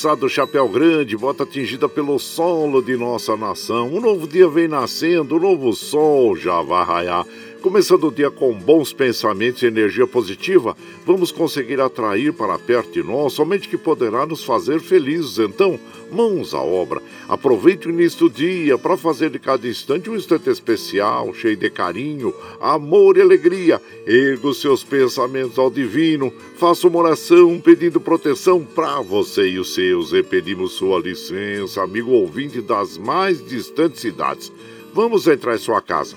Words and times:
Moçada 0.00 0.16
do 0.16 0.30
Chapéu 0.30 0.66
Grande, 0.66 1.14
bota 1.14 1.42
atingida 1.42 1.86
pelo 1.86 2.18
solo 2.18 2.80
de 2.80 2.96
nossa 2.96 3.36
nação. 3.36 3.88
Um 3.88 4.00
novo 4.00 4.26
dia 4.26 4.48
vem 4.48 4.66
nascendo, 4.66 5.36
um 5.36 5.38
novo 5.38 5.74
sol 5.74 6.34
já 6.34 6.62
vai 6.62 6.82
raiar. 6.86 7.26
Começando 7.70 8.08
o 8.08 8.10
dia 8.10 8.32
com 8.32 8.52
bons 8.52 8.92
pensamentos 8.92 9.62
e 9.62 9.66
energia 9.66 10.04
positiva, 10.04 10.76
vamos 11.06 11.30
conseguir 11.30 11.80
atrair 11.80 12.32
para 12.32 12.58
perto 12.58 12.90
de 12.94 13.00
nós 13.00 13.32
somente 13.32 13.68
que 13.68 13.76
poderá 13.76 14.26
nos 14.26 14.42
fazer 14.42 14.80
felizes. 14.80 15.38
Então, 15.38 15.78
mãos 16.10 16.52
à 16.52 16.60
obra. 16.60 17.00
Aproveite 17.28 17.86
o 17.86 17.92
início 17.92 18.28
do 18.28 18.34
dia 18.34 18.76
para 18.76 18.96
fazer 18.96 19.30
de 19.30 19.38
cada 19.38 19.68
instante 19.68 20.10
um 20.10 20.16
instante 20.16 20.50
especial, 20.50 21.32
cheio 21.32 21.56
de 21.56 21.70
carinho, 21.70 22.34
amor 22.60 23.16
e 23.16 23.20
alegria. 23.22 23.80
Erga 24.04 24.48
os 24.48 24.60
seus 24.60 24.82
pensamentos 24.82 25.56
ao 25.56 25.70
divino, 25.70 26.32
faça 26.56 26.88
uma 26.88 26.98
oração 26.98 27.60
pedindo 27.60 28.00
proteção 28.00 28.64
para 28.64 29.00
você 29.00 29.48
e 29.48 29.60
os 29.60 29.72
seus. 29.72 30.12
E 30.12 30.24
pedimos 30.24 30.72
sua 30.72 30.98
licença, 30.98 31.84
amigo 31.84 32.10
ouvinte 32.10 32.60
das 32.60 32.98
mais 32.98 33.40
distantes 33.46 34.00
cidades. 34.00 34.50
Vamos 34.92 35.28
entrar 35.28 35.54
em 35.54 35.58
sua 35.58 35.80
casa 35.80 36.16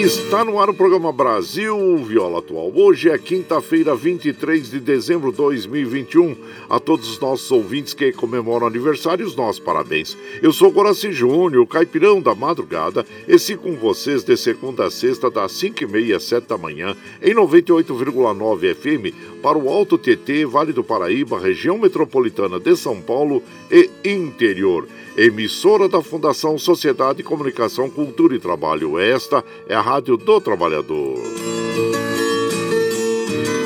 Está 0.00 0.42
no 0.46 0.58
ar 0.58 0.70
o 0.70 0.74
programa 0.74 1.12
Brasil 1.12 1.98
Viola 1.98 2.38
Atual. 2.38 2.72
Hoje 2.74 3.10
é 3.10 3.18
quinta-feira, 3.18 3.94
23 3.94 4.70
de 4.70 4.80
dezembro 4.80 5.30
de 5.30 5.36
2021. 5.36 6.34
A 6.70 6.80
todos 6.80 7.10
os 7.10 7.20
nossos 7.20 7.50
ouvintes 7.50 7.92
que 7.92 8.10
comemoram 8.10 8.66
aniversário, 8.66 9.26
os 9.26 9.36
nossos 9.36 9.60
parabéns. 9.60 10.16
Eu 10.40 10.54
sou 10.54 10.72
Goraci 10.72 11.12
Júnior, 11.12 11.66
caipirão 11.66 12.18
da 12.18 12.34
madrugada, 12.34 13.04
e 13.28 13.38
sigo 13.38 13.64
com 13.64 13.76
vocês 13.76 14.24
de 14.24 14.38
segunda 14.38 14.86
a 14.86 14.90
sexta, 14.90 15.30
das 15.30 15.52
5h30 15.52 16.16
às 16.16 16.22
7 16.22 16.48
da 16.48 16.56
manhã, 16.56 16.96
em 17.20 17.34
98,9 17.34 18.74
FM, 18.74 19.14
para 19.42 19.58
o 19.58 19.68
Alto 19.68 19.98
TT, 19.98 20.46
Vale 20.46 20.72
do 20.72 20.82
Paraíba, 20.82 21.38
região 21.38 21.76
metropolitana 21.76 22.58
de 22.58 22.74
São 22.74 23.02
Paulo 23.02 23.42
e 23.70 23.90
interior 24.02 24.88
emissora 25.16 25.88
da 25.88 26.02
Fundação 26.02 26.56
Sociedade, 26.58 27.22
Comunicação, 27.22 27.90
Cultura 27.90 28.34
e 28.34 28.38
Trabalho. 28.38 28.98
Esta 28.98 29.44
é 29.68 29.74
a 29.74 29.80
Rádio 29.90 30.16
do 30.16 30.40
Trabalhador. 30.40 31.18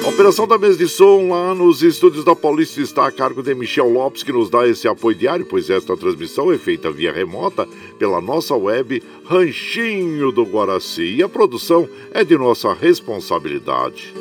A 0.02 0.08
operação 0.08 0.48
da 0.48 0.56
mesa 0.56 0.78
de 0.78 0.88
som 0.88 1.28
lá 1.28 1.54
nos 1.54 1.82
estúdios 1.82 2.24
da 2.24 2.34
Paulista 2.34 2.80
está 2.80 3.06
a 3.06 3.12
cargo 3.12 3.42
de 3.42 3.54
Michel 3.54 3.90
Lopes, 3.90 4.22
que 4.22 4.32
nos 4.32 4.48
dá 4.48 4.66
esse 4.66 4.88
apoio 4.88 5.14
diário, 5.14 5.44
pois 5.44 5.68
esta 5.68 5.94
transmissão 5.98 6.50
é 6.50 6.56
feita 6.56 6.90
via 6.90 7.12
remota 7.12 7.68
pela 7.98 8.22
nossa 8.22 8.56
web 8.56 9.02
Ranchinho 9.26 10.32
do 10.32 10.44
Guaraci. 10.44 11.16
E 11.16 11.22
a 11.22 11.28
produção 11.28 11.86
é 12.10 12.24
de 12.24 12.38
nossa 12.38 12.72
responsabilidade. 12.72 14.14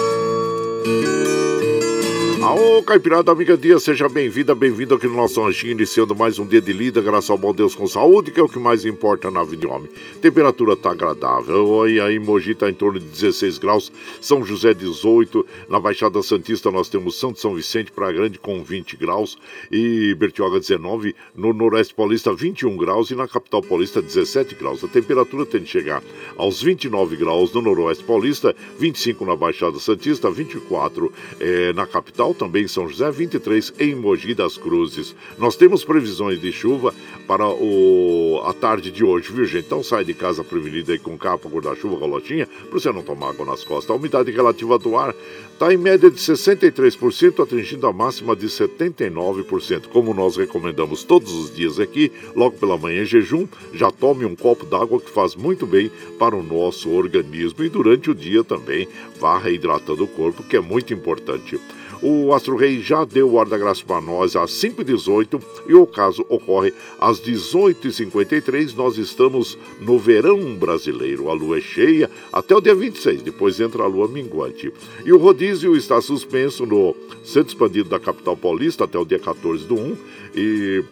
Aô, 2.51 2.83
Caipirada 2.83 3.31
Amiga 3.31 3.55
Dia, 3.55 3.79
seja 3.79 4.09
bem-vinda, 4.09 4.53
bem-vindo 4.53 4.93
aqui 4.93 5.07
no 5.07 5.15
nosso 5.15 5.41
anjinho, 5.41 5.71
iniciando 5.71 6.13
mais 6.13 6.37
um 6.37 6.45
dia 6.45 6.59
de 6.59 6.73
lida, 6.73 6.99
graças 6.99 7.29
ao 7.29 7.37
bom 7.37 7.53
Deus 7.53 7.73
com 7.73 7.87
saúde, 7.87 8.29
que 8.29 8.41
é 8.41 8.43
o 8.43 8.49
que 8.49 8.59
mais 8.59 8.83
importa 8.83 9.31
na 9.31 9.41
vida 9.41 9.61
de 9.61 9.67
homem. 9.67 9.89
Temperatura 10.21 10.75
tá 10.75 10.91
agradável, 10.91 11.65
oi, 11.65 12.01
aí 12.01 12.19
Mogi 12.19 12.53
tá 12.53 12.69
em 12.69 12.73
torno 12.73 12.99
de 12.99 13.05
16 13.05 13.57
graus, 13.57 13.89
São 14.19 14.43
José 14.43 14.73
18, 14.73 15.45
na 15.69 15.79
Baixada 15.79 16.21
Santista 16.21 16.69
nós 16.69 16.89
temos 16.89 17.17
Santo 17.17 17.39
São 17.39 17.55
Vicente, 17.55 17.89
Praia 17.89 18.11
Grande 18.11 18.37
com 18.37 18.61
20 18.61 18.97
graus. 18.97 19.37
E 19.71 20.13
Bertioga 20.15 20.59
19, 20.59 21.15
no 21.33 21.53
Noroeste 21.53 21.93
Paulista 21.93 22.33
21 22.33 22.75
graus. 22.75 23.09
E 23.11 23.15
na 23.15 23.27
Capital 23.27 23.61
Paulista 23.61 24.01
17 24.01 24.55
graus. 24.55 24.83
A 24.83 24.87
temperatura 24.89 25.45
tende 25.45 25.63
a 25.63 25.67
chegar 25.67 26.03
aos 26.35 26.61
29 26.61 27.15
graus. 27.15 27.53
No 27.53 27.61
Noroeste 27.61 28.03
Paulista, 28.03 28.53
25 28.77 29.25
na 29.25 29.35
Baixada 29.35 29.79
Santista, 29.79 30.29
24 30.29 31.13
eh, 31.39 31.71
na 31.73 31.87
capital, 31.87 32.33
também 32.41 32.67
São 32.67 32.89
José, 32.89 33.11
23 33.11 33.71
em 33.79 33.93
Mogi 33.93 34.33
das 34.33 34.57
Cruzes. 34.57 35.15
Nós 35.37 35.55
temos 35.55 35.85
previsões 35.85 36.41
de 36.41 36.51
chuva 36.51 36.91
para 37.27 37.47
o, 37.47 38.41
a 38.43 38.51
tarde 38.51 38.89
de 38.89 39.03
hoje, 39.03 39.31
viu 39.31 39.45
gente? 39.45 39.67
Então 39.67 39.83
sai 39.83 40.03
de 40.03 40.15
casa 40.15 40.43
prevenido 40.43 40.91
aí 40.91 40.97
com 40.97 41.15
capa, 41.15 41.47
guarda-chuva, 41.47 41.97
rolotinha, 41.97 42.47
para 42.47 42.79
você 42.79 42.91
não 42.91 43.03
tomar 43.03 43.29
água 43.29 43.45
nas 43.45 43.63
costas. 43.63 43.91
A 43.91 43.93
umidade 43.93 44.31
relativa 44.31 44.79
do 44.79 44.97
ar 44.97 45.13
está 45.53 45.71
em 45.71 45.77
média 45.77 46.09
de 46.09 46.17
63%, 46.17 47.43
atingindo 47.43 47.85
a 47.85 47.93
máxima 47.93 48.35
de 48.35 48.47
79%. 48.47 49.89
Como 49.93 50.11
nós 50.11 50.35
recomendamos 50.35 51.03
todos 51.03 51.31
os 51.31 51.53
dias 51.53 51.79
aqui, 51.79 52.11
logo 52.35 52.57
pela 52.57 52.75
manhã 52.75 53.03
em 53.03 53.05
jejum, 53.05 53.47
já 53.71 53.91
tome 53.91 54.25
um 54.25 54.35
copo 54.35 54.65
d'água 54.65 54.99
que 54.99 55.11
faz 55.11 55.35
muito 55.35 55.67
bem 55.67 55.91
para 56.17 56.35
o 56.35 56.41
nosso 56.41 56.89
organismo 56.89 57.63
e 57.63 57.69
durante 57.69 58.09
o 58.09 58.15
dia 58.15 58.43
também 58.43 58.87
vá 59.19 59.37
reidratando 59.37 60.05
o 60.05 60.07
corpo, 60.07 60.41
que 60.41 60.57
é 60.57 60.59
muito 60.59 60.91
importante. 60.91 61.59
O 62.01 62.33
Astro 62.33 62.55
Rei 62.55 62.81
já 62.81 63.05
deu 63.05 63.35
o 63.35 63.45
da 63.45 63.57
graça 63.57 63.83
para 63.85 64.01
nós 64.01 64.35
às 64.35 64.51
5h18 64.51 65.39
e 65.67 65.75
o 65.75 65.85
caso 65.85 66.25
ocorre 66.27 66.73
às 66.99 67.21
18h53. 67.21 68.75
Nós 68.75 68.97
estamos 68.97 69.55
no 69.79 69.99
verão 69.99 70.55
brasileiro. 70.55 71.29
A 71.29 71.33
lua 71.33 71.59
é 71.59 71.61
cheia 71.61 72.09
até 72.33 72.55
o 72.55 72.61
dia 72.61 72.73
26, 72.73 73.21
depois 73.21 73.59
entra 73.59 73.83
a 73.83 73.87
lua 73.87 74.07
minguante. 74.07 74.73
E 75.05 75.13
o 75.13 75.17
rodízio 75.17 75.75
está 75.75 76.01
suspenso 76.01 76.65
no 76.65 76.95
centro 77.23 77.49
expandido 77.49 77.89
da 77.89 77.99
capital 77.99 78.35
paulista 78.35 78.85
até 78.85 78.97
o 78.97 79.05
dia 79.05 79.19
14 79.19 79.65
do 79.65 79.75
1 79.75 79.97
e 80.35 80.83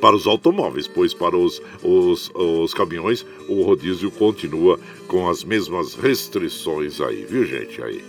para 0.00 0.14
os 0.14 0.26
automóveis, 0.26 0.86
pois 0.86 1.12
para 1.12 1.36
os, 1.36 1.60
os, 1.82 2.30
os 2.34 2.72
caminhões 2.72 3.26
o 3.48 3.62
rodízio 3.62 4.10
continua 4.12 4.78
com 5.08 5.28
as 5.28 5.42
mesmas 5.42 5.94
restrições 5.94 7.00
aí, 7.00 7.26
viu 7.28 7.44
gente? 7.44 7.82
Aí. 7.82 8.02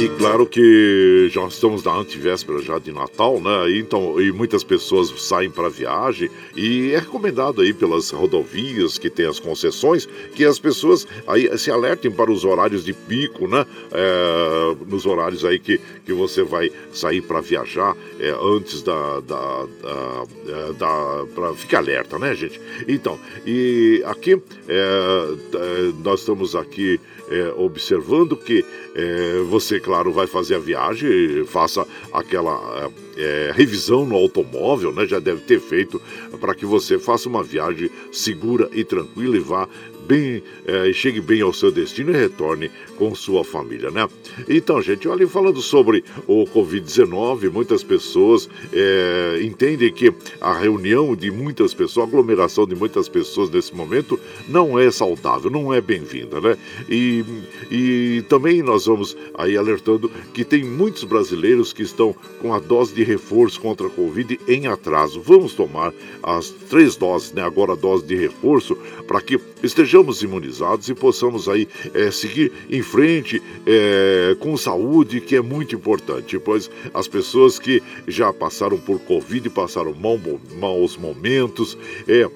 E 0.00 0.08
claro 0.08 0.46
que 0.46 1.28
já 1.30 1.46
estamos 1.46 1.84
na 1.84 1.94
antivéspera 1.94 2.62
já 2.62 2.78
de 2.78 2.90
Natal, 2.90 3.38
né? 3.38 3.76
Então, 3.76 4.18
e 4.18 4.32
muitas 4.32 4.64
pessoas 4.64 5.10
saem 5.20 5.50
para 5.50 5.68
viagem 5.68 6.30
e 6.56 6.92
é 6.92 6.98
recomendado 7.00 7.60
aí 7.60 7.74
pelas 7.74 8.08
rodovias 8.08 8.96
que 8.96 9.10
tem 9.10 9.26
as 9.26 9.38
concessões 9.38 10.08
que 10.34 10.42
as 10.42 10.58
pessoas 10.58 11.06
aí 11.26 11.58
se 11.58 11.70
alertem 11.70 12.10
para 12.10 12.32
os 12.32 12.46
horários 12.46 12.82
de 12.82 12.94
pico, 12.94 13.46
né? 13.46 13.66
É, 13.92 14.76
nos 14.86 15.04
horários 15.04 15.44
aí 15.44 15.58
que, 15.58 15.78
que 16.06 16.14
você 16.14 16.42
vai 16.42 16.72
sair 16.94 17.20
para 17.20 17.42
viajar 17.42 17.94
é, 18.18 18.34
antes 18.42 18.82
da, 18.82 19.20
da, 19.20 19.66
da, 19.82 20.24
é, 20.48 20.72
da 20.78 21.26
para 21.34 21.52
ficar 21.52 21.78
alerta, 21.80 22.18
né, 22.18 22.34
gente? 22.34 22.58
Então, 22.88 23.18
e 23.46 24.02
aqui 24.06 24.40
é, 24.66 25.34
é 25.54 25.92
nós 26.02 26.20
estamos 26.20 26.56
aqui 26.56 26.98
é, 27.30 27.52
observando 27.56 28.36
que 28.36 28.64
é, 28.94 29.38
você, 29.48 29.78
claro, 29.78 30.12
vai 30.12 30.26
fazer 30.26 30.56
a 30.56 30.58
viagem, 30.58 31.44
faça 31.46 31.86
aquela 32.12 32.90
é, 33.16 33.52
revisão 33.54 34.04
no 34.04 34.16
automóvel, 34.16 34.92
né? 34.92 35.06
Já 35.06 35.18
deve 35.18 35.42
ter 35.42 35.60
feito 35.60 36.00
para 36.40 36.54
que 36.54 36.66
você 36.66 36.98
faça 36.98 37.28
uma 37.28 37.42
viagem 37.42 37.90
segura 38.10 38.68
e 38.72 38.84
tranquila 38.84 39.36
e 39.36 39.40
vá 39.40 39.68
bem, 40.06 40.42
é, 40.66 40.92
chegue 40.92 41.20
bem 41.20 41.40
ao 41.40 41.52
seu 41.52 41.70
destino 41.70 42.10
e 42.10 42.16
retorne 42.16 42.70
com 42.96 43.14
sua 43.14 43.44
família, 43.44 43.90
né? 43.90 44.08
Então, 44.48 44.80
gente, 44.82 45.08
olha, 45.08 45.26
falando 45.26 45.60
sobre 45.60 46.04
o 46.26 46.44
Covid-19, 46.46 47.50
muitas 47.50 47.82
pessoas 47.82 48.48
é, 48.72 49.40
entendem 49.42 49.92
que 49.92 50.12
a 50.40 50.52
reunião 50.52 51.14
de 51.14 51.30
muitas 51.30 51.72
pessoas, 51.72 52.06
a 52.06 52.08
aglomeração 52.08 52.66
de 52.66 52.74
muitas 52.74 53.08
pessoas 53.08 53.50
nesse 53.50 53.74
momento 53.74 54.18
não 54.48 54.78
é 54.78 54.90
saudável, 54.90 55.50
não 55.50 55.72
é 55.72 55.80
bem-vinda, 55.80 56.40
né? 56.40 56.56
E, 56.88 57.24
e 57.70 58.24
também 58.28 58.62
nós 58.62 58.86
vamos 58.86 59.16
aí 59.34 59.56
alertando 59.56 60.10
que 60.34 60.44
tem 60.44 60.64
muitos 60.64 61.04
brasileiros 61.04 61.72
que 61.72 61.82
estão 61.82 62.14
com 62.40 62.52
a 62.52 62.58
dose 62.58 62.94
de 62.94 63.02
reforço 63.02 63.60
contra 63.60 63.86
a 63.86 63.90
Covid 63.90 64.38
em 64.48 64.66
atraso. 64.66 65.20
Vamos 65.20 65.54
tomar 65.54 65.92
as 66.22 66.50
três 66.50 66.96
doses, 66.96 67.32
né? 67.32 67.42
Agora 67.42 67.72
a 67.72 67.76
dose 67.76 68.04
de 68.04 68.14
reforço, 68.14 68.76
para 69.06 69.20
que 69.20 69.40
estejamos 69.62 69.99
estejamos 70.00 70.22
imunizados 70.22 70.88
e 70.88 70.94
possamos 70.94 71.48
aí 71.48 71.68
é, 71.94 72.10
seguir 72.10 72.52
em 72.68 72.82
frente 72.82 73.42
é, 73.66 74.36
com 74.40 74.56
saúde, 74.56 75.20
que 75.20 75.36
é 75.36 75.40
muito 75.40 75.74
importante, 75.74 76.38
pois 76.38 76.70
as 76.92 77.06
pessoas 77.06 77.58
que 77.58 77.82
já 78.08 78.32
passaram 78.32 78.78
por 78.78 78.98
Covid, 79.00 79.48
passaram 79.50 79.94
maus 79.94 80.96
momentos, 80.96 81.76
é, 82.08 82.28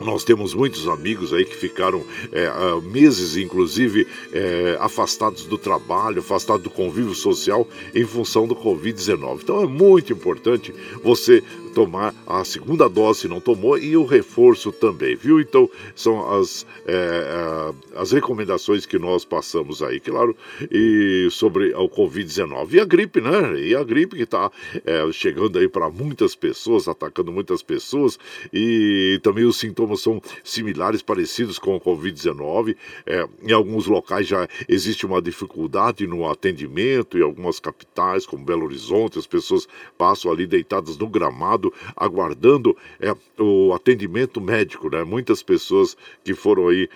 nós 0.00 0.24
temos 0.24 0.54
muitos 0.54 0.88
amigos 0.88 1.32
aí 1.32 1.44
que 1.44 1.54
ficaram 1.54 2.02
é, 2.32 2.50
meses, 2.80 3.36
inclusive, 3.36 4.06
é, 4.32 4.78
afastados 4.80 5.44
do 5.44 5.58
trabalho, 5.58 6.20
afastados 6.20 6.62
do 6.62 6.70
convívio 6.70 7.14
social 7.14 7.68
em 7.94 8.04
função 8.06 8.46
do 8.46 8.56
Covid-19. 8.56 9.40
Então 9.42 9.62
é 9.62 9.66
muito 9.66 10.12
importante 10.12 10.74
você 11.04 11.42
tomar 11.70 12.14
a 12.26 12.44
segunda 12.44 12.88
dose 12.88 13.20
se 13.20 13.28
não 13.28 13.40
tomou 13.40 13.78
e 13.78 13.96
o 13.96 14.04
reforço 14.04 14.72
também, 14.72 15.16
viu? 15.16 15.40
Então 15.40 15.68
são 15.94 16.38
as, 16.38 16.66
é, 16.86 16.92
é 16.92 17.98
as 17.98 18.12
recomendações 18.12 18.86
que 18.86 18.98
nós 18.98 19.24
passamos 19.24 19.82
aí, 19.82 20.00
claro, 20.00 20.36
e 20.70 21.28
sobre 21.30 21.74
o 21.74 21.88
Covid-19 21.88 22.74
e 22.74 22.80
a 22.80 22.84
gripe, 22.84 23.20
né? 23.20 23.60
E 23.60 23.74
a 23.74 23.84
gripe 23.84 24.16
que 24.16 24.22
está 24.22 24.50
é, 24.84 25.10
chegando 25.12 25.58
aí 25.58 25.68
para 25.68 25.90
muitas 25.90 26.34
pessoas, 26.34 26.88
atacando 26.88 27.32
muitas 27.32 27.62
pessoas 27.62 28.18
e 28.52 29.20
também 29.22 29.44
os 29.44 29.58
sintomas 29.58 30.00
são 30.00 30.20
similares, 30.42 31.02
parecidos 31.02 31.58
com 31.58 31.76
o 31.76 31.80
Covid-19. 31.80 32.76
É, 33.06 33.26
em 33.42 33.52
alguns 33.52 33.86
locais 33.86 34.26
já 34.26 34.48
existe 34.68 35.06
uma 35.06 35.20
dificuldade 35.20 36.06
no 36.06 36.28
atendimento, 36.28 37.18
em 37.18 37.22
algumas 37.22 37.60
capitais, 37.60 38.26
como 38.26 38.44
Belo 38.44 38.64
Horizonte, 38.64 39.18
as 39.18 39.26
pessoas 39.26 39.68
passam 39.98 40.30
ali 40.30 40.46
deitadas 40.46 40.96
no 40.96 41.08
gramado 41.08 41.59
aguardando 41.96 42.76
é, 42.98 43.14
o 43.38 43.72
atendimento 43.74 44.40
médico, 44.40 44.88
né? 44.88 45.04
Muitas 45.04 45.42
pessoas 45.42 45.96
que 46.24 46.34
foram 46.34 46.68
aí 46.68 46.88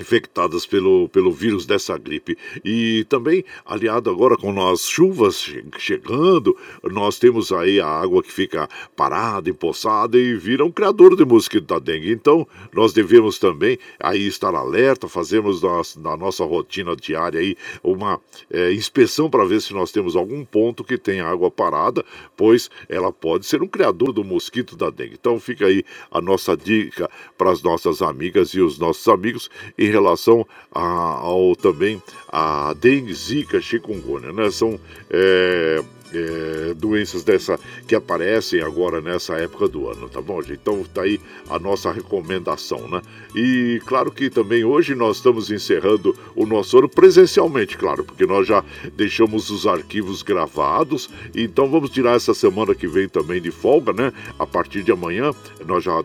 infectadas 0.00 0.66
pelo, 0.66 1.08
pelo 1.08 1.32
vírus 1.32 1.66
dessa 1.66 1.96
gripe. 1.98 2.36
E 2.64 3.04
também, 3.08 3.44
aliado 3.64 4.10
agora 4.10 4.36
com 4.36 4.68
as 4.68 4.82
chuvas 4.82 5.52
chegando, 5.78 6.56
nós 6.84 7.18
temos 7.18 7.52
aí 7.52 7.80
a 7.80 7.86
água 7.86 8.22
que 8.22 8.32
fica 8.32 8.68
parada, 8.96 9.50
empoçada 9.50 10.18
e 10.18 10.36
vira 10.36 10.64
um 10.64 10.70
criador 10.70 11.16
de 11.16 11.24
mosquito 11.24 11.66
da 11.66 11.78
dengue. 11.78 12.12
Então, 12.12 12.46
nós 12.72 12.92
devemos 12.92 13.38
também 13.38 13.78
aí 13.98 14.26
estar 14.26 14.54
alerta, 14.54 15.08
fazemos 15.08 15.62
na, 15.96 16.16
nossa 16.16 16.44
rotina 16.44 16.94
diária 16.96 17.40
aí 17.40 17.56
uma 17.82 18.20
é, 18.50 18.72
inspeção 18.72 19.28
para 19.30 19.44
ver 19.44 19.60
se 19.60 19.72
nós 19.72 19.92
temos 19.92 20.16
algum 20.16 20.44
ponto 20.44 20.84
que 20.84 20.96
tem 20.96 21.20
água 21.20 21.50
parada, 21.50 22.04
pois 22.36 22.70
ela 22.88 23.12
pode 23.12 23.46
ser 23.46 23.62
um 23.62 23.68
criador 23.68 24.12
do 24.12 24.24
mosquito 24.24 24.76
da 24.76 24.90
dengue. 24.90 25.16
Então, 25.18 25.38
fica 25.40 25.66
aí 25.66 25.84
a 26.10 26.20
nossa 26.20 26.56
dica 26.56 27.10
para 27.36 27.50
as 27.50 27.62
nossas 27.62 28.02
amigas 28.02 28.50
e 28.50 28.60
os 28.60 28.78
nossos 28.78 29.06
amigos 29.08 29.50
e 29.76 29.87
em 29.88 29.90
relação 29.90 30.46
a, 30.72 30.82
ao 30.82 31.56
também 31.56 32.02
a 32.28 32.74
dengue, 32.74 33.14
zika, 33.14 33.60
chikungunya, 33.60 34.32
né? 34.32 34.50
São 34.50 34.78
é, 35.10 35.82
é, 36.12 36.74
doenças 36.74 37.22
dessa 37.22 37.58
que 37.86 37.94
aparecem 37.94 38.60
agora 38.60 39.00
nessa 39.00 39.34
época 39.36 39.68
do 39.68 39.88
ano, 39.88 40.08
tá 40.08 40.20
bom, 40.20 40.40
gente? 40.42 40.58
Então 40.60 40.84
tá 40.92 41.02
aí 41.02 41.20
a 41.48 41.58
nossa 41.58 41.90
recomendação, 41.90 42.88
né? 42.88 43.02
E 43.34 43.80
claro 43.86 44.10
que 44.10 44.30
também 44.30 44.64
hoje 44.64 44.94
nós 44.94 45.16
estamos 45.16 45.50
encerrando 45.50 46.16
o 46.34 46.46
nosso 46.46 46.78
ano 46.78 46.88
presencialmente, 46.88 47.76
claro, 47.76 48.04
porque 48.04 48.26
nós 48.26 48.46
já 48.46 48.64
deixamos 48.96 49.50
os 49.50 49.66
arquivos 49.66 50.22
gravados, 50.22 51.10
então 51.34 51.68
vamos 51.70 51.90
tirar 51.90 52.16
essa 52.16 52.34
semana 52.34 52.74
que 52.74 52.86
vem 52.86 53.08
também 53.08 53.40
de 53.40 53.50
folga, 53.50 53.92
né? 53.92 54.12
A 54.38 54.46
partir 54.46 54.82
de 54.82 54.92
amanhã 54.92 55.32
nós 55.66 55.84
já 55.84 56.02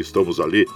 estamos 0.00 0.40
ali 0.40 0.66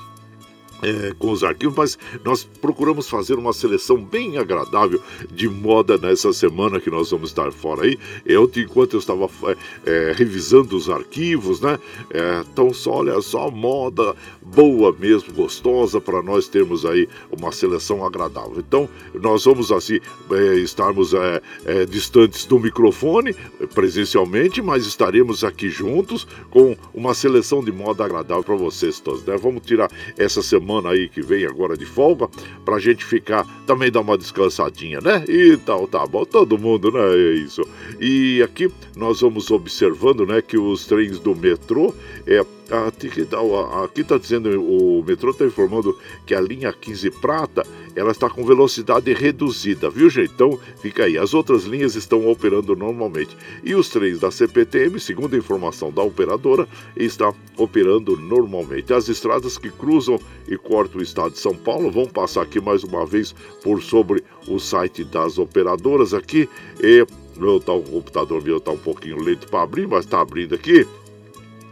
é, 0.83 1.13
com 1.19 1.31
os 1.31 1.43
arquivos, 1.43 1.77
mas 1.77 1.99
nós 2.25 2.45
procuramos 2.45 3.09
fazer 3.09 3.35
uma 3.35 3.53
seleção 3.53 3.97
bem 3.97 4.39
agradável 4.39 5.01
de 5.31 5.49
moda 5.49 5.99
nessa 5.99 6.33
semana 6.33 6.81
que 6.81 6.91
nós 6.91 7.11
vamos 7.11 7.31
estar 7.31 7.51
fora 7.53 7.85
aí. 7.85 7.99
Eu, 8.25 8.51
enquanto 8.57 8.95
eu 8.95 8.99
estava 8.99 9.29
é, 9.45 9.57
é, 9.87 10.13
revisando 10.13 10.77
os 10.77 10.89
arquivos, 10.89 11.61
né? 11.61 11.79
É, 12.11 12.45
então, 12.51 12.73
só, 12.73 12.99
olha 12.99 13.21
só, 13.21 13.51
moda 13.51 14.15
boa 14.43 14.95
mesmo, 14.99 15.33
gostosa, 15.33 16.01
para 16.01 16.23
nós 16.23 16.49
termos 16.49 16.87
aí 16.87 17.09
uma 17.31 17.53
seleção 17.53 18.05
agradável. 18.05 18.59
Então, 18.59 18.89
nós 19.15 19.45
vamos 19.45 19.73
assim 19.73 20.01
é, 20.31 20.55
estarmos 20.57 21.13
é, 21.15 21.85
distantes 21.87 22.45
do 22.45 22.59
microfone 22.59 23.35
presencialmente, 23.75 24.63
mas 24.63 24.87
estaremos 24.87 25.45
aqui 25.45 25.69
juntos 25.69 26.27
com 26.51 26.77
uma 26.95 27.15
seleção 27.15 27.63
de 27.63 27.73
moda 27.73 28.05
agradável 28.05 28.45
para 28.45 28.57
vocês 28.57 29.01
todos, 29.01 29.25
né? 29.25 29.37
Vamos 29.37 29.63
tirar 29.65 29.91
essa 30.17 30.43
semana 30.43 30.68
semana 30.69 30.91
aí 30.91 31.09
que 31.09 31.23
vem 31.23 31.47
agora 31.47 31.77
de 31.77 31.87
folga, 31.87 32.29
pra 32.63 32.79
gente 32.79 33.03
ficar, 33.03 33.47
também 33.67 33.91
dar 33.91 34.03
uma 34.03 34.19
descansadinha, 34.19 35.01
né? 35.01 35.25
E 35.27 35.57
tal, 35.57 35.89
tá 35.89 36.07
bom, 36.07 36.27
todo 36.27 36.59
mundo, 36.59 36.93
né? 36.93 37.01
É 37.01 37.33
isso. 37.37 37.63
E 37.99 38.43
aqui 38.43 38.71
nós 38.95 39.23
vamos 39.23 39.51
observando, 39.51 40.27
né, 40.27 40.43
que 40.43 40.59
os 40.59 40.87
trens 40.87 41.19
do 41.19 41.35
metrô, 41.35 41.95
é, 42.27 42.45
Aqui 42.71 44.03
está 44.03 44.19
dizendo, 44.19 44.63
o 44.63 45.03
metrô 45.03 45.31
está 45.31 45.47
informando 45.47 45.99
que 46.27 46.35
a 46.35 46.41
linha 46.41 46.71
15 46.71 47.11
Prata 47.13 47.67
ela 47.97 48.13
está 48.13 48.29
com 48.29 48.45
velocidade 48.45 49.13
reduzida, 49.13 49.89
viu, 49.89 50.11
gente? 50.11 50.33
Então 50.35 50.61
fica 50.81 51.05
aí. 51.05 51.17
As 51.17 51.33
outras 51.33 51.65
linhas 51.65 51.95
estão 51.95 52.29
operando 52.29 52.77
normalmente. 52.77 53.37
E 53.65 53.75
os 53.75 53.89
trens 53.89 54.21
da 54.21 54.31
CPTM, 54.31 55.01
segundo 55.01 55.35
a 55.35 55.39
informação 55.39 55.91
da 55.91 56.03
operadora, 56.03 56.69
está 56.95 57.33
operando 57.57 58.17
normalmente. 58.17 58.93
As 58.93 59.09
estradas 59.09 59.57
que 59.57 59.71
cruzam 59.71 60.21
e 60.47 60.57
cortam 60.57 61.01
o 61.01 61.03
estado 61.03 61.33
de 61.33 61.39
São 61.39 61.57
Paulo 61.57 61.91
vão 61.91 62.07
passar 62.07 62.43
aqui 62.43 62.61
mais 62.61 62.85
uma 62.85 63.07
vez 63.07 63.35
por 63.63 63.83
sobre 63.83 64.23
o 64.47 64.59
site 64.59 65.05
das 65.05 65.39
operadoras 65.39 66.13
aqui. 66.13 66.49
E 66.81 67.07
meu 67.37 67.59
tá, 67.59 67.73
o 67.73 67.83
computador 67.83 68.43
meu 68.43 68.59
está 68.59 68.73
um 68.73 68.79
pouquinho 68.79 69.21
lento 69.23 69.49
para 69.49 69.63
abrir, 69.63 69.89
mas 69.89 70.05
está 70.05 70.21
abrindo 70.21 70.55
aqui. 70.55 70.87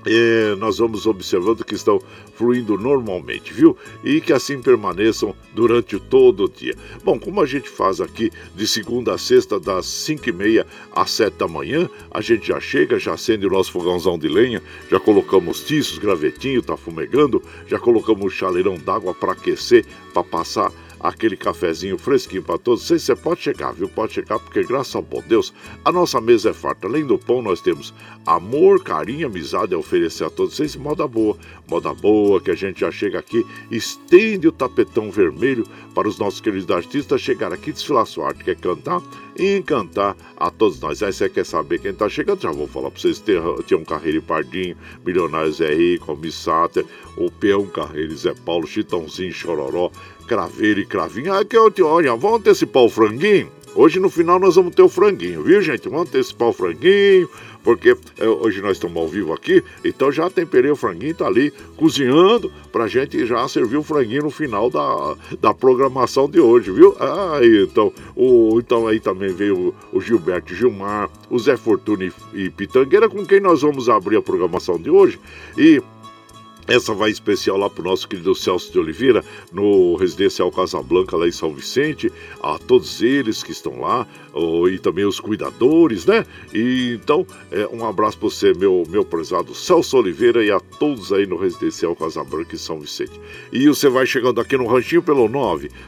É, 0.06 0.54
nós 0.56 0.78
vamos 0.78 1.06
observando 1.06 1.64
que 1.64 1.74
estão 1.74 2.00
fluindo 2.34 2.78
normalmente, 2.78 3.52
viu? 3.52 3.76
E 4.04 4.20
que 4.20 4.32
assim 4.32 4.60
permaneçam 4.60 5.34
durante 5.54 5.98
todo 5.98 6.44
o 6.44 6.48
dia. 6.48 6.74
Bom, 7.04 7.18
como 7.18 7.40
a 7.40 7.46
gente 7.46 7.68
faz 7.68 8.00
aqui 8.00 8.30
de 8.54 8.66
segunda 8.66 9.14
a 9.14 9.18
sexta, 9.18 9.58
das 9.58 9.86
5 9.86 10.28
e 10.28 10.32
meia 10.32 10.66
às 10.92 11.10
7 11.10 11.34
da 11.34 11.48
manhã, 11.48 11.88
a 12.10 12.20
gente 12.20 12.48
já 12.48 12.60
chega, 12.60 12.98
já 12.98 13.14
acende 13.14 13.46
o 13.46 13.50
nosso 13.50 13.72
fogãozão 13.72 14.18
de 14.18 14.28
lenha, 14.28 14.62
já 14.90 15.00
colocamos 15.00 15.64
tiços, 15.64 15.98
gravetinho, 15.98 16.62
tá 16.62 16.76
fumegando, 16.76 17.42
já 17.66 17.78
colocamos 17.78 18.24
o 18.24 18.30
chaleirão 18.30 18.76
d'água 18.76 19.14
para 19.14 19.32
aquecer, 19.32 19.84
para 20.12 20.22
passar 20.22 20.70
aquele 21.00 21.36
cafezinho 21.36 21.98
fresquinho 21.98 22.42
para 22.42 22.58
todos 22.58 22.86
vocês, 22.86 23.02
você 23.02 23.14
pode 23.14 23.42
chegar, 23.42 23.72
viu? 23.72 23.88
Pode 23.88 24.14
chegar, 24.14 24.38
porque 24.38 24.62
graças 24.62 24.94
ao 24.94 25.02
bom 25.02 25.22
Deus, 25.26 25.52
a 25.84 25.92
nossa 25.92 26.20
mesa 26.20 26.50
é 26.50 26.52
farta. 26.52 26.86
Além 26.86 27.06
do 27.06 27.18
pão, 27.18 27.42
nós 27.42 27.60
temos 27.60 27.92
amor, 28.24 28.82
carinho, 28.82 29.26
amizade 29.26 29.74
a 29.74 29.78
oferecer 29.78 30.24
a 30.24 30.30
todos 30.30 30.56
vocês. 30.56 30.76
Moda 30.76 31.06
boa, 31.06 31.36
moda 31.68 31.92
boa, 31.94 32.40
que 32.40 32.50
a 32.50 32.54
gente 32.54 32.80
já 32.80 32.90
chega 32.90 33.18
aqui, 33.18 33.44
estende 33.70 34.48
o 34.48 34.52
tapetão 34.52 35.10
vermelho 35.10 35.66
para 35.94 36.08
os 36.08 36.18
nossos 36.18 36.40
queridos 36.40 36.70
artistas 36.70 37.20
chegar 37.20 37.52
aqui, 37.52 37.72
desfilar 37.72 38.06
sua 38.06 38.28
arte, 38.28 38.44
quer 38.44 38.56
cantar 38.56 39.02
e 39.38 39.56
encantar 39.56 40.16
a 40.36 40.50
todos 40.50 40.80
nós. 40.80 41.02
Aí 41.02 41.12
você 41.12 41.28
quer 41.28 41.44
saber 41.44 41.78
quem 41.78 41.90
está 41.90 42.08
chegando? 42.08 42.40
Já 42.40 42.50
vou 42.50 42.66
falar 42.66 42.90
para 42.90 43.00
vocês. 43.00 43.22
Tinha 43.66 43.78
um 43.78 43.84
Carreiro 43.84 44.22
Pardinho, 44.22 44.76
Milionário 45.04 45.52
Zé 45.52 45.74
Rico, 45.74 46.18
o 47.16 47.30
Peão 47.30 47.66
Carreiro 47.66 48.16
Zé 48.16 48.34
Paulo, 48.34 48.66
Chitãozinho, 48.66 49.32
Chororó, 49.32 49.90
Craveiro 50.26 50.80
e 50.80 50.86
Cravinho. 50.86 51.32
Ah, 51.32 51.44
que 51.44 51.56
eu 51.56 51.70
te 51.70 51.82
olha, 51.82 52.14
vamos 52.16 52.40
antecipar 52.40 52.82
o 52.82 52.90
franguinho? 52.90 53.50
Hoje 53.74 54.00
no 54.00 54.08
final 54.08 54.38
nós 54.38 54.56
vamos 54.56 54.74
ter 54.74 54.80
o 54.80 54.88
franguinho, 54.88 55.42
viu 55.42 55.60
gente? 55.60 55.86
Vamos 55.86 56.08
antecipar 56.08 56.48
o 56.48 56.52
franguinho, 56.52 57.28
porque 57.62 57.94
é, 58.16 58.26
hoje 58.26 58.62
nós 58.62 58.78
estamos 58.78 58.96
ao 58.96 59.06
vivo 59.06 59.34
aqui, 59.34 59.62
então 59.84 60.10
já 60.10 60.30
temperei 60.30 60.70
o 60.70 60.76
franguinho, 60.76 61.14
tá 61.14 61.26
ali 61.26 61.52
cozinhando 61.76 62.50
pra 62.72 62.88
gente 62.88 63.26
já 63.26 63.46
servir 63.46 63.76
o 63.76 63.82
franguinho 63.82 64.22
no 64.22 64.30
final 64.30 64.70
da, 64.70 65.14
da 65.42 65.52
programação 65.52 66.26
de 66.26 66.40
hoje, 66.40 66.70
viu? 66.70 66.96
Ah, 66.98 67.38
então, 67.42 67.92
o, 68.16 68.58
então 68.58 68.86
aí 68.86 68.98
também 68.98 69.34
veio 69.34 69.74
o, 69.92 69.98
o 69.98 70.00
Gilberto 70.00 70.54
Gilmar, 70.54 71.10
o 71.28 71.38
Zé 71.38 71.58
Fortuna 71.58 72.04
e, 72.04 72.12
e 72.32 72.48
Pitangueira, 72.48 73.10
com 73.10 73.26
quem 73.26 73.40
nós 73.40 73.60
vamos 73.60 73.90
abrir 73.90 74.16
a 74.16 74.22
programação 74.22 74.78
de 74.78 74.88
hoje. 74.88 75.20
E 75.58 75.82
essa 76.66 76.92
vai 76.92 77.10
especial 77.10 77.56
lá 77.56 77.70
para 77.70 77.82
o 77.82 77.84
nosso 77.84 78.08
querido 78.08 78.34
Celso 78.34 78.72
de 78.72 78.78
Oliveira, 78.78 79.24
no 79.52 79.94
Residencial 79.96 80.50
Casablanca, 80.50 81.16
lá 81.16 81.28
em 81.28 81.32
São 81.32 81.54
Vicente, 81.54 82.12
a 82.42 82.58
todos 82.58 83.02
eles 83.02 83.42
que 83.42 83.52
estão 83.52 83.80
lá, 83.80 84.06
e 84.70 84.78
também 84.78 85.04
os 85.04 85.20
cuidadores, 85.20 86.04
né? 86.04 86.26
E 86.52 86.98
então, 87.00 87.26
é, 87.50 87.66
um 87.68 87.86
abraço 87.86 88.18
para 88.18 88.28
você, 88.28 88.52
meu, 88.52 88.82
meu 88.88 89.04
prezado 89.04 89.54
Celso 89.54 89.96
Oliveira, 89.96 90.44
e 90.44 90.50
a 90.50 90.60
todos 90.60 91.12
aí 91.12 91.26
no 91.26 91.36
Residencial 91.36 91.94
Casablanca 91.94 92.54
em 92.54 92.58
São 92.58 92.80
Vicente. 92.80 93.20
E 93.52 93.68
você 93.68 93.88
vai 93.88 94.06
chegando 94.06 94.40
aqui 94.40 94.56
no 94.56 94.66
ranchinho 94.66 95.02
pelo 95.02 95.28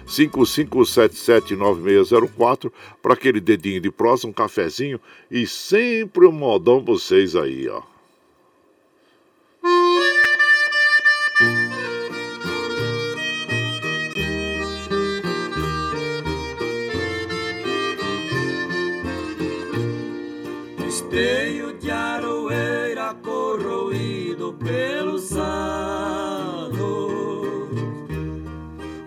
955779604 0.07 2.71
para 3.03 3.15
aquele 3.15 3.41
dedinho 3.41 3.81
de 3.81 3.91
próximo, 3.91 4.31
um 4.31 4.35
cafezinho 4.35 5.01
e 5.31 5.47
sempre 5.47 6.27
um 6.27 6.33
modão 6.33 6.83
para 6.83 6.95
vocês 6.95 7.37
aí, 7.37 7.69
ó. 7.69 7.98
Esteio 20.89 21.75
de 21.75 21.91
aroeira 21.93 23.15
corroído 23.23 24.53
pelos 24.55 25.37
anos 25.37 26.79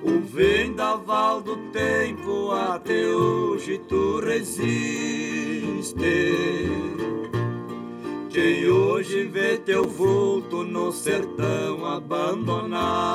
O 0.01 0.21
vendaval 0.21 1.41
do 1.41 1.57
tempo 1.73 2.51
até 2.51 3.07
hoje 3.07 3.77
tu 3.89 4.21
resiste 4.21 4.71
Quem 8.31 8.69
hoje 8.69 9.25
vê 9.25 9.57
teu 9.57 9.83
vulto 9.83 10.63
no 10.63 10.91
sertão 10.91 11.85
abandonado 11.85 13.11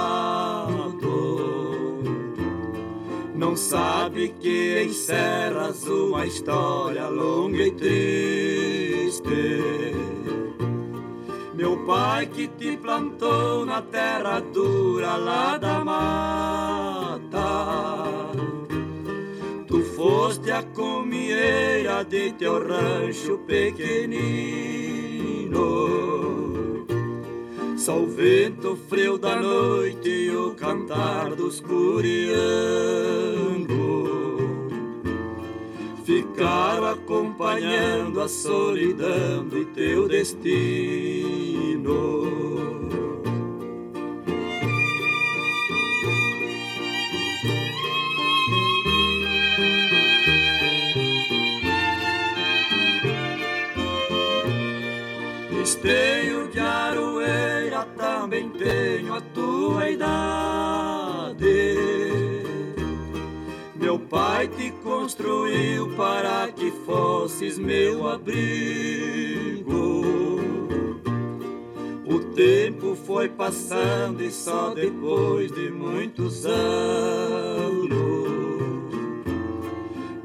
não 3.35 3.55
sabe 3.57 4.35
que 4.41 4.83
encerras 4.83 5.87
uma 5.87 6.27
história 6.27 7.09
longa 7.09 7.63
e 7.63 7.71
triste. 7.71 9.25
Meu 11.55 11.79
pai 11.87 12.27
que 12.27 12.49
te 12.49 12.77
plantou 12.77 13.65
na 13.65 13.81
terra 13.81 14.41
dura 14.41 15.17
lá 15.17 15.57
da 15.57 15.83
mata. 15.83 17.27
Foste 20.09 20.53
a 20.53 20.63
comieira 20.63 22.05
de 22.05 22.33
teu 22.35 22.65
rancho 22.65 23.39
pequenino. 23.39 23.97
Só 27.77 27.99
o 27.99 28.07
vento 28.07 28.79
frio 28.89 29.19
da 29.19 29.35
noite 29.35 30.09
e 30.09 30.31
o 30.31 30.55
cantar 30.55 31.35
dos 31.35 31.61
curianos 31.61 32.37
ficar 36.05 36.85
acompanhando 36.85 38.21
a 38.21 38.29
solidão 38.29 39.49
de 39.49 39.65
teu 39.65 40.07
destino. 40.07 40.47
Esteio 55.87 56.49
de 56.49 56.59
aroeira, 56.59 57.87
também 57.97 58.51
tenho 58.51 59.15
a 59.15 59.21
tua 59.21 59.89
idade 59.89 60.97
meu 63.97 64.01
pai 64.01 64.49
te 64.49 64.73
construiu 64.83 65.95
para 65.97 66.51
que 66.51 66.73
fosses 66.85 67.57
meu 67.57 68.09
abrigo. 68.09 69.65
O 72.05 72.19
tempo 72.35 72.97
foi 72.97 73.29
passando 73.29 74.25
e 74.25 74.31
só 74.33 74.75
depois 74.75 75.53
de 75.53 75.71
muitos 75.71 76.45
anos, 76.45 77.89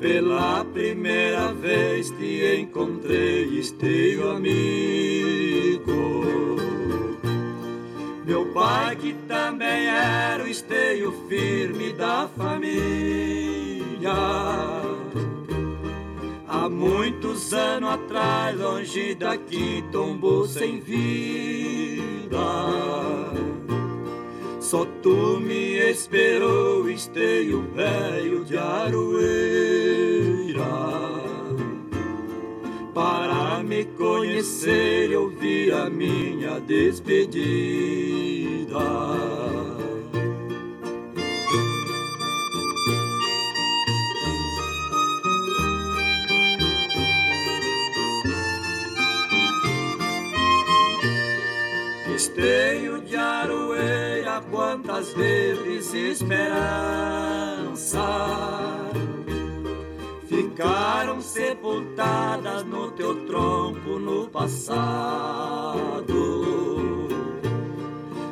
pela 0.01 0.65
primeira 0.65 1.53
vez 1.53 2.10
te 2.10 2.60
encontrei, 2.60 3.60
esteio 3.60 4.31
amigo. 4.31 5.91
Meu 8.25 8.48
pai 8.48 8.96
que 8.96 9.13
também 9.27 9.86
era 9.88 10.43
o 10.43 10.48
esteio 10.48 11.12
firme 11.29 11.93
da 11.93 12.27
família. 12.36 14.12
Há 16.48 16.67
muitos 16.67 17.53
anos 17.53 17.91
atrás, 17.91 18.60
longe 18.60 19.13
daqui, 19.13 19.84
tombou 19.91 20.48
sem 20.48 20.79
vida. 20.79 22.39
Só 24.71 24.85
tu 25.03 25.37
me 25.37 25.79
esperou, 25.91 26.89
esteio 26.89 27.61
velho 27.75 28.45
de 28.45 28.57
aroeira 28.57 29.03
para 32.93 33.61
me 33.63 33.83
conhecer 33.83 35.11
e 35.11 35.15
ouvir 35.17 35.73
a 35.73 35.89
minha 35.89 36.61
despedida. 36.61 37.41
Esteio 52.15 52.80
quantas 54.39 55.11
vezes 55.13 55.93
esperança 55.93 56.31
ficaram 60.27 61.19
sepultadas 61.19 62.63
no 62.63 62.91
teu 62.91 63.25
tronco 63.25 63.97
no 64.00 64.27
passado. 64.27 64.61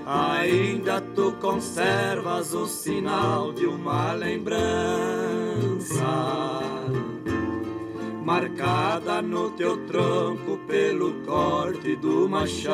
Ainda 0.05 1.01
tu 1.15 1.33
conservas 1.33 2.53
o 2.53 2.65
sinal 2.67 3.51
de 3.51 3.65
uma 3.65 4.13
lembrança. 4.13 5.49
marcada 8.23 9.21
no 9.23 9.49
teu 9.51 9.75
tronco 9.87 10.59
pelo 10.67 11.13
corte 11.25 11.95
do 11.95 12.29
machado. 12.29 12.69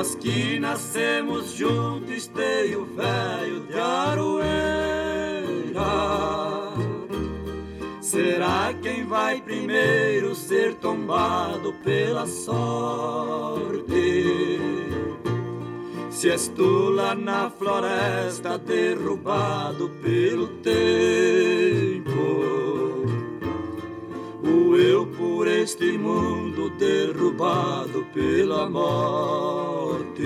Nós 0.00 0.14
que 0.14 0.58
nascemos 0.58 1.52
juntos, 1.52 2.10
esteio 2.10 2.86
velho 2.86 3.60
de 3.66 3.78
aroeira. 3.78 4.48
Será 8.00 8.72
quem 8.80 9.04
vai 9.04 9.42
primeiro 9.42 10.34
ser 10.34 10.76
tombado 10.76 11.74
pela 11.84 12.26
sorte? 12.26 13.84
Se 16.10 16.30
és 16.30 16.48
tu 16.48 16.88
lá 16.88 17.14
na 17.14 17.50
floresta 17.50 18.56
derrubado 18.56 19.90
pelo 20.02 20.46
tempo, 20.62 22.10
o 24.50 24.76
eu 24.76 25.06
por 25.06 25.46
este 25.46 25.96
mundo 25.96 26.70
derrubado 26.70 28.04
pela 28.12 28.68
morte. 28.68 30.22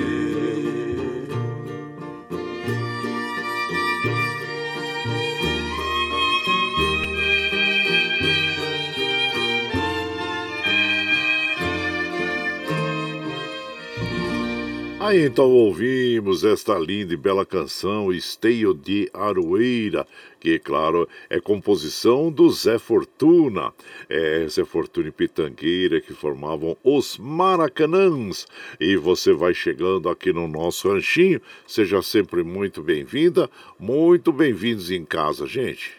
Aí 15.04 15.26
então 15.26 15.50
ouvimos 15.50 16.44
esta 16.44 16.78
linda 16.78 17.12
e 17.12 17.16
bela 17.18 17.44
canção 17.44 18.11
Esteio 18.11 18.73
de 18.73 19.11
Aroeira, 19.12 20.06
que, 20.40 20.58
claro, 20.58 21.06
é 21.28 21.38
composição 21.38 22.32
do 22.32 22.50
Zé 22.50 22.78
Fortuna. 22.78 23.70
É 24.08 24.46
Zé 24.49 24.64
Fortuna 24.64 25.08
e 25.08 25.12
Pitangueira 25.12 26.00
que 26.00 26.14
formavam 26.14 26.75
os 26.82 27.18
Maracanãs. 27.18 28.46
E 28.80 28.96
você 28.96 29.34
vai 29.34 29.52
chegando 29.52 30.08
aqui 30.08 30.32
no 30.32 30.49
nosso 30.49 30.90
ranchinho, 30.90 31.38
seja 31.66 32.00
sempre 32.00 32.42
muito 32.42 32.82
bem-vinda, 32.82 33.50
muito 33.78 34.32
bem-vindos 34.32 34.90
em 34.90 35.04
casa, 35.04 35.46
gente. 35.46 35.92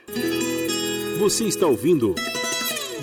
Você 1.19 1.43
está 1.43 1.67
ouvindo. 1.67 2.15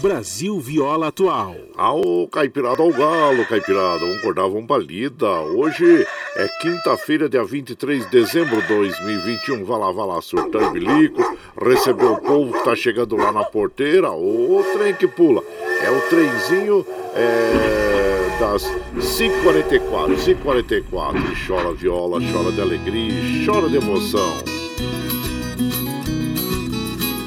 Brasil 0.03 0.59
Viola 0.59 1.07
Atual. 1.07 1.55
Ao 1.77 2.27
Caipirada 2.27 2.83
ao 2.83 2.91
Galo, 2.91 3.47
Caipirada, 3.47 4.01
vamos 4.01 4.19
acordar, 4.19 4.49
vamos 4.49 4.67
pra 4.67 4.77
lida. 4.77 5.31
Hoje 5.43 6.05
é 6.35 6.49
quinta-feira, 6.61 7.29
dia 7.29 7.45
23 7.45 8.05
de 8.07 8.11
dezembro 8.11 8.61
de 8.61 8.67
2021. 8.67 9.65
Vai 9.65 9.79
lá, 9.79 9.93
vai 9.93 10.05
lá, 10.09 10.21
surtar 10.21 10.73
bilico, 10.73 11.23
recebeu 11.57 12.15
o 12.15 12.21
povo 12.21 12.53
que 12.53 12.65
tá 12.65 12.75
chegando 12.75 13.17
lá 13.17 13.31
na 13.31 13.45
porteira. 13.45 14.11
O 14.11 14.65
trem 14.77 14.93
que 14.93 15.07
pula. 15.07 15.41
É 15.81 15.91
o 15.93 16.01
trenzinho 16.09 16.85
é, 17.15 18.39
das 18.41 18.65
5h44, 18.99 20.17
5h44. 20.17 21.47
Chora 21.47 21.73
viola, 21.75 22.21
chora 22.21 22.51
de 22.51 22.61
alegria, 22.61 23.47
chora 23.47 23.69
de 23.69 23.77
emoção. 23.77 24.62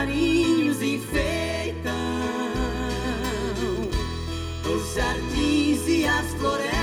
passarinhos 0.05 0.83
enfeitam 0.83 1.93
os 4.67 4.95
jardins 4.95 5.89
e 5.89 6.07
as 6.07 6.27
florestas. 6.35 6.75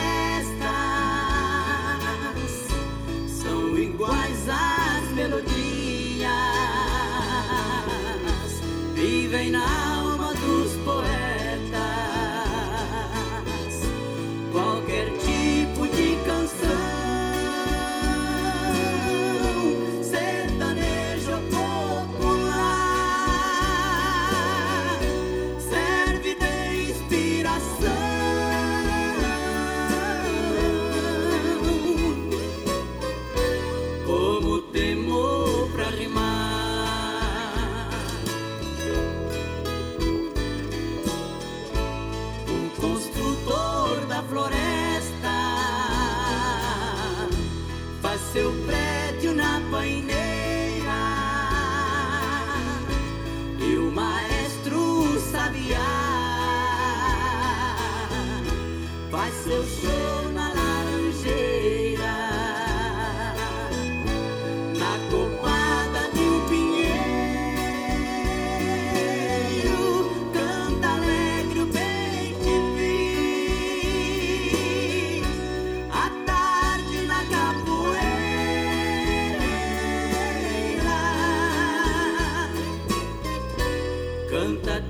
São 3.28 3.78
iguais 3.78 4.50
às 4.50 5.12
melodias 5.14 6.32
vivem 8.96 9.52
na 9.52 9.91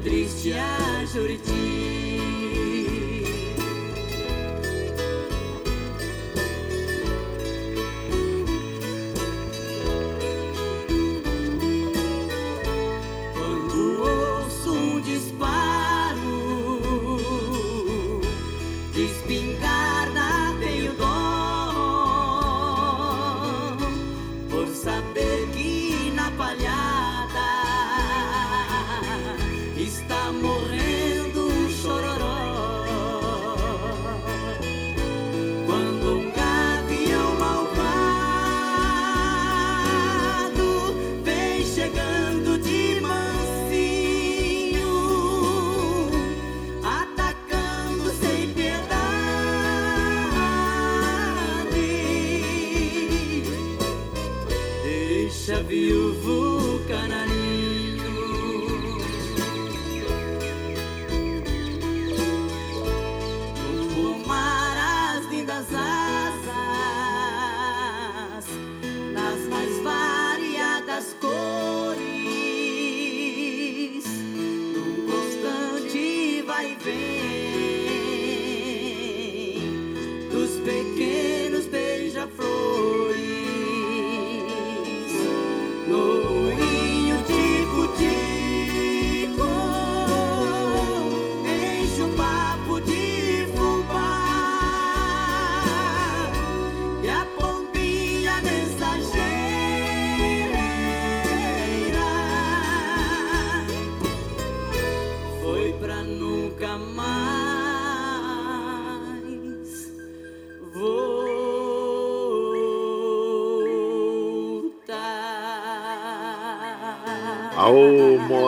triste 0.04 0.54
a 0.54 1.06
Juriti. 1.06 2.11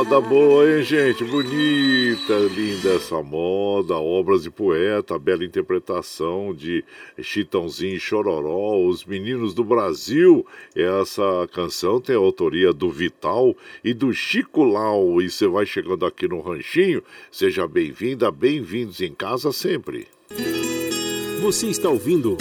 Moda 0.04 0.20
boa, 0.20 0.70
hein, 0.70 0.84
gente? 0.84 1.24
Bonita, 1.24 2.34
linda 2.54 2.96
essa 2.96 3.24
moda, 3.24 3.96
obras 3.96 4.44
de 4.44 4.52
poeta, 4.52 5.18
bela 5.18 5.46
interpretação 5.46 6.54
de 6.54 6.84
Chitãozinho 7.22 7.96
e 7.96 8.00
Chororó, 8.00 8.86
Os 8.86 9.06
Meninos 9.06 9.54
do 9.54 9.64
Brasil. 9.64 10.46
Essa 10.76 11.48
canção 11.54 12.02
tem 12.02 12.16
a 12.16 12.20
autoria 12.20 12.74
do 12.74 12.90
Vital 12.90 13.56
e 13.82 13.94
do 13.94 14.14
Chico 14.14 14.64
Lau. 14.64 15.22
E 15.22 15.30
você 15.30 15.48
vai 15.48 15.66
chegando 15.66 16.06
aqui 16.06 16.28
no 16.28 16.42
Ranchinho, 16.42 17.02
seja 17.32 17.66
bem-vinda, 17.66 18.30
bem-vindos 18.30 19.00
em 19.00 19.14
casa 19.14 19.54
sempre. 19.54 20.08
Você 21.42 21.68
está 21.68 21.90
ouvindo 21.90 22.38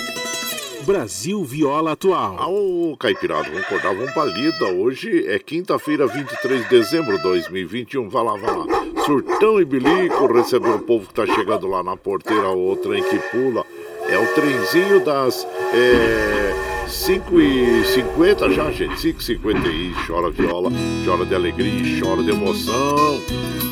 Brasil 0.85 1.45
Viola 1.45 1.92
Atual. 1.92 2.37
Ô, 2.51 2.97
Caipirada, 2.97 3.49
vamos 3.49 3.64
acordar, 3.64 3.95
vamos 3.95 4.12
pra 4.12 4.25
lida. 4.25 4.66
Hoje 4.66 5.27
é 5.29 5.38
quinta-feira, 5.38 6.07
23 6.07 6.64
de 6.64 6.68
dezembro 6.68 7.16
de 7.16 7.23
2021. 7.23 8.09
Vai 8.09 8.25
lá, 8.25 8.37
vai 8.37 8.57
lá. 8.57 8.66
Surtão 9.05 9.61
e 9.61 9.64
Bilico 9.64 10.27
recebeu 10.33 10.75
o 10.75 10.81
povo 10.81 11.07
que 11.07 11.14
tá 11.14 11.27
chegando 11.27 11.66
lá 11.66 11.83
na 11.83 11.97
porteira, 11.97 12.51
o 12.51 12.77
trem 12.77 13.03
que 13.03 13.18
pula. 13.31 13.64
É 14.09 14.18
o 14.18 14.35
trenzinho 14.35 15.05
das. 15.05 15.47
É... 15.73 16.73
5 16.88 17.40
e 17.40 17.85
50 17.85 18.51
já, 18.51 18.71
gente. 18.71 19.01
5 19.01 19.21
e 19.21 19.25
50 19.25 19.68
e 19.68 19.95
chora 20.07 20.31
viola, 20.31 20.71
chora 21.07 21.25
de 21.25 21.35
alegria, 21.35 22.01
chora 22.01 22.23
de 22.23 22.31
emoção. 22.31 23.23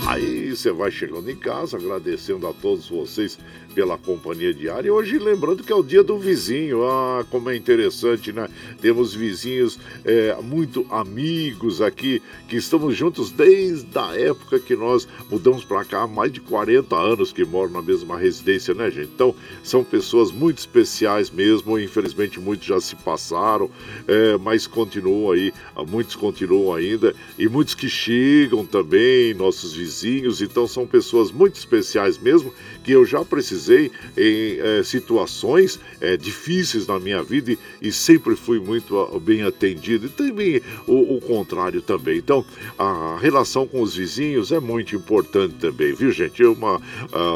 Aí 0.07 0.57
você 0.57 0.73
vai 0.73 0.91
chegando 0.91 1.31
em 1.31 1.37
casa, 1.37 1.77
agradecendo 1.77 2.47
a 2.47 2.53
todos 2.53 2.89
vocês 2.89 3.39
pela 3.75 3.97
companhia 3.97 4.53
diária. 4.53 4.89
E 4.89 4.91
hoje 4.91 5.19
lembrando 5.19 5.63
que 5.63 5.73
é 5.73 5.77
o 5.77 5.83
dia 5.83 6.03
do 6.03 6.19
vizinho. 6.19 6.85
Ah, 6.85 7.25
como 7.31 7.51
é 7.51 7.57
interessante, 7.57 8.33
né? 8.33 8.49
Temos 8.81 9.15
vizinhos 9.15 9.79
é, 10.05 10.35
muito 10.43 10.87
amigos 10.91 11.81
aqui, 11.81 12.21
que 12.49 12.57
estamos 12.57 12.97
juntos 12.97 13.31
desde 13.31 13.97
a 13.99 14.17
época 14.19 14.59
que 14.59 14.75
nós 14.75 15.07
mudamos 15.31 15.65
para 15.65 15.85
cá, 15.85 16.03
há 16.03 16.07
mais 16.07 16.33
de 16.33 16.41
40 16.41 16.97
anos 16.97 17.33
que 17.33 17.45
moram 17.45 17.73
na 17.73 17.83
mesma 17.83 18.19
residência, 18.19 18.75
né, 18.75 18.91
gente? 18.91 19.11
Então, 19.15 19.35
são 19.63 19.85
pessoas 19.85 20.33
muito 20.33 20.59
especiais 20.59 21.31
mesmo. 21.31 21.79
Infelizmente, 21.79 22.41
muitos 22.41 22.67
já 22.67 22.81
se 22.81 22.97
passaram, 22.97 23.71
é, 24.09 24.37
mas 24.39 24.67
continuam 24.67 25.31
aí, 25.31 25.53
muitos 25.89 26.17
continuam 26.17 26.75
ainda, 26.75 27.15
e 27.39 27.49
muitos 27.49 27.75
que 27.75 27.89
chegam 27.89 28.65
também, 28.65 29.35
nossos 29.35 29.75
vizinhos. 29.75 29.90
Então, 30.41 30.67
são 30.67 30.87
pessoas 30.87 31.31
muito 31.31 31.57
especiais 31.57 32.19
mesmo, 32.19 32.53
que 32.83 32.93
eu 32.93 33.05
já 33.05 33.25
precisei 33.25 33.91
em 34.17 34.59
é, 34.59 34.83
situações 34.83 35.79
é, 36.01 36.17
difíceis 36.17 36.87
na 36.87 36.99
minha 36.99 37.23
vida 37.23 37.53
e, 37.53 37.59
e, 37.81 37.93
sempre 37.93 38.35
fui 38.37 38.59
muito 38.59 38.99
ah, 38.99 39.19
bem 39.19 39.43
atendido. 39.43 40.07
E 40.07 40.09
também 40.09 40.63
o, 40.87 41.17
o, 41.17 41.21
contrário 41.21 41.83
também. 41.83 42.19
Então, 42.19 42.45
a 42.79 43.19
relação 43.21 43.67
com 43.67 43.83
os 43.83 43.95
vizinhos 43.95 44.53
é 44.53 44.61
muito 44.61 44.97
importante 44.97 45.55
também, 45.61 45.93
viu, 45.93 46.11
gente? 46.11 46.43
É 46.43 46.49
uma 46.49 46.81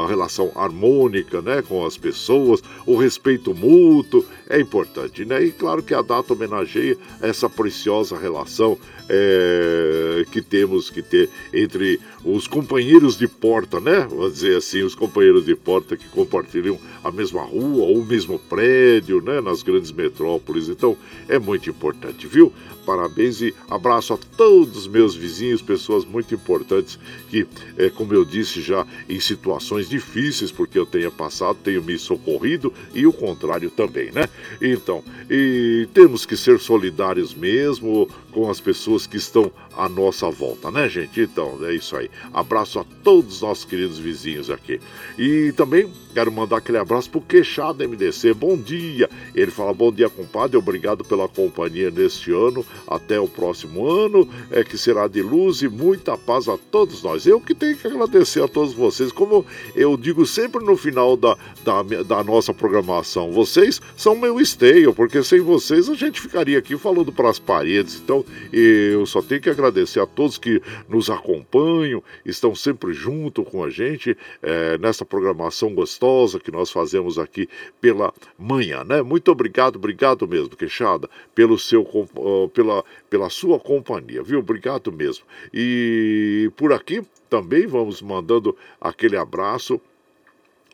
relação 0.08 0.50
harmônica, 0.54 1.42
né, 1.42 1.62
com 1.62 1.84
as 1.84 1.96
pessoas, 1.96 2.62
o 2.86 2.96
respeito 2.96 3.54
mútuo 3.54 4.24
é 4.48 4.60
importante, 4.60 5.24
né? 5.24 5.42
E 5.42 5.52
claro 5.52 5.82
que 5.82 5.94
a 5.94 6.02
data 6.02 6.32
homenageia 6.32 6.96
essa 7.20 7.48
preciosa 7.48 8.16
relação 8.16 8.78
é, 9.08 10.24
que 10.30 10.40
temos 10.40 10.90
que 10.90 11.02
ter 11.02 11.28
entre 11.52 12.00
os 12.24 12.46
companheiros 12.46 13.16
de 13.16 13.28
porta, 13.28 13.80
né? 13.80 14.06
Vou 14.08 14.30
dizer 14.30 14.56
assim, 14.56 14.82
os 14.82 14.94
companheiros 14.94 15.33
de 15.40 15.54
porta 15.54 15.96
que 15.96 16.08
compartilham 16.08 16.78
a 17.04 17.12
mesma 17.12 17.42
rua 17.42 17.84
ou 17.84 17.98
o 17.98 18.04
mesmo 18.04 18.38
prédio, 18.38 19.20
né? 19.20 19.40
Nas 19.40 19.62
grandes 19.62 19.92
metrópoles. 19.92 20.68
Então, 20.68 20.96
é 21.28 21.38
muito 21.38 21.68
importante, 21.68 22.26
viu? 22.26 22.52
Parabéns 22.84 23.40
e 23.40 23.54
abraço 23.68 24.12
a 24.12 24.18
todos 24.36 24.76
os 24.76 24.86
meus 24.86 25.14
vizinhos, 25.14 25.62
pessoas 25.62 26.04
muito 26.04 26.34
importantes 26.34 26.98
que, 27.30 27.46
é, 27.78 27.88
como 27.88 28.12
eu 28.12 28.24
disse 28.24 28.60
já, 28.60 28.86
em 29.08 29.18
situações 29.18 29.88
difíceis, 29.88 30.50
porque 30.50 30.78
eu 30.78 30.84
tenha 30.84 31.10
passado, 31.10 31.58
tenho 31.64 31.82
me 31.82 31.98
socorrido 31.98 32.72
e 32.94 33.06
o 33.06 33.12
contrário 33.12 33.70
também, 33.70 34.10
né? 34.12 34.28
Então, 34.60 35.02
e 35.30 35.88
temos 35.94 36.26
que 36.26 36.36
ser 36.36 36.58
solidários 36.60 37.34
mesmo 37.34 38.08
com 38.30 38.50
as 38.50 38.60
pessoas 38.60 39.06
que 39.06 39.16
estão 39.16 39.50
à 39.76 39.88
nossa 39.88 40.28
volta, 40.30 40.70
né, 40.70 40.88
gente? 40.88 41.20
Então, 41.20 41.58
é 41.64 41.74
isso 41.74 41.96
aí. 41.96 42.10
Abraço 42.32 42.78
a 42.78 42.84
todos 43.02 43.36
os 43.36 43.42
nossos 43.42 43.64
queridos 43.64 43.98
vizinhos 43.98 44.50
aqui. 44.50 44.80
E 45.18 45.52
também 45.52 45.90
quero 46.12 46.30
mandar 46.30 46.58
aquele 46.58 46.78
abraço 46.78 46.93
pro 47.10 47.20
Queixado 47.20 47.86
MDC. 47.86 48.32
Bom 48.34 48.56
dia. 48.56 49.10
Ele 49.34 49.50
fala: 49.50 49.74
Bom 49.74 49.92
dia, 49.92 50.08
compadre. 50.08 50.56
Obrigado 50.56 51.04
pela 51.04 51.28
companhia 51.28 51.90
neste 51.90 52.30
ano. 52.30 52.64
Até 52.86 53.18
o 53.18 53.26
próximo 53.26 53.86
ano, 53.86 54.28
é 54.50 54.62
que 54.62 54.78
será 54.78 55.08
de 55.08 55.20
luz 55.20 55.60
e 55.62 55.68
muita 55.68 56.16
paz 56.16 56.48
a 56.48 56.56
todos 56.56 57.02
nós. 57.02 57.26
Eu 57.26 57.40
que 57.40 57.54
tenho 57.54 57.76
que 57.76 57.86
agradecer 57.86 58.42
a 58.42 58.48
todos 58.48 58.72
vocês. 58.72 59.10
Como 59.10 59.44
eu 59.74 59.96
digo 59.96 60.24
sempre 60.24 60.64
no 60.64 60.76
final 60.76 61.16
da, 61.16 61.36
da, 61.64 61.82
da 61.82 62.22
nossa 62.22 62.54
programação, 62.54 63.32
vocês 63.32 63.80
são 63.96 64.14
meu 64.14 64.40
esteio, 64.40 64.94
porque 64.94 65.22
sem 65.22 65.40
vocês 65.40 65.88
a 65.88 65.94
gente 65.94 66.20
ficaria 66.20 66.58
aqui 66.58 66.78
falando 66.78 67.12
para 67.12 67.28
as 67.28 67.38
paredes. 67.38 68.00
Então, 68.02 68.24
eu 68.52 69.04
só 69.06 69.20
tenho 69.20 69.40
que 69.40 69.50
agradecer 69.50 70.00
a 70.00 70.06
todos 70.06 70.38
que 70.38 70.62
nos 70.88 71.10
acompanham, 71.10 72.02
estão 72.24 72.54
sempre 72.54 72.92
junto 72.92 73.42
com 73.42 73.64
a 73.64 73.70
gente 73.70 74.16
é, 74.40 74.78
nessa 74.78 75.04
programação 75.04 75.74
gostosa 75.74 76.38
que 76.38 76.52
nós 76.52 76.70
fazemos 76.70 76.83
aqui 77.18 77.48
pela 77.80 78.12
manhã, 78.38 78.84
né? 78.84 79.02
Muito 79.02 79.30
obrigado, 79.30 79.76
obrigado 79.76 80.26
mesmo, 80.26 80.56
Queixada, 80.56 81.08
pelo 81.34 81.58
seu, 81.58 81.86
pela, 82.52 82.84
pela 83.08 83.30
sua 83.30 83.58
companhia, 83.58 84.22
viu? 84.22 84.40
Obrigado 84.40 84.92
mesmo. 84.92 85.24
E 85.52 86.50
por 86.56 86.72
aqui 86.72 87.02
também 87.30 87.66
vamos 87.66 88.02
mandando 88.02 88.56
aquele 88.80 89.16
abraço 89.16 89.80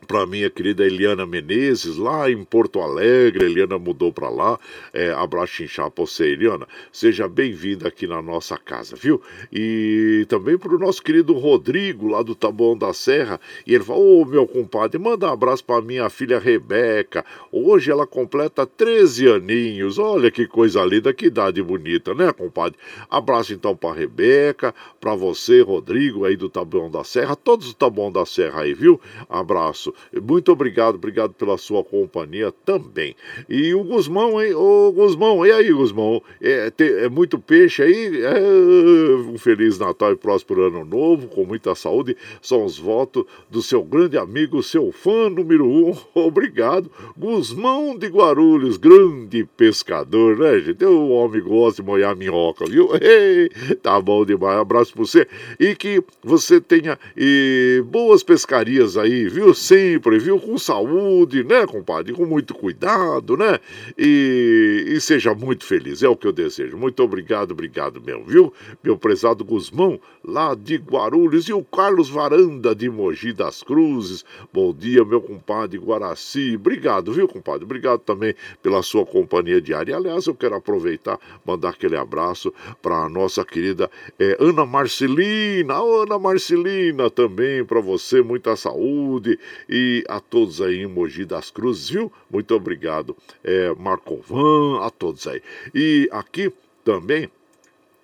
para 0.07 0.25
minha 0.25 0.49
querida 0.49 0.85
Eliana 0.85 1.25
Menezes, 1.25 1.97
lá 1.97 2.29
em 2.29 2.43
Porto 2.43 2.79
Alegre. 2.79 3.45
Eliana 3.45 3.77
mudou 3.77 4.11
para 4.11 4.29
lá. 4.29 4.59
É, 4.93 5.11
abraço 5.11 5.63
inchado 5.63 5.91
para 5.91 6.05
você, 6.05 6.29
Eliana. 6.29 6.67
Seja 6.91 7.27
bem-vinda 7.27 7.87
aqui 7.87 8.07
na 8.07 8.21
nossa 8.21 8.57
casa, 8.57 8.95
viu? 8.95 9.21
E 9.51 10.25
também 10.27 10.57
para 10.57 10.73
o 10.73 10.79
nosso 10.79 11.01
querido 11.01 11.33
Rodrigo, 11.33 12.07
lá 12.07 12.21
do 12.21 12.35
Taboão 12.35 12.77
da 12.77 12.93
Serra. 12.93 13.39
E 13.65 13.73
ele 13.73 13.83
falou: 13.83 14.21
Ô, 14.21 14.25
meu 14.25 14.47
compadre, 14.47 14.99
manda 14.99 15.27
um 15.27 15.33
abraço 15.33 15.63
para 15.63 15.81
minha 15.81 16.09
filha 16.09 16.39
Rebeca. 16.39 17.23
Hoje 17.51 17.91
ela 17.91 18.07
completa 18.07 18.65
13 18.65 19.27
aninhos. 19.27 19.97
Olha 19.97 20.31
que 20.31 20.47
coisa 20.47 20.83
linda, 20.83 21.13
que 21.13 21.27
idade 21.27 21.61
bonita, 21.61 22.13
né, 22.13 22.31
compadre? 22.33 22.77
Abraço 23.09 23.53
então 23.53 23.75
para 23.75 23.95
Rebeca, 23.95 24.73
para 24.99 25.15
você, 25.15 25.61
Rodrigo, 25.61 26.25
aí 26.25 26.35
do 26.35 26.49
Taboão 26.49 26.89
da 26.89 27.03
Serra. 27.03 27.35
Todos 27.35 27.67
do 27.67 27.73
Taboão 27.73 28.11
da 28.11 28.25
Serra 28.25 28.61
aí, 28.61 28.73
viu? 28.73 28.99
Abraço 29.29 29.90
isso. 29.91 30.21
Muito 30.21 30.51
obrigado, 30.51 30.95
obrigado 30.95 31.33
pela 31.33 31.57
sua 31.57 31.83
companhia 31.83 32.51
também. 32.65 33.15
E 33.49 33.73
o 33.73 33.83
Guzmão, 33.83 34.41
hein? 34.41 34.53
Ô 34.53 34.91
Guzmão, 34.91 35.45
e 35.45 35.51
aí, 35.51 35.71
Guzmão? 35.71 36.21
É, 36.41 36.71
é 36.79 37.09
muito 37.09 37.39
peixe 37.39 37.83
aí? 37.83 38.23
É, 38.23 39.15
um 39.29 39.37
Feliz 39.37 39.77
Natal 39.77 40.13
e 40.13 40.15
próspero 40.15 40.65
Ano 40.65 40.85
Novo, 40.85 41.27
com 41.27 41.45
muita 41.45 41.75
saúde. 41.75 42.15
São 42.41 42.65
os 42.65 42.77
votos 42.77 43.25
do 43.49 43.61
seu 43.61 43.83
grande 43.83 44.17
amigo, 44.17 44.63
seu 44.63 44.91
fã 44.91 45.29
número 45.29 45.65
um. 45.67 45.95
Obrigado. 46.15 46.91
Guzmão 47.17 47.97
de 47.97 48.07
Guarulhos, 48.07 48.77
grande 48.77 49.47
pescador, 49.57 50.37
né, 50.37 50.59
gente? 50.59 50.83
O 50.85 51.09
homem 51.09 51.41
gosta 51.41 51.81
de 51.81 51.87
molhar 51.87 52.15
minhoca, 52.15 52.65
viu? 52.65 52.89
Ei, 53.01 53.49
tá 53.75 53.99
bom 54.01 54.25
demais. 54.25 54.59
Abraço 54.59 54.93
pra 54.93 55.03
você. 55.03 55.27
E 55.59 55.75
que 55.75 56.03
você 56.23 56.59
tenha 56.59 56.97
e, 57.15 57.83
boas 57.85 58.23
pescarias 58.23 58.97
aí, 58.97 59.27
viu? 59.27 59.53
Sem 59.53 59.80
sempre, 59.81 60.19
viu? 60.19 60.39
Com 60.39 60.57
saúde, 60.57 61.43
né, 61.43 61.65
compadre? 61.65 62.13
Com 62.13 62.25
muito 62.25 62.53
cuidado, 62.53 63.35
né? 63.35 63.59
E, 63.97 64.85
e 64.87 65.01
seja 65.01 65.33
muito 65.33 65.65
feliz, 65.65 66.03
é 66.03 66.07
o 66.07 66.15
que 66.15 66.27
eu 66.27 66.31
desejo. 66.31 66.77
Muito 66.77 67.01
obrigado, 67.01 67.51
obrigado 67.51 68.01
mesmo, 68.01 68.23
viu? 68.25 68.53
Meu 68.83 68.97
prezado 68.97 69.43
Guzmão, 69.43 69.99
lá 70.23 70.53
de 70.53 70.75
Guarulhos, 70.75 71.49
e 71.49 71.53
o 71.53 71.63
Carlos 71.63 72.09
Varanda, 72.09 72.75
de 72.75 72.89
Mogi 72.89 73.33
das 73.33 73.63
Cruzes. 73.63 74.23
Bom 74.53 74.73
dia, 74.73 75.03
meu 75.03 75.21
compadre 75.21 75.79
Guaraci. 75.79 76.55
Obrigado, 76.55 77.11
viu, 77.11 77.27
compadre? 77.27 77.63
Obrigado 77.63 77.99
também 77.99 78.35
pela 78.61 78.83
sua 78.83 79.05
companhia 79.05 79.59
diária. 79.59 79.95
Aliás, 79.95 80.27
eu 80.27 80.35
quero 80.35 80.55
aproveitar, 80.55 81.19
mandar 81.45 81.69
aquele 81.69 81.97
abraço 81.97 82.53
para 82.81 83.05
a 83.05 83.09
nossa 83.09 83.43
querida 83.43 83.89
é, 84.19 84.37
Ana 84.39 84.65
Marcelina. 84.65 85.73
Ana 85.73 86.19
Marcelina 86.19 87.09
também, 87.09 87.65
para 87.65 87.79
você, 87.79 88.21
muita 88.21 88.55
saúde 88.55 89.39
e 89.71 90.03
a 90.09 90.19
todos 90.19 90.61
aí 90.61 90.81
em 90.81 90.87
Mogi 90.87 91.23
das 91.23 91.49
Cruzes, 91.49 91.89
viu? 91.89 92.11
Muito 92.29 92.53
obrigado, 92.53 93.15
é, 93.43 93.73
Marcovan, 93.75 94.85
a 94.85 94.89
todos 94.89 95.25
aí. 95.25 95.41
E 95.73 96.09
aqui 96.11 96.51
também 96.83 97.29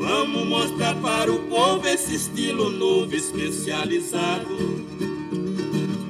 Vamos 0.00 0.48
mostrar 0.48 0.96
para 0.96 1.32
o 1.32 1.38
povo 1.48 1.86
esse 1.86 2.16
estilo 2.16 2.70
novo 2.70 3.14
especializado. 3.14 4.84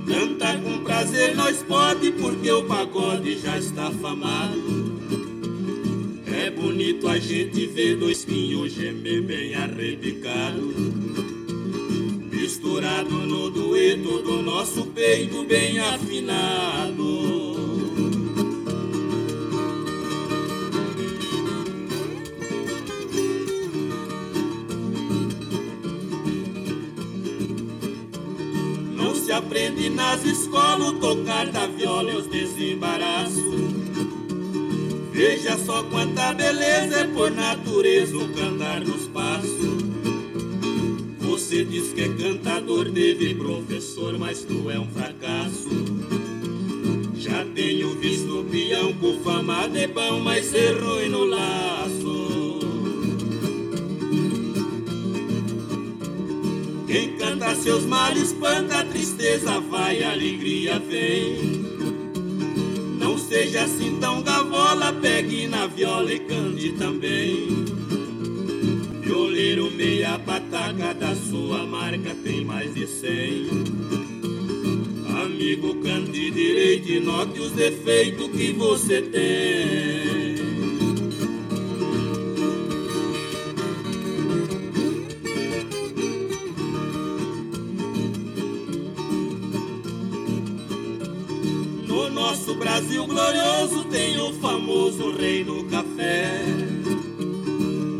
Cantar 0.06 0.62
com 0.62 0.78
prazer 0.78 1.36
nós 1.36 1.62
pode, 1.62 2.10
porque 2.12 2.50
o 2.50 2.64
pagode 2.64 3.38
já 3.38 3.58
está 3.58 3.90
famado. 3.90 4.93
É 6.36 6.50
bonito 6.50 7.06
a 7.06 7.16
gente 7.16 7.64
ver 7.66 7.96
dois 7.96 8.24
pinhos 8.24 8.72
gemer 8.72 9.22
bem 9.22 9.54
arrebicado. 9.54 10.74
Misturado 12.32 13.10
no 13.10 13.50
dueto 13.50 14.20
do 14.20 14.42
nosso 14.42 14.84
peito 14.86 15.44
bem 15.44 15.78
afinado. 15.78 17.04
Não 28.96 29.14
se 29.14 29.30
aprende 29.30 29.88
nas 29.88 30.24
escolas 30.24 30.88
o 30.88 30.92
tocar 30.94 31.46
da 31.46 31.68
viola 31.68 32.10
e 32.10 32.16
os 32.16 32.26
desembaraços 32.26 33.53
Só 35.58 35.82
quanta 35.84 36.32
beleza 36.34 36.96
é 36.96 37.04
por 37.04 37.30
natureza 37.30 38.16
o 38.16 38.28
cantar 38.34 38.80
dos 38.80 39.06
passos. 39.06 39.84
Você 41.20 41.64
diz 41.64 41.92
que 41.92 42.02
é 42.02 42.08
cantador, 42.08 42.90
teve 42.90 43.34
professor, 43.34 44.18
mas 44.18 44.42
tu 44.42 44.70
é 44.70 44.78
um 44.78 44.88
fracasso. 44.88 45.68
Já 47.16 47.44
tenho 47.54 47.94
visto 47.98 48.44
peão 48.50 48.92
com 48.94 49.20
fama 49.20 49.68
de 49.68 49.86
bom, 49.86 50.20
mas 50.20 50.46
ser 50.46 50.78
ruim 50.78 51.08
no 51.08 51.24
laço. 51.24 52.58
Quem 56.86 57.16
canta 57.16 57.54
seus 57.54 57.84
males 57.84 58.32
espanta 58.32 58.80
a 58.80 58.84
tristeza, 58.84 59.60
vai, 59.60 60.02
a 60.02 60.12
alegria 60.12 60.78
vem. 60.78 61.63
Seja 63.34 63.64
assim 63.64 63.98
tão 63.98 64.22
gavola, 64.22 64.92
pegue 64.92 65.48
na 65.48 65.66
viola 65.66 66.12
e 66.12 66.20
cante 66.20 66.70
também. 66.78 67.64
Violeiro 69.00 69.72
meia 69.72 70.16
pataca 70.20 70.94
da 70.94 71.16
sua 71.16 71.66
marca 71.66 72.14
tem 72.22 72.44
mais 72.44 72.72
de 72.72 72.86
cem. 72.86 73.48
Amigo, 75.20 75.74
cante 75.82 76.30
direito 76.30 76.88
e 76.88 77.00
note 77.00 77.40
os 77.40 77.50
defeitos 77.50 78.30
que 78.30 78.52
você 78.52 79.02
tem. 79.02 80.13
Brasil 92.56 93.06
glorioso 93.06 93.84
tem 93.84 94.20
o 94.20 94.32
famoso 94.34 95.10
rei 95.12 95.44
do 95.44 95.64
café. 95.64 96.40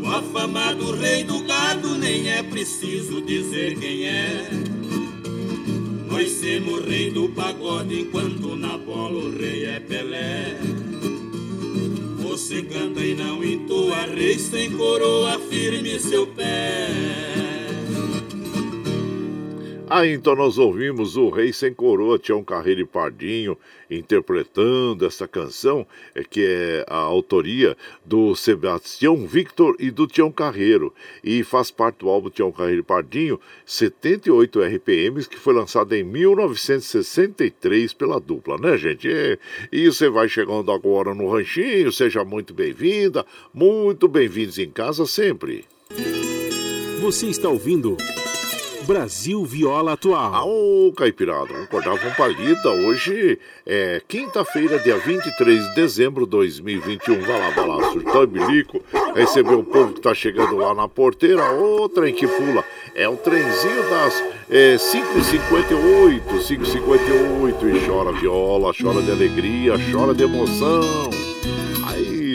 O 0.03 0.07
afamado 0.07 0.91
rei 0.93 1.23
do 1.23 1.41
gado, 1.43 1.95
nem 1.95 2.31
é 2.31 2.43
preciso 2.43 3.21
dizer 3.21 3.77
quem 3.79 4.07
é. 4.07 4.49
Nós 6.09 6.29
semos 6.31 6.85
rei 6.85 7.11
do 7.11 7.29
pagode 7.29 8.01
enquanto 8.01 8.55
na 8.55 8.77
bola 8.77 9.25
o 9.25 9.37
rei 9.37 9.65
é 9.65 9.79
Pelé. 9.79 10.57
Você 12.19 12.61
canta 12.61 13.01
e 13.01 13.15
não 13.15 13.43
entoa, 13.43 14.05
rei 14.05 14.39
sem 14.39 14.71
coroa, 14.71 15.39
firme 15.49 15.99
seu 15.99 16.27
pé. 16.27 17.44
Aí 19.95 20.11
então 20.11 20.35
nós 20.35 20.57
ouvimos 20.57 21.15
o 21.15 21.29
Rei 21.29 21.53
Sem 21.53 21.73
Coroa, 21.73 22.19
Tião 22.19 22.43
Carreiro 22.43 22.81
e 22.81 22.85
Pardinho, 22.85 23.57
interpretando 23.89 25.05
essa 25.05 25.25
canção, 25.25 25.87
é, 26.13 26.21
que 26.21 26.45
é 26.45 26.85
a 26.89 26.97
autoria 26.97 27.77
do 28.03 28.35
Sebastião 28.35 29.25
Victor 29.25 29.73
e 29.79 29.89
do 29.89 30.05
Tião 30.05 30.29
Carreiro. 30.29 30.93
E 31.23 31.45
faz 31.45 31.71
parte 31.71 31.99
do 31.99 32.09
álbum 32.09 32.29
Tião 32.29 32.51
Carreiro 32.51 32.81
e 32.81 32.83
Pardinho, 32.83 33.39
78 33.65 34.59
RPMs, 34.63 35.29
que 35.29 35.39
foi 35.39 35.53
lançado 35.53 35.93
em 35.93 36.03
1963 36.03 37.93
pela 37.93 38.19
dupla, 38.19 38.57
né, 38.57 38.77
gente? 38.77 39.07
E, 39.07 39.39
e 39.71 39.89
você 39.89 40.09
vai 40.09 40.27
chegando 40.27 40.73
agora 40.73 41.15
no 41.15 41.29
Ranchinho, 41.31 41.89
seja 41.93 42.25
muito 42.25 42.53
bem-vinda, 42.53 43.25
muito 43.53 44.09
bem-vindos 44.09 44.59
em 44.59 44.69
casa 44.69 45.05
sempre. 45.05 45.63
Você 46.99 47.27
está 47.27 47.47
ouvindo. 47.47 47.95
Brasil 48.85 49.43
Viola 49.43 49.93
Atual. 49.93 50.47
Ô, 50.47 50.93
Caipirada, 50.93 51.47
vamos 51.47 51.63
acordar 51.63 51.99
com 51.99 52.11
palida. 52.11 52.69
Hoje 52.69 53.39
é 53.65 54.01
quinta-feira, 54.07 54.77
dia 54.79 54.97
23 54.97 55.69
de 55.69 55.75
dezembro 55.75 56.25
de 56.25 56.31
2021. 56.31 57.21
Vai 57.21 57.39
lá, 57.39 57.49
vai 57.49 57.67
lá, 57.67 57.91
surtão 57.91 58.27
bilico. 58.27 58.81
Recebeu 59.15 59.59
o 59.59 59.63
povo 59.63 59.93
que 59.93 60.01
tá 60.01 60.13
chegando 60.13 60.55
lá 60.55 60.73
na 60.75 60.87
porteira. 60.87 61.51
Ô, 61.51 61.89
trem 61.89 62.13
que 62.13 62.27
pula. 62.27 62.63
É 62.93 63.09
o 63.09 63.17
trenzinho 63.17 63.89
das 63.89 64.23
é, 64.49 64.75
5h58, 64.75 66.21
5h58. 66.39 67.75
E 67.75 67.87
chora 67.87 68.11
viola, 68.11 68.71
chora 68.79 69.01
de 69.01 69.11
alegria, 69.11 69.73
chora 69.91 70.13
de 70.13 70.23
emoção. 70.23 71.14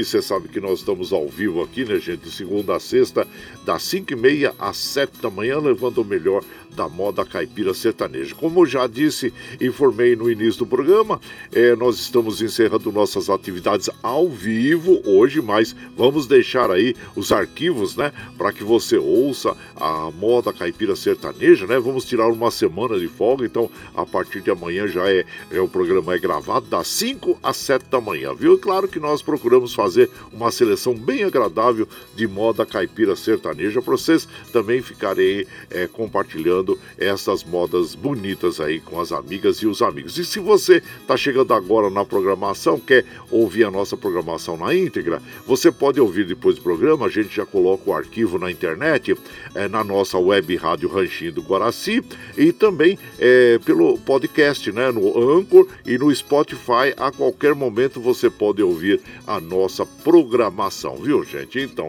Você 0.05 0.23
sabe 0.23 0.49
que 0.49 0.61
nós 0.61 0.81
estamos 0.81 1.13
ao 1.13 1.29
vivo 1.29 1.63
aqui, 1.63 1.85
né, 1.85 1.99
gente? 1.99 2.23
De 2.23 2.31
segunda 2.31 2.77
a 2.77 2.81
sexta, 2.81 3.27
das 3.65 3.83
5 3.83 4.13
e 4.13 4.17
meia 4.17 4.55
às 4.59 4.77
7 4.77 5.21
da 5.21 5.31
manhã, 5.31 5.59
levando 5.59 5.99
o 5.99 6.05
melhor 6.05 6.43
da 6.81 6.89
moda 6.89 7.27
caipira 7.27 7.75
sertaneja. 7.75 8.35
Como 8.35 8.65
já 8.65 8.87
disse, 8.87 9.35
informei 9.61 10.17
no 10.17 10.31
início 10.31 10.61
do 10.61 10.67
programa, 10.67 11.21
é, 11.53 11.77
nós 11.77 11.99
estamos 11.99 12.41
encerrando 12.41 12.91
nossas 12.91 13.29
atividades 13.29 13.91
ao 14.03 14.31
vivo 14.31 15.03
hoje, 15.05 15.43
mas 15.43 15.77
vamos 15.95 16.27
deixar 16.27 16.71
aí 16.71 16.97
os 17.15 17.33
arquivos, 17.33 17.97
né, 17.97 18.11
para 18.39 18.51
que 18.51 18.65
você 18.65 18.97
ouça 18.97 19.55
a 19.77 20.11
moda 20.11 20.55
caipira 20.55 20.97
sertaneja, 20.97 21.67
né? 21.67 21.79
Vamos 21.79 22.07
tirar 22.07 22.29
uma 22.29 22.51
semana 22.51 22.99
de 22.99 23.09
folga, 23.09 23.45
então 23.45 23.71
a 23.95 24.07
partir 24.07 24.41
de 24.41 24.51
amanhã 24.51 24.89
já 24.89 25.07
é, 25.07 25.27
é 25.51 25.61
o 25.61 25.69
programa 25.69 26.15
é 26.15 26.19
gravado 26.19 26.67
das 26.67 26.87
5 26.89 27.39
às 27.43 27.59
7 27.59 27.91
da 27.91 28.01
manhã, 28.01 28.35
viu? 28.35 28.59
Claro 28.59 28.89
que 28.89 28.99
nós 28.99 29.21
procuramos 29.21 29.75
fazer 29.75 30.09
uma 30.33 30.51
seleção 30.51 30.95
bem 30.95 31.25
agradável 31.25 31.87
de 32.17 32.27
moda 32.27 32.65
caipira 32.65 33.15
sertaneja 33.15 33.83
para 33.83 33.93
vocês 33.93 34.27
também 34.51 34.81
ficarem 34.81 35.47
é, 35.71 35.87
compartilhando 35.87 36.70
essas 36.99 37.45
modas 37.45 37.95
bonitas 37.95 38.61
aí 38.61 38.81
com 38.81 39.01
as 39.01 39.13
amigas 39.13 39.59
e 39.59 39.67
os 39.67 39.83
amigos. 39.83 40.19
E 40.19 40.25
se 40.25 40.39
você 40.39 40.83
está 41.01 41.17
chegando 41.17 41.55
agora 41.55 41.89
na 41.91 42.05
programação, 42.05 42.79
quer 42.79 43.05
ouvir 43.31 43.65
a 43.65 43.71
nossa 43.71 43.97
programação 43.97 44.57
na 44.57 44.75
íntegra, 44.75 45.23
você 45.47 45.71
pode 45.71 46.01
ouvir 46.01 46.27
depois 46.27 46.57
do 46.57 46.63
programa, 46.63 47.07
a 47.07 47.11
gente 47.11 47.35
já 47.35 47.47
coloca 47.47 47.89
o 47.89 47.95
arquivo 47.95 48.39
na 48.39 48.51
internet, 48.51 49.17
é, 49.55 49.69
na 49.69 49.83
nossa 49.85 50.19
web 50.19 50.55
Rádio 50.57 50.89
Ranchinho 50.89 51.33
do 51.33 51.43
Guaraci 51.43 52.03
e 52.37 52.53
também 52.53 52.99
é, 53.19 53.59
pelo 53.65 53.99
podcast, 53.99 54.71
né, 54.73 54.91
no 54.91 55.39
Anchor 55.39 55.67
e 55.87 55.97
no 55.99 56.15
Spotify. 56.15 56.95
A 56.97 57.11
qualquer 57.11 57.55
momento 57.55 58.01
você 58.01 58.29
pode 58.29 58.63
ouvir 58.63 59.01
a 59.27 59.41
nossa 59.41 59.85
programação, 59.85 60.97
viu, 60.97 61.25
gente? 61.25 61.59
Então, 61.61 61.89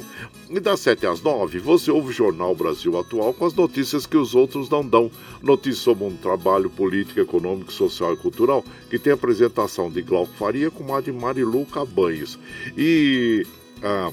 das 0.59 0.81
7 0.81 1.05
às 1.05 1.21
9, 1.21 1.59
você 1.59 1.91
ouve 1.91 2.09
o 2.09 2.13
Jornal 2.13 2.53
Brasil 2.55 2.97
Atual 2.97 3.33
com 3.33 3.45
as 3.45 3.53
notícias 3.53 4.05
que 4.05 4.17
os 4.17 4.35
outros 4.35 4.60
não 4.69 4.85
dão. 4.85 5.11
Notícias 5.41 5.83
sobre 5.83 6.05
um 6.05 6.15
trabalho 6.15 6.69
político, 6.69 7.19
econômico, 7.19 7.71
social 7.71 8.13
e 8.13 8.17
cultural 8.17 8.63
que 8.89 8.99
tem 8.99 9.13
apresentação 9.13 9.89
de 9.89 10.01
Glauco 10.01 10.33
Faria 10.33 10.69
com 10.69 10.93
a 10.95 11.01
de 11.01 11.11
Marilu 11.11 11.65
Cabanhos. 11.65 12.37
E. 12.77 13.45
Ah, 13.83 14.11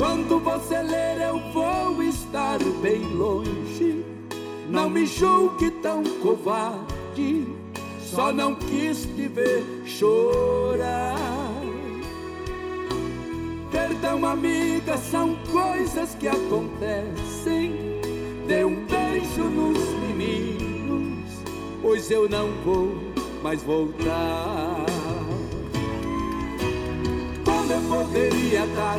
Quando 0.00 0.40
você 0.40 0.80
ler, 0.80 1.20
eu 1.20 1.38
vou 1.52 2.02
estar 2.02 2.58
bem 2.80 3.02
longe. 3.14 4.02
Não 4.66 4.88
me 4.88 5.04
julgue 5.04 5.70
tão 5.82 6.02
covarde, 6.22 7.46
só 8.02 8.32
não 8.32 8.54
quis 8.54 9.02
te 9.02 9.28
ver 9.28 9.62
chorar. 9.84 11.18
Perdão, 13.70 14.24
amiga, 14.24 14.96
são 14.96 15.36
coisas 15.52 16.14
que 16.14 16.28
acontecem. 16.28 18.00
Dê 18.48 18.64
um 18.64 18.86
beijo 18.86 19.44
nos 19.44 19.78
meninos, 20.16 21.28
pois 21.82 22.10
eu 22.10 22.26
não 22.26 22.50
vou 22.64 22.88
mais 23.42 23.62
voltar. 23.62 24.86
Como 27.44 27.70
eu 27.70 27.82
poderia 27.82 28.66
dar 28.68 28.98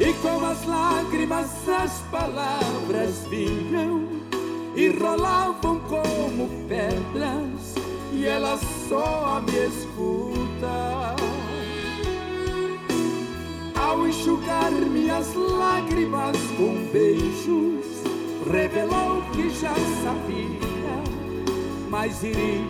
E 0.00 0.14
com 0.14 0.46
as 0.46 0.64
lágrimas 0.64 1.50
as 1.68 2.00
palavras 2.10 3.26
vinham 3.28 4.08
e 4.74 4.88
rolavam 4.88 5.78
como 5.80 6.48
pedras, 6.66 7.74
e 8.10 8.24
ela 8.24 8.58
só 8.88 9.42
me 9.46 9.66
escuta. 9.66 11.14
Ao 13.78 14.08
enxugar 14.08 14.72
minhas 14.72 15.34
lágrimas 15.34 16.36
com 16.56 16.88
beijos, 16.90 17.84
revelou 18.50 19.20
que 19.32 19.50
já 19.50 19.74
sabia, 20.02 21.02
mas 21.90 22.22
iria 22.22 22.64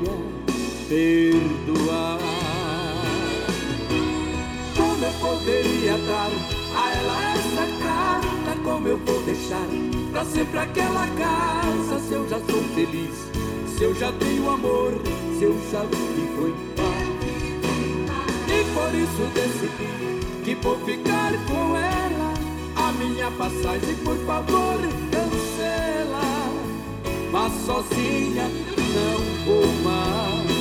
perdoar. 0.89 2.19
Como 4.77 5.05
eu 5.05 5.13
poderia 5.21 5.97
dar 5.97 6.60
a 6.81 6.91
ela 6.91 7.33
essa 7.35 7.67
carta, 7.85 8.61
como 8.63 8.89
eu 8.89 8.99
vou 8.99 9.23
deixar 9.23 9.67
pra 10.11 10.25
sempre 10.25 10.59
aquela 10.59 11.07
casa? 11.09 12.01
Se 12.01 12.13
eu 12.15 12.29
já 12.29 12.39
sou 12.41 12.63
feliz, 12.75 13.15
se 13.77 13.85
eu 13.85 13.95
já 13.95 14.13
tenho 14.13 14.51
amor, 14.51 14.93
se 15.39 15.45
eu 15.45 15.57
já 15.71 15.81
vivo 15.83 16.49
em 16.49 16.75
paz. 16.75 17.11
E 18.49 18.65
por 18.75 18.95
isso 18.95 19.23
decidi 19.35 20.45
que 20.45 20.55
vou 20.57 20.79
ficar 20.81 21.33
com 21.47 21.77
ela. 21.77 22.35
A 22.77 22.93
minha 22.93 23.31
passagem, 23.33 23.95
por 24.05 24.17
favor, 24.27 24.79
cancela. 25.11 26.21
Mas 27.31 27.53
sozinha 27.65 28.49
não 28.95 29.45
vou 29.45 29.67
mais. 29.85 30.60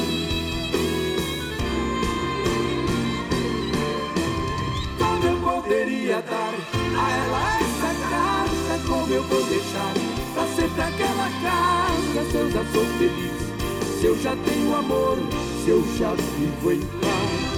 Dar 6.21 6.53
a 6.53 7.11
ela 7.11 7.59
essa 7.59 7.91
carta, 8.09 8.87
como 8.87 9.13
eu 9.13 9.23
vou 9.23 9.43
deixar 9.43 9.93
pra 10.33 10.45
sempre 10.55 10.81
aquela 10.81 11.29
casa, 11.41 12.31
se 12.31 12.35
eu 12.35 12.51
já 12.51 12.65
sou 12.71 12.85
feliz, 12.97 13.99
se 13.99 14.05
eu 14.05 14.17
já 14.21 14.35
tenho 14.35 14.75
amor, 14.75 15.17
se 15.63 15.69
eu 15.69 15.83
já 15.97 16.13
vivo 16.13 16.71
em 16.71 16.81
paz. 16.99 17.49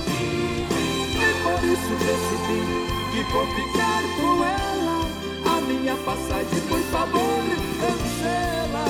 E 1.16 1.34
por 1.44 1.64
isso 1.64 1.94
decidi 2.06 2.62
que 3.12 3.32
vou 3.32 3.48
ficar 3.48 4.04
com 4.20 4.44
ela, 4.44 5.06
a 5.46 5.62
minha 5.62 5.96
passagem, 5.98 6.62
por 6.68 6.80
favor, 6.92 7.44
cancela. 7.80 8.86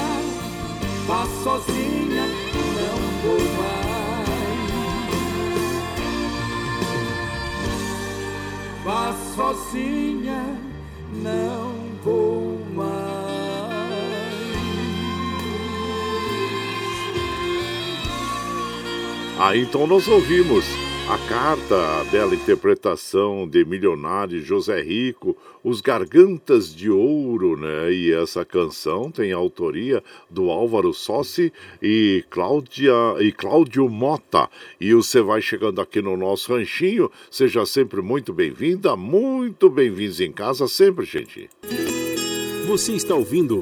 Vá 1.08 1.28
sozinha, 1.44 2.26
não 2.26 2.98
vou 3.24 3.40
mais. 3.58 3.91
Vá 8.92 9.14
sozinha, 9.14 10.44
não 11.24 11.74
vou 12.04 12.60
mais. 12.76 12.92
Ah, 19.40 19.56
então 19.56 19.88
nós 19.88 20.10
ouvimos 20.10 20.66
a 21.12 21.18
carta, 21.28 22.00
a 22.00 22.04
bela 22.06 22.34
interpretação 22.34 23.46
de 23.46 23.66
Milionário 23.66 24.42
José 24.42 24.82
Rico, 24.82 25.36
Os 25.62 25.82
Gargantas 25.82 26.74
de 26.74 26.90
Ouro, 26.90 27.58
né? 27.58 27.92
E 27.92 28.14
essa 28.14 28.46
canção 28.46 29.12
tem 29.12 29.34
autoria 29.34 30.02
do 30.30 30.50
Álvaro 30.50 30.94
Sossi 30.94 31.52
e, 31.82 32.24
Cláudia, 32.30 32.94
e 33.20 33.30
Cláudio 33.34 33.90
Mota. 33.90 34.50
E 34.80 34.94
você 34.94 35.22
vai 35.22 35.42
chegando 35.42 35.82
aqui 35.82 36.02
no 36.02 36.16
nosso 36.16 36.54
ranchinho, 36.54 37.12
seja 37.30 37.66
sempre 37.66 38.02
muito 38.02 38.32
bem-vinda, 38.32 38.96
muito 38.96 39.70
bem-vindos 39.70 40.22
em 40.22 40.32
casa 40.32 40.66
sempre, 40.66 41.04
gente. 41.06 41.50
Você 42.68 42.94
está 42.94 43.16
ouvindo 43.16 43.62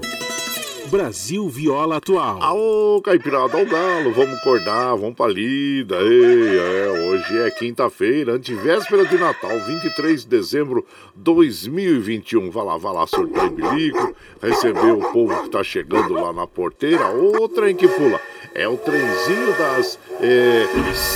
Brasil 0.89 1.47
Viola 1.47 1.97
Atual. 1.97 2.41
Aô, 2.41 2.99
Caipirada, 3.03 3.55
ao 3.57 3.65
galo, 3.65 4.11
vamos 4.11 4.39
acordar, 4.39 4.95
vamos 4.95 5.13
pra 5.13 5.27
lida. 5.27 5.95
Ei, 6.01 6.57
é, 6.57 7.07
hoje 7.07 7.37
é 7.37 7.51
quinta-feira, 7.51 8.33
antevéspera 8.33 9.05
de 9.05 9.15
Natal, 9.15 9.51
23 9.67 10.23
de 10.23 10.27
dezembro 10.27 10.83
de 11.15 11.21
2021. 11.21 12.49
Vai 12.49 12.65
lá, 12.65 12.77
vai 12.77 12.93
lá, 12.93 13.05
surtar 13.05 13.45
em 13.45 13.51
bilico, 13.51 14.15
receber 14.41 14.91
o 14.91 15.11
povo 15.11 15.43
que 15.43 15.49
tá 15.49 15.63
chegando 15.63 16.15
lá 16.15 16.33
na 16.33 16.47
porteira. 16.47 17.07
Ô, 17.15 17.47
trem 17.47 17.75
que 17.75 17.87
pula. 17.87 18.19
É 18.55 18.67
o 18.67 18.75
trenzinho 18.75 19.55
das 19.59 19.99
é, 20.19 20.65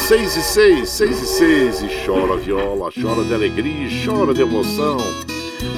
6 0.07 0.35
e 0.37 0.41
6, 0.43 0.89
6 0.89 1.21
e 1.21 1.25
6. 1.25 1.81
E 1.81 2.05
chora 2.05 2.37
viola, 2.37 2.91
chora 2.91 3.23
de 3.23 3.33
alegria, 3.33 3.89
chora 4.05 4.35
de 4.35 4.41
emoção. 4.43 4.97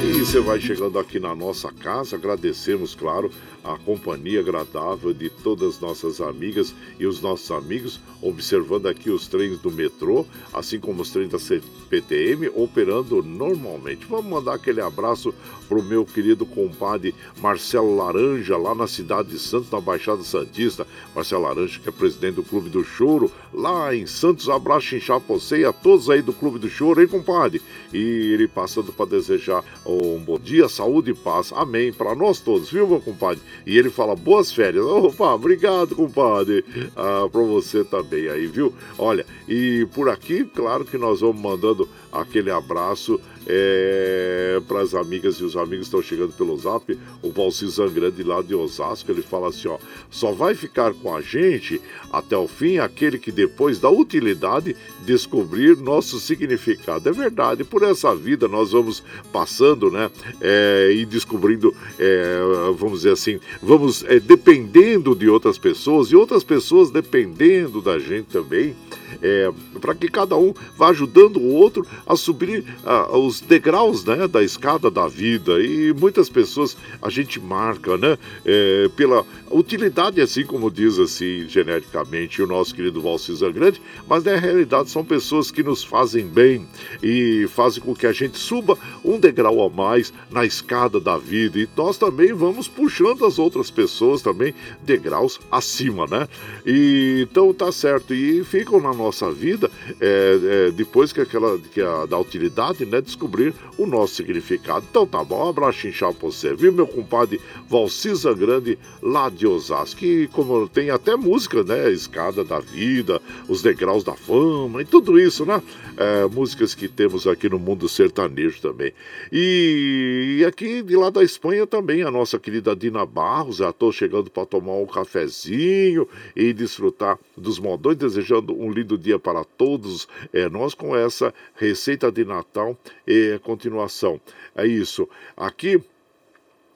E 0.03 0.19
você 0.19 0.39
vai 0.39 0.59
chegando 0.59 0.97
aqui 0.97 1.19
na 1.19 1.35
nossa 1.35 1.71
casa, 1.71 2.15
agradecemos, 2.15 2.95
claro, 2.95 3.29
a 3.65 3.77
companhia 3.79 4.39
agradável 4.39 5.11
de 5.11 5.29
todas 5.29 5.79
nossas 5.79 6.21
amigas 6.21 6.73
e 6.99 7.07
os 7.07 7.19
nossos 7.19 7.49
amigos, 7.49 7.99
observando 8.21 8.85
aqui 8.85 9.09
os 9.09 9.27
trens 9.27 9.59
do 9.59 9.71
metrô, 9.71 10.25
assim 10.53 10.79
como 10.79 11.01
os 11.01 11.09
trens 11.09 11.29
da 11.29 11.39
CPTM, 11.39 12.49
operando 12.49 13.23
normalmente. 13.23 14.05
Vamos 14.05 14.25
mandar 14.25 14.53
aquele 14.53 14.81
abraço 14.81 15.33
pro 15.67 15.81
meu 15.81 16.05
querido 16.05 16.45
compadre 16.45 17.15
Marcelo 17.41 17.95
Laranja, 17.95 18.55
lá 18.55 18.75
na 18.75 18.87
cidade 18.87 19.29
de 19.29 19.39
Santos, 19.39 19.71
na 19.71 19.81
Baixada 19.81 20.23
Santista. 20.23 20.85
Marcelo 21.15 21.43
Laranja, 21.43 21.79
que 21.79 21.89
é 21.89 21.91
presidente 21.91 22.35
do 22.35 22.43
Clube 22.43 22.69
do 22.69 22.83
Choro, 22.83 23.31
lá 23.51 23.95
em 23.95 24.05
Santos. 24.05 24.47
Abraço 24.47 24.95
em 24.95 24.99
Chapocei 24.99 25.65
a 25.65 25.73
todos 25.73 26.09
aí 26.09 26.21
do 26.21 26.33
Clube 26.33 26.59
do 26.59 26.69
Choro, 26.69 27.01
hein, 27.01 27.07
compadre? 27.07 27.61
E 27.91 27.97
ele 27.97 28.47
passando 28.47 28.93
para 28.93 29.05
desejar 29.07 29.63
um 29.85 30.19
bom 30.19 30.37
dia, 30.37 30.69
saúde 30.69 31.11
e 31.11 31.15
paz. 31.15 31.51
Amém. 31.53 31.91
Para 31.91 32.13
nós 32.13 32.39
todos, 32.39 32.69
viu, 32.69 32.87
meu 32.87 33.01
compadre? 33.01 33.41
E 33.65 33.77
ele 33.77 33.89
fala 33.89 34.15
boas 34.15 34.51
férias. 34.51 34.83
Opa, 34.85 35.33
obrigado, 35.33 35.95
compadre. 35.95 36.63
Ah, 36.95 37.27
para 37.31 37.41
você 37.41 37.83
também 37.83 38.27
aí, 38.27 38.47
viu? 38.47 38.73
Olha, 38.97 39.25
e 39.47 39.87
por 39.93 40.09
aqui, 40.09 40.43
claro 40.43 40.85
que 40.85 40.97
nós 40.97 41.21
vamos 41.21 41.41
mandando 41.41 41.87
aquele 42.11 42.51
abraço 42.51 43.19
É, 43.47 44.61
para 44.67 44.81
as 44.81 44.93
amigas 44.95 45.35
e 45.35 45.43
os 45.43 45.55
amigos 45.55 45.87
estão 45.87 46.01
chegando 46.01 46.33
pelo 46.33 46.57
zap, 46.57 46.97
o 47.21 47.31
Valci 47.31 47.67
Zangrande 47.67 48.23
lá 48.23 48.41
de 48.41 48.55
Osasco, 48.55 49.11
ele 49.11 49.21
fala 49.21 49.49
assim: 49.49 49.67
ó, 49.67 49.77
só 50.09 50.31
vai 50.31 50.55
ficar 50.55 50.93
com 50.93 51.15
a 51.15 51.21
gente 51.21 51.81
até 52.11 52.35
o 52.35 52.47
fim 52.47 52.77
aquele 52.77 53.19
que 53.19 53.31
depois 53.31 53.79
da 53.79 53.89
utilidade 53.89 54.75
descobrir 55.05 55.77
nosso 55.77 56.19
significado. 56.19 57.07
É 57.07 57.11
verdade, 57.11 57.63
por 57.63 57.83
essa 57.83 58.15
vida 58.15 58.47
nós 58.47 58.71
vamos 58.71 59.03
passando, 59.31 59.91
né? 59.91 60.09
É, 60.41 60.91
e 60.95 61.05
descobrindo, 61.05 61.75
é, 61.99 62.39
vamos 62.77 62.99
dizer 62.99 63.11
assim, 63.11 63.39
vamos 63.61 64.03
é, 64.05 64.19
dependendo 64.19 65.15
de 65.15 65.29
outras 65.29 65.57
pessoas 65.57 66.09
e 66.09 66.15
outras 66.15 66.43
pessoas 66.43 66.89
dependendo 66.89 67.81
da 67.81 67.99
gente 67.99 68.27
também 68.27 68.75
é, 69.21 69.51
para 69.79 69.95
que 69.95 70.07
cada 70.07 70.35
um 70.35 70.53
vá 70.77 70.89
ajudando 70.89 71.37
o 71.37 71.53
outro 71.53 71.85
a 72.05 72.15
subir 72.15 72.63
a, 72.85 73.17
os 73.17 73.41
degraus 73.41 74.03
né, 74.03 74.27
da 74.27 74.43
escada 74.43 74.89
da 74.89 75.07
vida. 75.07 75.59
E 75.61 75.93
muitas 75.93 76.29
pessoas 76.29 76.77
a 77.01 77.09
gente 77.09 77.39
marca 77.39 77.97
né, 77.97 78.17
é, 78.45 78.89
pela 78.95 79.25
utilidade, 79.51 80.21
assim 80.21 80.45
como 80.45 80.71
diz 80.71 80.99
assim 80.99 81.47
geneticamente 81.47 82.41
o 82.41 82.47
nosso 82.47 82.73
querido 82.73 83.01
Valcisa 83.01 83.51
Grande, 83.51 83.81
mas 84.07 84.23
na 84.23 84.35
realidade 84.35 84.89
são 84.89 85.03
pessoas 85.03 85.51
que 85.51 85.63
nos 85.63 85.83
fazem 85.83 86.25
bem 86.25 86.67
e 87.01 87.47
fazem 87.49 87.81
com 87.81 87.95
que 87.95 88.07
a 88.07 88.11
gente 88.11 88.37
suba 88.37 88.77
um 89.03 89.19
degrau 89.19 89.65
a 89.65 89.69
mais 89.69 90.13
na 90.29 90.45
escada 90.45 90.99
da 90.99 91.17
vida. 91.17 91.59
E 91.59 91.69
nós 91.75 91.97
também 91.97 92.33
vamos 92.33 92.67
puxando 92.67 93.25
as 93.25 93.39
outras 93.39 93.69
pessoas 93.69 94.21
também 94.21 94.53
degraus 94.83 95.39
acima, 95.51 96.05
né? 96.07 96.27
E, 96.65 97.27
então 97.29 97.53
tá 97.53 97.71
certo. 97.71 98.13
E 98.13 98.43
ficam 98.43 98.79
na 98.79 98.93
nossa 98.95 99.31
vida, 99.31 99.69
é, 99.99 100.39
é, 100.67 100.71
depois 100.71 101.13
que 101.13 101.21
aquela 101.21 101.57
que 101.59 101.81
a, 101.81 102.05
da 102.05 102.17
utilidade, 102.17 102.85
né, 102.85 103.01
descobrir 103.01 103.53
o 103.77 103.85
nosso 103.85 104.15
significado. 104.15 104.85
Então 104.89 105.05
tá 105.05 105.23
bom, 105.23 105.45
um 105.45 105.49
abraço 105.49 105.87
inchado 105.87 106.15
pra 106.15 106.29
você, 106.29 106.55
viu, 106.55 106.71
meu 106.71 106.87
compadre 106.87 107.39
Valcisa 107.69 108.33
Grande, 108.33 108.77
lá 109.01 109.29
de 109.29 109.45
Osasco, 109.45 109.99
que 109.99 110.27
como 110.27 110.67
tem 110.67 110.89
até 110.89 111.15
música, 111.15 111.63
né, 111.63 111.91
Escada 111.91 112.43
da 112.43 112.59
Vida, 112.59 113.21
Os 113.47 113.61
Degraus 113.61 114.03
da 114.03 114.13
Fama 114.13 114.81
e 114.81 114.85
tudo 114.85 115.19
isso, 115.19 115.45
né, 115.45 115.61
é, 115.97 116.25
músicas 116.27 116.73
que 116.73 116.87
temos 116.87 117.27
aqui 117.27 117.49
no 117.49 117.59
mundo 117.59 117.87
sertanejo 117.87 118.61
também. 118.61 118.91
E, 119.31 120.37
e 120.39 120.45
aqui 120.45 120.81
de 120.81 120.95
lá 120.95 121.09
da 121.09 121.23
Espanha 121.23 121.67
também, 121.67 122.03
a 122.03 122.11
nossa 122.11 122.39
querida 122.39 122.75
Dina 122.75 123.05
Barros, 123.05 123.57
já 123.57 123.71
tô 123.71 123.91
chegando 123.91 124.29
para 124.29 124.45
tomar 124.45 124.73
um 124.73 124.85
cafezinho 124.85 126.07
e 126.35 126.53
desfrutar 126.53 127.19
dos 127.37 127.59
modões, 127.59 127.97
desejando 127.97 128.53
um 128.53 128.71
lindo 128.71 128.97
dia 128.97 129.19
para 129.19 129.43
todos 129.43 130.07
é, 130.33 130.49
nós 130.49 130.73
com 130.73 130.95
essa 130.95 131.33
receita 131.55 132.11
de 132.11 132.25
Natal 132.25 132.77
e 133.07 133.39
continuação. 133.43 134.19
É 134.55 134.65
isso. 134.65 135.07
Aqui 135.35 135.81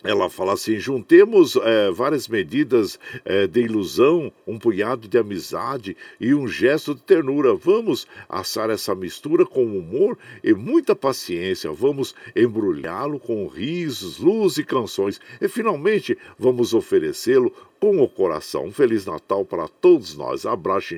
ela 0.04 0.30
fala 0.30 0.54
assim: 0.54 0.80
juntemos 0.80 1.58
é, 1.58 1.92
várias 1.92 2.28
medidas 2.28 2.98
é, 3.26 3.46
de 3.48 3.62
ilusão, 3.62 4.32
um 4.48 4.58
punhado 4.58 5.10
de 5.10 5.18
amizade 5.18 5.98
e 6.20 6.34
um 6.34 6.48
gesto 6.48 6.96
de 6.96 7.02
ternura. 7.02 7.54
Vamos 7.54 8.08
assar 8.30 8.70
essa 8.70 8.96
mistura 8.96 9.46
com 9.46 9.66
humor 9.66 10.18
e 10.42 10.54
muita 10.54 10.96
paciência. 10.96 11.72
Vamos 11.72 12.16
embrulhá-lo 12.34 13.20
com 13.20 13.46
risos, 13.48 14.20
luz 14.20 14.58
e 14.58 14.64
canções. 14.64 15.20
E 15.42 15.50
finalmente 15.50 16.18
vamos 16.38 16.74
oferecê-lo 16.74 17.54
com 17.80 18.02
o 18.02 18.10
coração. 18.10 18.66
Um 18.66 18.72
Feliz 18.72 19.06
Natal 19.06 19.46
para 19.46 19.68
todos 19.68 20.16
nós. 20.16 20.46
Abraço, 20.46 20.96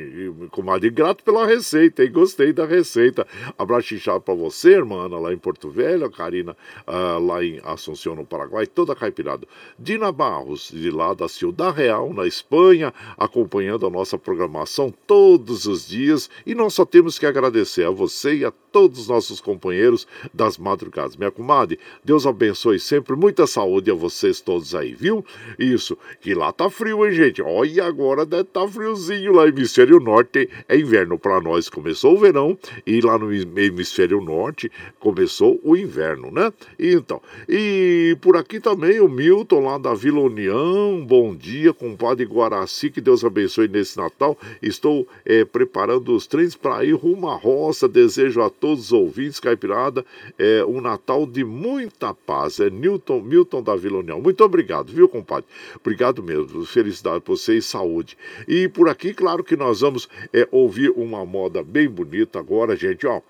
comadre, 0.49 0.89
grato 0.89 1.23
pela 1.23 1.45
receita, 1.45 2.03
hein? 2.03 2.11
Gostei 2.11 2.51
da 2.51 2.65
receita. 2.65 3.25
Abraço 3.57 3.93
inchado 3.93 4.21
para 4.21 4.33
você, 4.33 4.71
irmã 4.71 5.05
Ana, 5.05 5.19
lá 5.19 5.33
em 5.33 5.37
Porto 5.37 5.69
Velho, 5.69 6.05
a 6.05 6.11
Karina 6.11 6.57
uh, 6.87 7.23
lá 7.23 7.43
em 7.43 7.61
Assunção, 7.63 8.15
no 8.15 8.25
Paraguai, 8.25 8.65
toda 8.65 8.95
caipirada. 8.95 9.47
Dina 9.77 10.11
Barros, 10.11 10.71
de 10.73 10.89
lá 10.89 11.13
da 11.13 11.27
Ciudad 11.27 11.75
Real, 11.75 12.11
na 12.13 12.25
Espanha, 12.25 12.93
acompanhando 13.17 13.85
a 13.85 13.89
nossa 13.89 14.17
programação 14.17 14.93
todos 15.05 15.65
os 15.67 15.87
dias. 15.87 16.29
E 16.45 16.55
nós 16.55 16.73
só 16.73 16.85
temos 16.85 17.19
que 17.19 17.25
agradecer 17.25 17.85
a 17.85 17.91
você 17.91 18.37
e 18.37 18.45
a 18.45 18.51
todos 18.71 19.01
os 19.01 19.07
nossos 19.07 19.39
companheiros 19.39 20.07
das 20.33 20.57
madrugadas. 20.57 21.15
Minha 21.15 21.31
comadre, 21.31 21.79
Deus 22.03 22.25
abençoe 22.25 22.79
sempre, 22.79 23.15
muita 23.15 23.45
saúde 23.45 23.91
a 23.91 23.93
vocês 23.93 24.41
todos 24.41 24.73
aí, 24.73 24.93
viu? 24.93 25.23
Isso, 25.59 25.97
que 26.21 26.33
lá 26.33 26.51
tá 26.51 26.70
frio, 26.71 27.05
hein, 27.05 27.11
gente? 27.11 27.41
Olha, 27.41 27.85
agora 27.85 28.25
deve 28.25 28.43
estar 28.43 28.61
tá 28.61 28.67
friozinho 28.67 29.33
lá. 29.33 29.47
Hemisfério 29.47 29.99
Norte 29.99 30.49
é 30.67 30.77
inverno 30.77 31.19
para 31.19 31.39
nós. 31.41 31.69
Começou 31.69 32.15
o 32.15 32.17
verão 32.17 32.57
e 32.87 33.01
lá 33.01 33.17
no 33.17 33.31
Hemisfério 33.31 34.21
Norte 34.21 34.71
começou 34.99 35.59
o 35.63 35.75
inverno, 35.75 36.31
né? 36.31 36.51
Então, 36.79 37.21
e 37.47 38.17
por 38.21 38.37
aqui 38.37 38.59
também 38.59 38.99
o 38.99 39.09
Milton 39.09 39.65
lá 39.65 39.77
da 39.77 39.93
Vila 39.93 40.21
União. 40.21 41.05
Bom 41.05 41.35
dia, 41.35 41.73
compadre 41.73 42.25
Guaraci. 42.25 42.89
Que 42.89 43.01
Deus 43.01 43.23
abençoe 43.23 43.67
nesse 43.67 43.97
Natal. 43.97 44.37
Estou 44.61 45.07
é, 45.25 45.43
preparando 45.43 46.15
os 46.15 46.25
trens 46.25 46.55
para 46.55 46.83
ir 46.85 46.93
rumo 46.93 47.29
à 47.29 47.35
roça. 47.35 47.87
Desejo 47.87 48.41
a 48.41 48.49
todos 48.49 48.85
os 48.85 48.91
ouvintes, 48.93 49.39
Caipirada, 49.39 50.05
é, 50.39 50.63
um 50.65 50.79
Natal 50.79 51.25
de 51.25 51.43
muita 51.43 52.13
paz. 52.13 52.59
É 52.59 52.69
Newton, 52.69 53.21
Milton 53.21 53.61
da 53.61 53.75
Vila 53.75 53.99
União. 53.99 54.21
Muito 54.21 54.43
obrigado, 54.43 54.91
viu, 54.91 55.09
compadre? 55.09 55.45
Obrigado 55.75 56.23
mesmo 56.23 56.60
felicidade 56.65 57.21
para 57.21 57.33
você 57.33 57.57
e 57.57 57.61
saúde. 57.61 58.17
E 58.47 58.67
por 58.67 58.89
aqui, 58.89 59.13
claro 59.13 59.43
que 59.43 59.55
nós 59.55 59.81
vamos 59.81 60.07
é, 60.33 60.47
ouvir 60.51 60.89
uma 60.91 61.25
moda 61.25 61.63
bem 61.63 61.89
bonita 61.89 62.39
agora, 62.39 62.75
gente, 62.75 63.05
ó. 63.07 63.21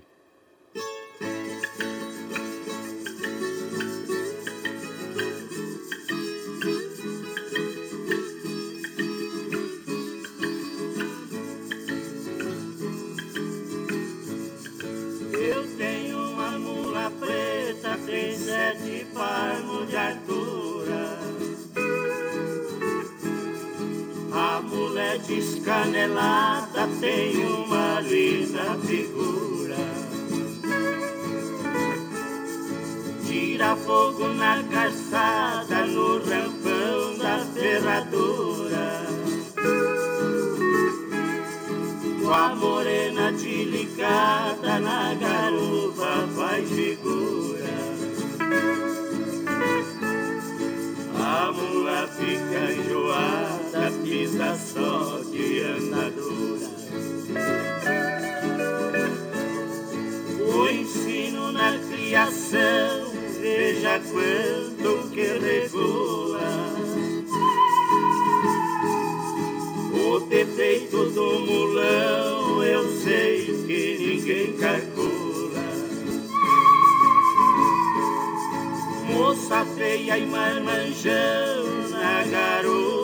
Eu 15.33 15.67
tenho 15.77 16.19
uma 16.19 16.59
mula 16.59 17.11
preta, 17.19 17.99
tem 18.07 18.37
sete 18.37 19.07
palmos 19.13 19.89
de 19.89 19.97
altura. 19.97 20.66
Descanelada 25.27 26.89
tem 27.01 27.37
uma 27.45 28.01
linda 28.01 28.79
figura. 28.87 29.77
Tira 33.27 33.77
fogo 33.77 34.29
na 34.29 34.63
calçada, 34.65 35.87
no 35.87 36.19
rampão 36.19 37.19
da 37.19 37.45
ferradura. 37.55 39.07
Com 42.23 42.33
a 42.33 42.55
morena 42.55 43.33
delicada 43.33 44.79
na 44.81 45.15
garupa 45.15 46.29
faz 46.37 46.69
figura. 46.69 47.37
A 51.19 51.53
mula 51.53 52.09
fica 52.17 52.73
enjoada, 52.73 53.46
pisa 54.03 54.57
só 54.57 55.21
de 55.31 55.63
andadura. 55.63 56.71
O 60.55 60.69
ensino 60.69 61.53
na 61.53 61.79
criação, 61.91 63.13
veja 63.41 64.01
quanto 64.01 65.11
que 65.11 65.27
regula. 65.39 66.41
O 69.93 70.21
defeito 70.21 71.05
do 71.11 71.41
mulão, 71.41 72.63
eu 72.63 72.89
sei 73.03 73.45
que 73.67 73.99
ninguém 73.99 74.53
calcula. 74.55 75.17
moça 79.13 79.65
feia 79.77 80.19
e 80.19 80.27
marmanjão 80.27 81.89
na 81.91 82.25
garupa 82.25 82.96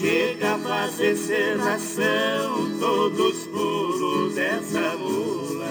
Chega 0.00 0.52
oferecer 1.02 1.58
ração 1.58 2.78
todos 2.78 3.44
pulos 3.46 4.34
dessa 4.34 4.96
mula. 4.96 5.68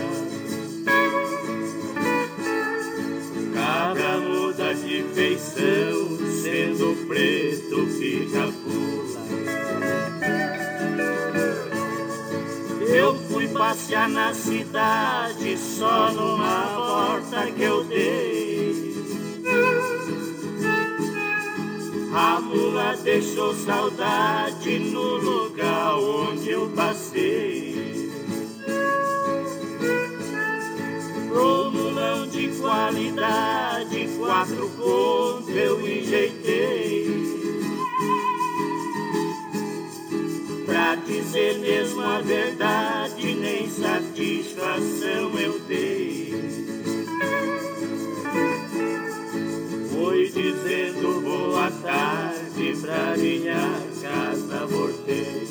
Cabra 3.54 4.18
muda 4.20 4.76
de 4.76 5.04
feição, 5.14 6.18
sendo 6.44 7.08
preto 7.08 7.88
fica 7.98 8.52
pula. 8.62 9.22
Eu 12.94 13.16
fui 13.30 13.48
passear 13.48 14.10
na 14.10 14.34
cidade 14.34 15.58
só 15.58 16.12
numa 16.12 16.76
porta 16.76 17.50
que 17.52 17.64
eu 17.64 17.86
dei. 17.86 18.41
A 22.14 22.42
mula 22.42 22.98
deixou 23.04 23.56
saudade 23.56 24.80
no 24.80 25.18
lugar 25.18 25.98
onde 25.98 26.50
eu 26.50 26.70
passei. 26.76 28.12
Pro 31.30 31.72
de 32.32 32.48
qualidade, 32.60 34.10
quatro 34.18 34.70
pontos 34.70 35.56
eu 35.56 35.80
enjeitei. 35.82 37.08
Pra 40.66 40.96
dizer 40.96 41.60
mesmo 41.60 42.02
a 42.02 42.20
verdade, 42.22 43.34
nem 43.36 43.70
satisfação 43.70 45.40
eu 45.40 45.60
dei. 45.68 46.81
Foi 50.02 50.28
dizendo 50.30 51.22
boa 51.22 51.70
tarde 51.84 52.76
pra 52.82 53.16
minha 53.16 53.70
casa 54.02 54.66
voltei. 54.66 55.48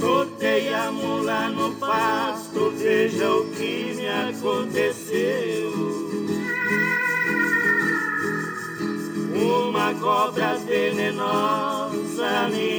Soltei 0.00 0.74
a 0.74 0.90
mula 0.90 1.48
no 1.50 1.76
pasto, 1.76 2.72
veja 2.76 3.30
o 3.30 3.48
que 3.50 3.94
me 3.94 4.08
aconteceu. 4.08 5.72
Uma 9.32 9.94
cobra 9.94 10.56
venenosa 10.56 12.48
minha 12.52 12.73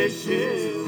mexeu. 0.00 0.84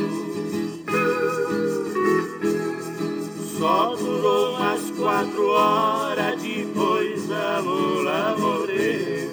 Só 3.59 3.95
durou 3.95 4.57
umas 4.57 4.91
quatro 4.93 5.49
horas, 5.49 6.41
depois 6.41 7.31
a 7.31 7.63
mula 7.63 8.37
morreu. 8.39 9.31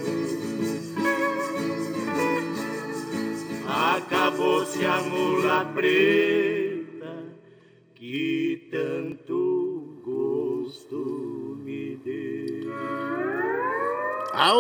Acabou-se 3.68 4.86
a 4.86 5.02
mula 5.02 5.66
preta 5.74 7.14
que 7.96 8.68
tanto 8.72 9.39
A 14.42 14.54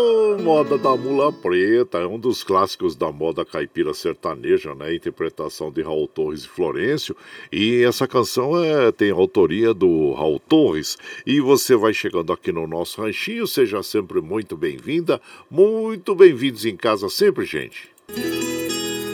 moda 0.43 0.77
da 0.77 0.93
mula 0.93 1.31
preta 1.31 1.99
é 1.99 2.05
um 2.05 2.19
dos 2.19 2.43
clássicos 2.43 2.97
da 2.97 3.13
moda 3.13 3.45
caipira 3.45 3.93
sertaneja, 3.93 4.75
né? 4.75 4.93
Interpretação 4.93 5.71
de 5.71 5.81
Raul 5.81 6.05
Torres 6.05 6.43
e 6.43 6.49
Florencio. 6.49 7.15
E 7.49 7.81
essa 7.83 8.05
canção 8.05 8.61
é, 8.61 8.91
tem 8.91 9.09
autoria 9.09 9.73
do 9.73 10.11
Raul 10.11 10.37
Torres. 10.37 10.97
E 11.25 11.39
você 11.39 11.77
vai 11.77 11.93
chegando 11.93 12.33
aqui 12.33 12.51
no 12.51 12.67
nosso 12.67 13.01
ranchinho, 13.01 13.47
seja 13.47 13.81
sempre 13.81 14.19
muito 14.19 14.57
bem-vinda, 14.57 15.21
muito 15.49 16.13
bem-vindos 16.13 16.65
em 16.65 16.75
casa 16.75 17.07
sempre, 17.07 17.45
gente. 17.45 17.89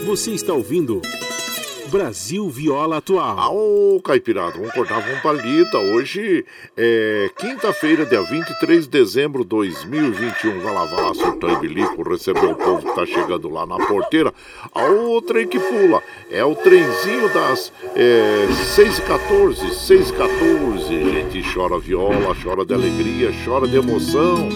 Você 0.07 0.31
está 0.31 0.51
ouvindo 0.51 0.99
Brasil 1.89 2.49
Viola 2.49 2.97
Atual. 2.97 3.55
Ô, 3.55 4.01
Caipirada, 4.01 4.57
vamos 4.57 4.73
cortar 4.73 4.97
um 4.99 5.19
palita. 5.21 5.77
Hoje 5.77 6.45
é 6.75 7.29
quinta-feira, 7.37 8.05
dia 8.05 8.21
23 8.21 8.85
de 8.85 8.89
dezembro 8.89 9.43
de 9.43 9.49
2021. 9.49 10.59
Vai 10.59 10.73
lá, 10.73 10.85
vai 10.85 11.03
lá, 11.03 11.13
surtão 11.13 11.51
e 11.51 11.59
bilico, 11.59 12.07
receber 12.07 12.45
o 12.45 12.55
povo 12.55 12.87
que 12.87 12.95
tá 12.95 13.05
chegando 13.05 13.49
lá 13.49 13.65
na 13.65 13.77
porteira. 13.85 14.33
O 14.73 15.21
trem 15.21 15.47
que 15.47 15.59
pula 15.59 16.01
é 16.29 16.43
o 16.43 16.55
trenzinho 16.55 17.33
das 17.33 17.71
é, 17.95 18.47
6h14, 18.75 19.55
6h14. 19.71 20.87
Gente, 20.87 21.53
chora 21.53 21.79
viola, 21.79 22.35
chora 22.43 22.65
de 22.65 22.73
alegria, 22.73 23.31
chora 23.45 23.67
de 23.67 23.77
emoção. 23.77 24.49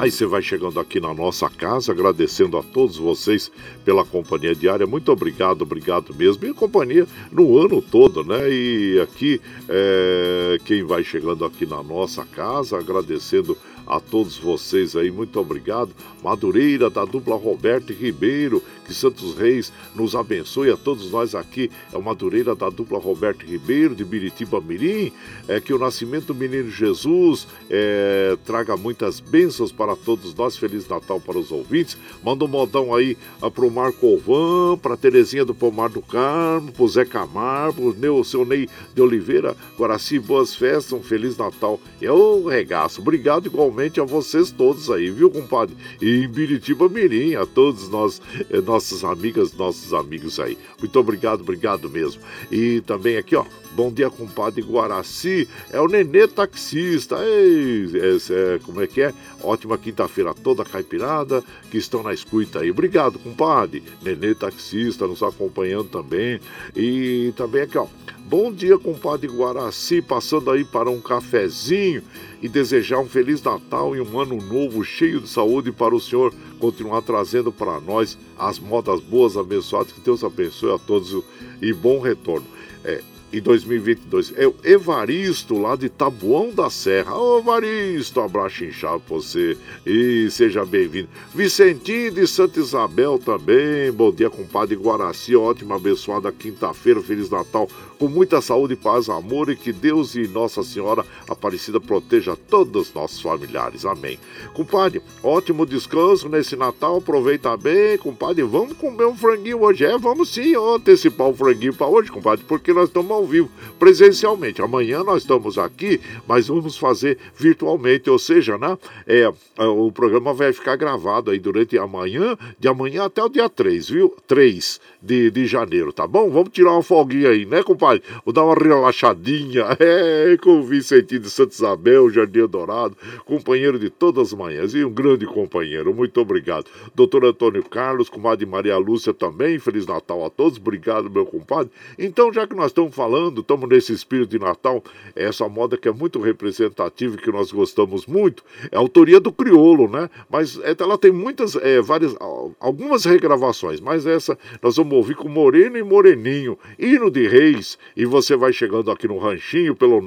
Aí 0.00 0.10
você 0.10 0.24
vai 0.24 0.40
chegando 0.40 0.80
aqui 0.80 0.98
na 0.98 1.12
nossa 1.12 1.46
casa, 1.50 1.92
agradecendo 1.92 2.56
a 2.56 2.62
todos 2.62 2.96
vocês 2.96 3.52
pela 3.84 4.02
companhia 4.02 4.54
diária. 4.54 4.86
Muito 4.86 5.12
obrigado, 5.12 5.60
obrigado 5.60 6.14
mesmo. 6.14 6.42
E 6.46 6.54
companhia 6.54 7.06
no 7.30 7.58
ano 7.58 7.82
todo, 7.82 8.24
né? 8.24 8.50
E 8.50 8.98
aqui, 8.98 9.38
é, 9.68 10.58
quem 10.64 10.84
vai 10.84 11.04
chegando 11.04 11.44
aqui 11.44 11.66
na 11.66 11.82
nossa 11.82 12.24
casa, 12.24 12.78
agradecendo 12.78 13.54
a 13.90 13.98
todos 13.98 14.38
vocês 14.38 14.94
aí, 14.94 15.10
muito 15.10 15.38
obrigado. 15.40 15.90
Madureira, 16.22 16.88
da 16.88 17.04
dupla 17.04 17.34
Roberto 17.34 17.92
e 17.92 17.96
Ribeiro, 17.96 18.62
que 18.86 18.94
Santos 18.94 19.34
Reis 19.34 19.72
nos 19.96 20.14
abençoe 20.14 20.70
a 20.70 20.76
todos 20.76 21.10
nós 21.10 21.34
aqui. 21.34 21.68
É 21.92 21.98
o 21.98 22.02
Madureira 22.02 22.54
da 22.54 22.70
dupla 22.70 23.00
Roberto 23.00 23.44
Ribeiro, 23.44 23.94
de 23.94 24.04
Biritiba 24.04 24.60
Mirim. 24.60 25.12
É 25.48 25.60
que 25.60 25.72
o 25.72 25.78
nascimento 25.78 26.26
do 26.26 26.34
menino 26.34 26.70
Jesus 26.70 27.48
é, 27.68 28.36
traga 28.44 28.76
muitas 28.76 29.18
bênçãos 29.18 29.72
para 29.72 29.96
todos 29.96 30.34
nós. 30.34 30.56
Feliz 30.56 30.88
Natal 30.88 31.20
para 31.20 31.38
os 31.38 31.50
ouvintes. 31.50 31.96
Manda 32.22 32.44
um 32.44 32.48
modão 32.48 32.94
aí 32.94 33.16
ah, 33.42 33.50
para 33.50 33.64
o 33.64 33.70
Marco 33.70 34.06
Ovan, 34.06 34.78
para 34.78 34.96
Terezinha 34.96 35.44
do 35.44 35.54
Pomar 35.54 35.88
do 35.88 36.02
Carmo, 36.02 36.70
para 36.70 36.84
o 36.84 36.88
Zé 36.88 37.04
Camargo, 37.04 37.90
o 37.90 38.24
seu 38.24 38.44
Ney 38.44 38.68
de 38.94 39.02
Oliveira, 39.02 39.56
Guaraci, 39.76 40.18
boas 40.18 40.54
festas, 40.54 40.92
um 40.92 41.02
Feliz 41.02 41.36
Natal. 41.36 41.80
Eu 42.00 42.44
regaço. 42.46 43.00
Obrigado 43.00 43.46
igualmente 43.46 43.79
a 44.00 44.04
vocês 44.04 44.50
todos 44.50 44.90
aí, 44.90 45.10
viu, 45.10 45.30
compadre? 45.30 45.76
E 46.02 46.24
em 46.24 46.28
Biritiba 46.28 46.88
Mirim, 46.88 47.34
a 47.36 47.46
todos 47.46 47.88
nós, 47.88 48.20
eh, 48.50 48.60
nossas 48.60 49.04
amigas, 49.04 49.54
nossos 49.54 49.94
amigos 49.94 50.38
aí. 50.38 50.58
Muito 50.78 50.98
obrigado, 50.98 51.40
obrigado 51.40 51.88
mesmo. 51.88 52.20
E 52.50 52.80
também 52.82 53.16
aqui, 53.16 53.34
ó, 53.36 53.44
bom 53.72 53.92
dia, 53.92 54.10
compadre 54.10 54.62
Guaraci, 54.62 55.48
é 55.70 55.80
o 55.80 55.86
Nenê 55.86 56.26
Taxista. 56.26 57.16
Ei, 57.24 57.90
esse 58.16 58.34
é, 58.34 58.58
como 58.64 58.80
é 58.80 58.86
que 58.86 59.02
é? 59.02 59.14
Ótima 59.42 59.78
quinta-feira 59.78 60.34
toda 60.34 60.64
caipirada 60.64 61.42
que 61.70 61.78
estão 61.78 62.02
na 62.02 62.12
escuta 62.12 62.60
aí. 62.60 62.70
Obrigado, 62.70 63.18
compadre. 63.18 63.82
Nenê 64.02 64.34
Taxista 64.34 65.06
nos 65.06 65.22
acompanhando 65.22 65.88
também. 65.88 66.40
E 66.74 67.32
também 67.36 67.62
aqui, 67.62 67.78
ó. 67.78 67.86
Bom 68.30 68.52
dia, 68.52 68.78
compadre 68.78 69.26
Guaraci, 69.26 70.00
passando 70.00 70.52
aí 70.52 70.64
para 70.64 70.88
um 70.88 71.00
cafezinho 71.00 72.00
e 72.40 72.48
desejar 72.48 73.00
um 73.00 73.08
Feliz 73.08 73.42
Natal 73.42 73.96
e 73.96 74.00
um 74.00 74.20
ano 74.20 74.36
novo 74.36 74.84
cheio 74.84 75.20
de 75.20 75.28
saúde 75.28 75.72
para 75.72 75.94
o 75.94 76.00
senhor 76.00 76.32
continuar 76.60 77.02
trazendo 77.02 77.50
para 77.50 77.80
nós 77.80 78.16
as 78.38 78.58
modas 78.60 79.00
boas, 79.00 79.36
abençoadas. 79.36 79.92
Que 79.92 80.00
Deus 80.00 80.22
abençoe 80.22 80.72
a 80.72 80.78
todos 80.78 81.24
e 81.60 81.72
bom 81.72 81.98
retorno. 81.98 82.46
É, 82.84 83.02
em 83.32 83.40
2022. 83.40 84.32
É 84.36 84.46
o 84.46 84.54
Evaristo, 84.64 85.58
lá 85.58 85.76
de 85.76 85.88
Tabuão 85.88 86.50
da 86.50 86.70
Serra. 86.70 87.16
Ô, 87.16 87.38
Evaristo, 87.38 88.20
abraço 88.20 88.64
inchado 88.64 89.00
pra 89.00 89.16
você 89.16 89.56
e 89.86 90.28
seja 90.30 90.64
bem-vindo. 90.64 91.08
Vicentinho 91.34 92.10
de 92.10 92.26
Santa 92.26 92.60
Isabel 92.60 93.18
também. 93.18 93.90
Bom 93.92 94.12
dia, 94.12 94.30
compadre 94.30 94.76
Guaraci. 94.76 95.36
Ótima, 95.36 95.76
abençoada 95.76 96.32
quinta-feira. 96.32 97.00
Feliz 97.00 97.30
Natal 97.30 97.68
com 98.00 98.08
muita 98.08 98.40
saúde, 98.40 98.74
paz, 98.74 99.10
amor 99.10 99.50
e 99.50 99.56
que 99.56 99.74
Deus 99.74 100.14
e 100.14 100.26
Nossa 100.26 100.62
Senhora 100.62 101.04
Aparecida 101.28 101.78
proteja 101.78 102.34
todos 102.34 102.88
os 102.88 102.94
nossos 102.94 103.20
familiares. 103.20 103.84
Amém. 103.84 104.18
Compadre, 104.54 105.02
ótimo 105.22 105.66
descanso 105.66 106.30
nesse 106.30 106.56
Natal. 106.56 106.96
Aproveita 106.96 107.54
bem, 107.58 107.98
compadre. 107.98 108.42
Vamos 108.42 108.72
comer 108.78 109.04
um 109.04 109.14
franguinho 109.14 109.62
hoje. 109.62 109.84
É, 109.84 109.98
vamos 109.98 110.32
sim 110.32 110.54
antecipar 110.56 111.28
o 111.28 111.34
franguinho 111.34 111.74
para 111.74 111.86
hoje, 111.86 112.10
compadre, 112.10 112.42
porque 112.48 112.72
nós 112.72 112.88
estamos 112.88 113.10
ao 113.10 113.26
vivo, 113.26 113.50
presencialmente. 113.78 114.62
Amanhã 114.62 115.04
nós 115.04 115.22
estamos 115.22 115.58
aqui, 115.58 116.00
mas 116.26 116.48
vamos 116.48 116.78
fazer 116.78 117.18
virtualmente, 117.36 118.08
ou 118.08 118.18
seja, 118.18 118.56
né? 118.56 118.78
É, 119.06 119.30
é 119.58 119.64
o 119.66 119.92
programa 119.92 120.32
vai 120.32 120.54
ficar 120.54 120.76
gravado 120.76 121.30
aí 121.30 121.38
durante 121.38 121.76
amanhã, 121.76 122.36
de 122.58 122.66
amanhã 122.66 123.04
até 123.04 123.22
o 123.22 123.28
dia 123.28 123.48
3, 123.48 123.90
viu? 123.90 124.16
3 124.26 124.80
de, 125.02 125.30
de 125.30 125.46
janeiro, 125.46 125.92
tá 125.92 126.06
bom? 126.06 126.30
Vamos 126.30 126.50
tirar 126.50 126.72
uma 126.72 126.82
folguinha 126.82 127.28
aí, 127.28 127.44
né, 127.44 127.62
compadre? 127.62 127.89
Vou 128.24 128.32
dar 128.32 128.44
uma 128.44 128.54
relaxadinha, 128.54 129.66
é, 129.80 130.36
com 130.36 130.60
o 130.60 130.62
Vicentinho 130.62 131.22
de 131.22 131.30
Santa 131.30 131.52
Isabel, 131.52 132.10
Jardim 132.10 132.46
Dourado, 132.46 132.96
companheiro 133.24 133.78
de 133.78 133.90
todas 133.90 134.28
as 134.28 134.38
manhãs 134.38 134.74
e 134.74 134.84
um 134.84 134.90
grande 134.92 135.26
companheiro, 135.26 135.94
muito 135.94 136.20
obrigado. 136.20 136.66
Doutor 136.94 137.24
Antônio 137.24 137.62
Carlos, 137.62 138.08
comadre 138.08 138.46
Maria 138.46 138.76
Lúcia 138.76 139.12
também, 139.12 139.58
Feliz 139.58 139.86
Natal 139.86 140.24
a 140.24 140.30
todos, 140.30 140.58
obrigado, 140.58 141.10
meu 141.10 141.26
compadre. 141.26 141.70
Então, 141.98 142.32
já 142.32 142.46
que 142.46 142.54
nós 142.54 142.66
estamos 142.66 142.94
falando, 142.94 143.40
estamos 143.40 143.68
nesse 143.68 143.92
espírito 143.92 144.30
de 144.30 144.38
Natal, 144.38 144.82
essa 145.14 145.48
moda 145.48 145.76
que 145.76 145.88
é 145.88 145.92
muito 145.92 146.20
representativa 146.20 147.14
e 147.14 147.18
que 147.18 147.30
nós 147.30 147.50
gostamos 147.50 148.06
muito, 148.06 148.44
é 148.70 148.76
autoria 148.76 149.20
do 149.20 149.32
Criolo, 149.32 149.88
né? 149.88 150.10
Mas 150.28 150.58
é, 150.62 150.74
ela 150.78 150.98
tem 150.98 151.12
muitas, 151.12 151.56
é, 151.56 151.80
várias, 151.80 152.14
algumas 152.58 153.04
regravações, 153.04 153.80
mas 153.80 154.06
essa 154.06 154.38
nós 154.62 154.76
vamos 154.76 154.92
ouvir 154.92 155.14
com 155.14 155.28
Moreno 155.28 155.76
e 155.76 155.82
Moreninho, 155.82 156.58
hino 156.78 157.10
de 157.10 157.26
Reis, 157.26 157.78
e 157.96 158.04
você 158.04 158.36
vai 158.36 158.52
chegando 158.52 158.90
aqui 158.90 159.08
no 159.08 159.16
Ranchinho 159.18 159.74
pelo 159.74 160.02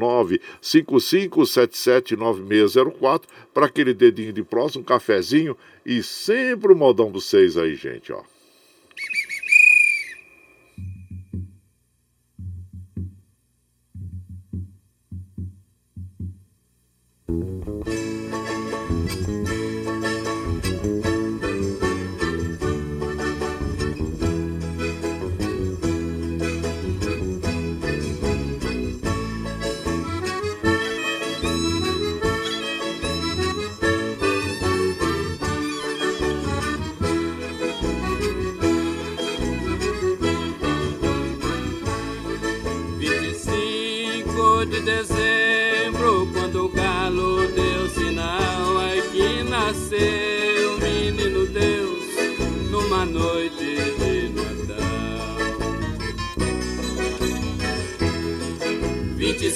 955779604 0.61 3.24
para 3.53 3.65
aquele 3.65 3.93
dedinho 3.93 4.32
de 4.34 4.43
próximo, 4.43 4.82
um 4.82 4.86
cafezinho 4.86 5.57
e 5.86 6.03
sempre 6.03 6.74
o 6.74 6.76
modão 6.76 7.09
dos 7.11 7.26
seis 7.26 7.57
aí, 7.57 7.76
gente, 7.76 8.11
ó. 8.11 8.21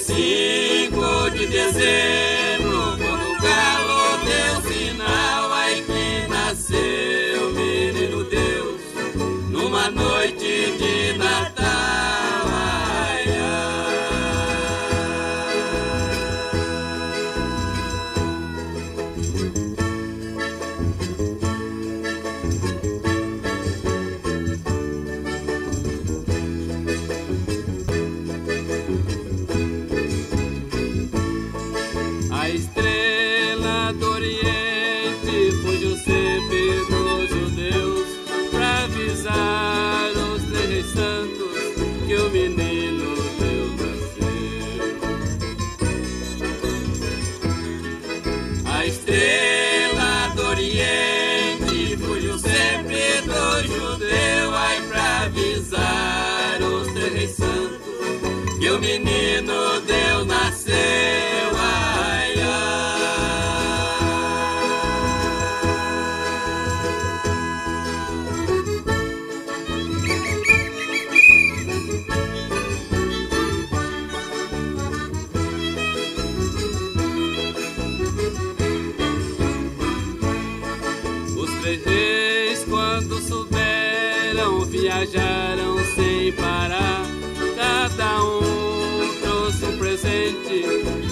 25 0.08 1.30
de 1.32 1.46
dezembro, 1.46 2.37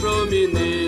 promenade. 0.01 0.86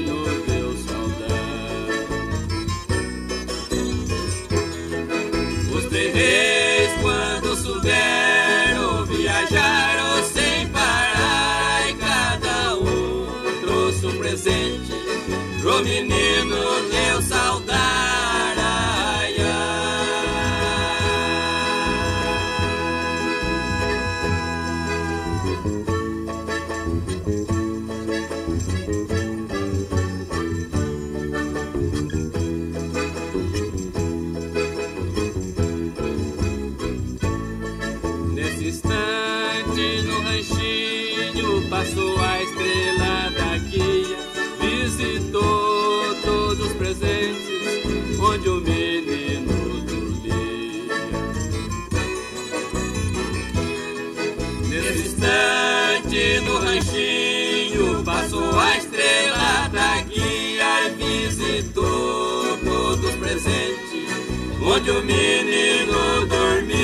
onde 64.79 64.91
o 64.93 65.03
menino 65.03 66.27
dormia. 66.27 66.79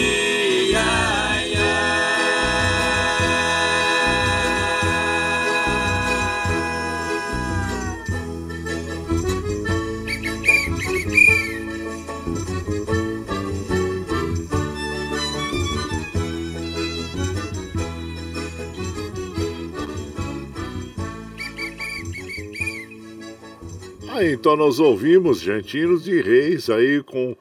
Aí, 24.09 24.33
então 24.33 24.57
nós 24.57 24.81
ouvimos 24.81 25.41
Jantinos 25.41 26.05
de 26.05 26.21
Reis 26.21 26.71
aí 26.71 27.03
com 27.03 27.37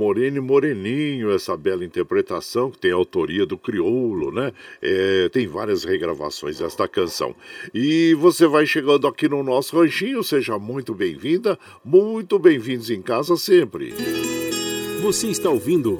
Moreno 0.00 0.38
e 0.38 0.40
Moreninho, 0.40 1.30
essa 1.30 1.54
bela 1.54 1.84
interpretação 1.84 2.70
que 2.70 2.78
tem 2.78 2.90
a 2.90 2.94
autoria 2.94 3.44
do 3.44 3.58
Crioulo, 3.58 4.32
né? 4.32 4.50
É, 4.80 5.28
tem 5.28 5.46
várias 5.46 5.84
regravações 5.84 6.58
desta 6.58 6.88
canção. 6.88 7.36
E 7.74 8.14
você 8.14 8.46
vai 8.46 8.64
chegando 8.64 9.06
aqui 9.06 9.28
no 9.28 9.42
nosso 9.42 9.78
ranchinho, 9.78 10.24
seja 10.24 10.58
muito 10.58 10.94
bem-vinda, 10.94 11.58
muito 11.84 12.38
bem-vindos 12.38 12.88
em 12.88 13.02
casa 13.02 13.36
sempre. 13.36 13.92
Você 15.02 15.26
está 15.26 15.50
ouvindo 15.50 15.98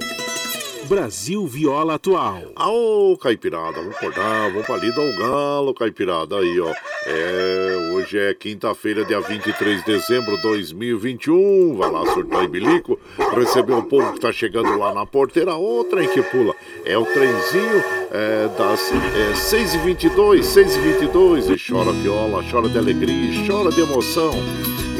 Brasil 0.91 1.47
Viola 1.47 1.93
Atual. 1.93 2.51
Ô, 2.59 3.15
Caipirada, 3.15 3.77
vamos 3.77 3.95
acordar, 3.95 4.51
vamos 4.51 4.69
ali 4.69 4.93
dar 4.93 5.01
o 5.01 5.17
galo, 5.17 5.73
Caipirada, 5.73 6.37
aí, 6.37 6.59
ó. 6.59 6.69
É, 7.07 7.93
hoje 7.93 8.19
é 8.19 8.33
quinta-feira, 8.33 9.05
dia 9.05 9.21
23 9.21 9.85
de 9.85 9.85
dezembro 9.85 10.35
de 10.35 10.41
2021. 10.41 11.77
Vai 11.77 11.89
lá, 11.89 12.05
surtar 12.13 12.43
e 12.43 12.49
bilico, 12.49 12.99
receber 13.33 13.71
o 13.71 13.83
povo 13.83 14.11
que 14.11 14.19
tá 14.19 14.33
chegando 14.33 14.77
lá 14.77 14.93
na 14.93 15.05
porteira. 15.05 15.55
Ô, 15.55 15.81
trem 15.85 16.09
que 16.09 16.21
pula. 16.23 16.53
É 16.83 16.97
o 16.97 17.05
trenzinho 17.05 17.83
é, 18.11 18.49
das 18.57 18.91
é, 18.91 19.31
6h22, 19.33 20.41
6h22. 20.41 21.55
E 21.55 21.71
chora 21.71 21.93
viola, 21.93 22.43
chora 22.51 22.67
de 22.67 22.77
alegria, 22.77 23.47
chora 23.47 23.71
de 23.71 23.79
emoção. 23.79 24.33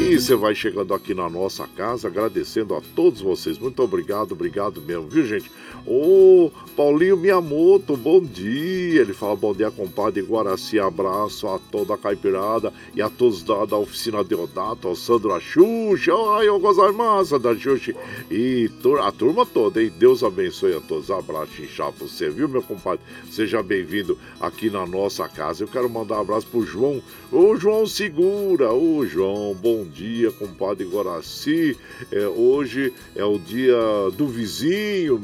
E 0.02 0.20
você 0.20 0.34
vai 0.34 0.52
chegando 0.52 0.92
aqui 0.92 1.14
na 1.14 1.30
nossa 1.30 1.66
casa, 1.66 2.08
agradecendo 2.08 2.74
a 2.74 2.82
todos 2.94 3.20
vocês. 3.20 3.56
Muito 3.56 3.80
obrigado, 3.82 4.32
obrigado 4.32 4.82
mesmo, 4.82 5.06
viu, 5.08 5.24
gente? 5.24 5.50
Ô, 5.86 6.50
Paulinho 6.76 7.16
Miyamoto, 7.16 7.96
bom 7.96 8.20
dia. 8.20 9.00
Ele 9.00 9.12
fala 9.12 9.36
bom 9.36 9.54
dia, 9.54 9.70
compadre 9.70 10.20
Guaraci. 10.20 10.78
Abraço 10.78 11.46
a 11.46 11.58
toda 11.58 11.94
a 11.94 11.98
caipirada 11.98 12.72
e 12.94 13.00
a 13.00 13.08
todos 13.08 13.42
da, 13.42 13.64
da 13.64 13.76
oficina 13.76 14.24
Deodato, 14.24 14.88
ao 14.88 14.96
Sandro 14.96 15.32
Axuxa. 15.32 16.12
Ai, 16.36 16.48
eu 16.48 16.60
massa 16.92 17.38
da 17.38 17.56
Xuxa. 17.56 17.94
E 18.30 18.68
a 19.00 19.12
turma 19.12 19.46
toda, 19.46 19.82
hein? 19.82 19.92
Deus 19.98 20.24
abençoe 20.24 20.74
a 20.74 20.80
todos. 20.80 21.10
Abraço, 21.10 21.52
pra 21.76 21.90
você, 21.92 22.28
viu, 22.28 22.48
meu 22.48 22.62
compadre? 22.62 23.00
Seja 23.30 23.62
bem-vindo 23.62 24.18
aqui 24.40 24.68
na 24.68 24.84
nossa 24.84 25.28
casa. 25.28 25.62
Eu 25.62 25.68
quero 25.68 25.88
mandar 25.88 26.18
um 26.18 26.20
abraço 26.20 26.46
pro 26.48 26.66
João. 26.66 27.00
Ô, 27.32 27.56
João 27.56 27.86
Segura. 27.86 28.74
Ô, 28.74 29.06
João, 29.06 29.54
bom 29.54 29.86
dia, 29.86 30.30
compadre 30.32 30.84
Guaraci. 30.84 31.78
É, 32.10 32.26
hoje 32.26 32.92
é 33.16 33.24
o 33.24 33.38
dia 33.38 33.74
do 34.14 34.26
vizinho 34.26 35.18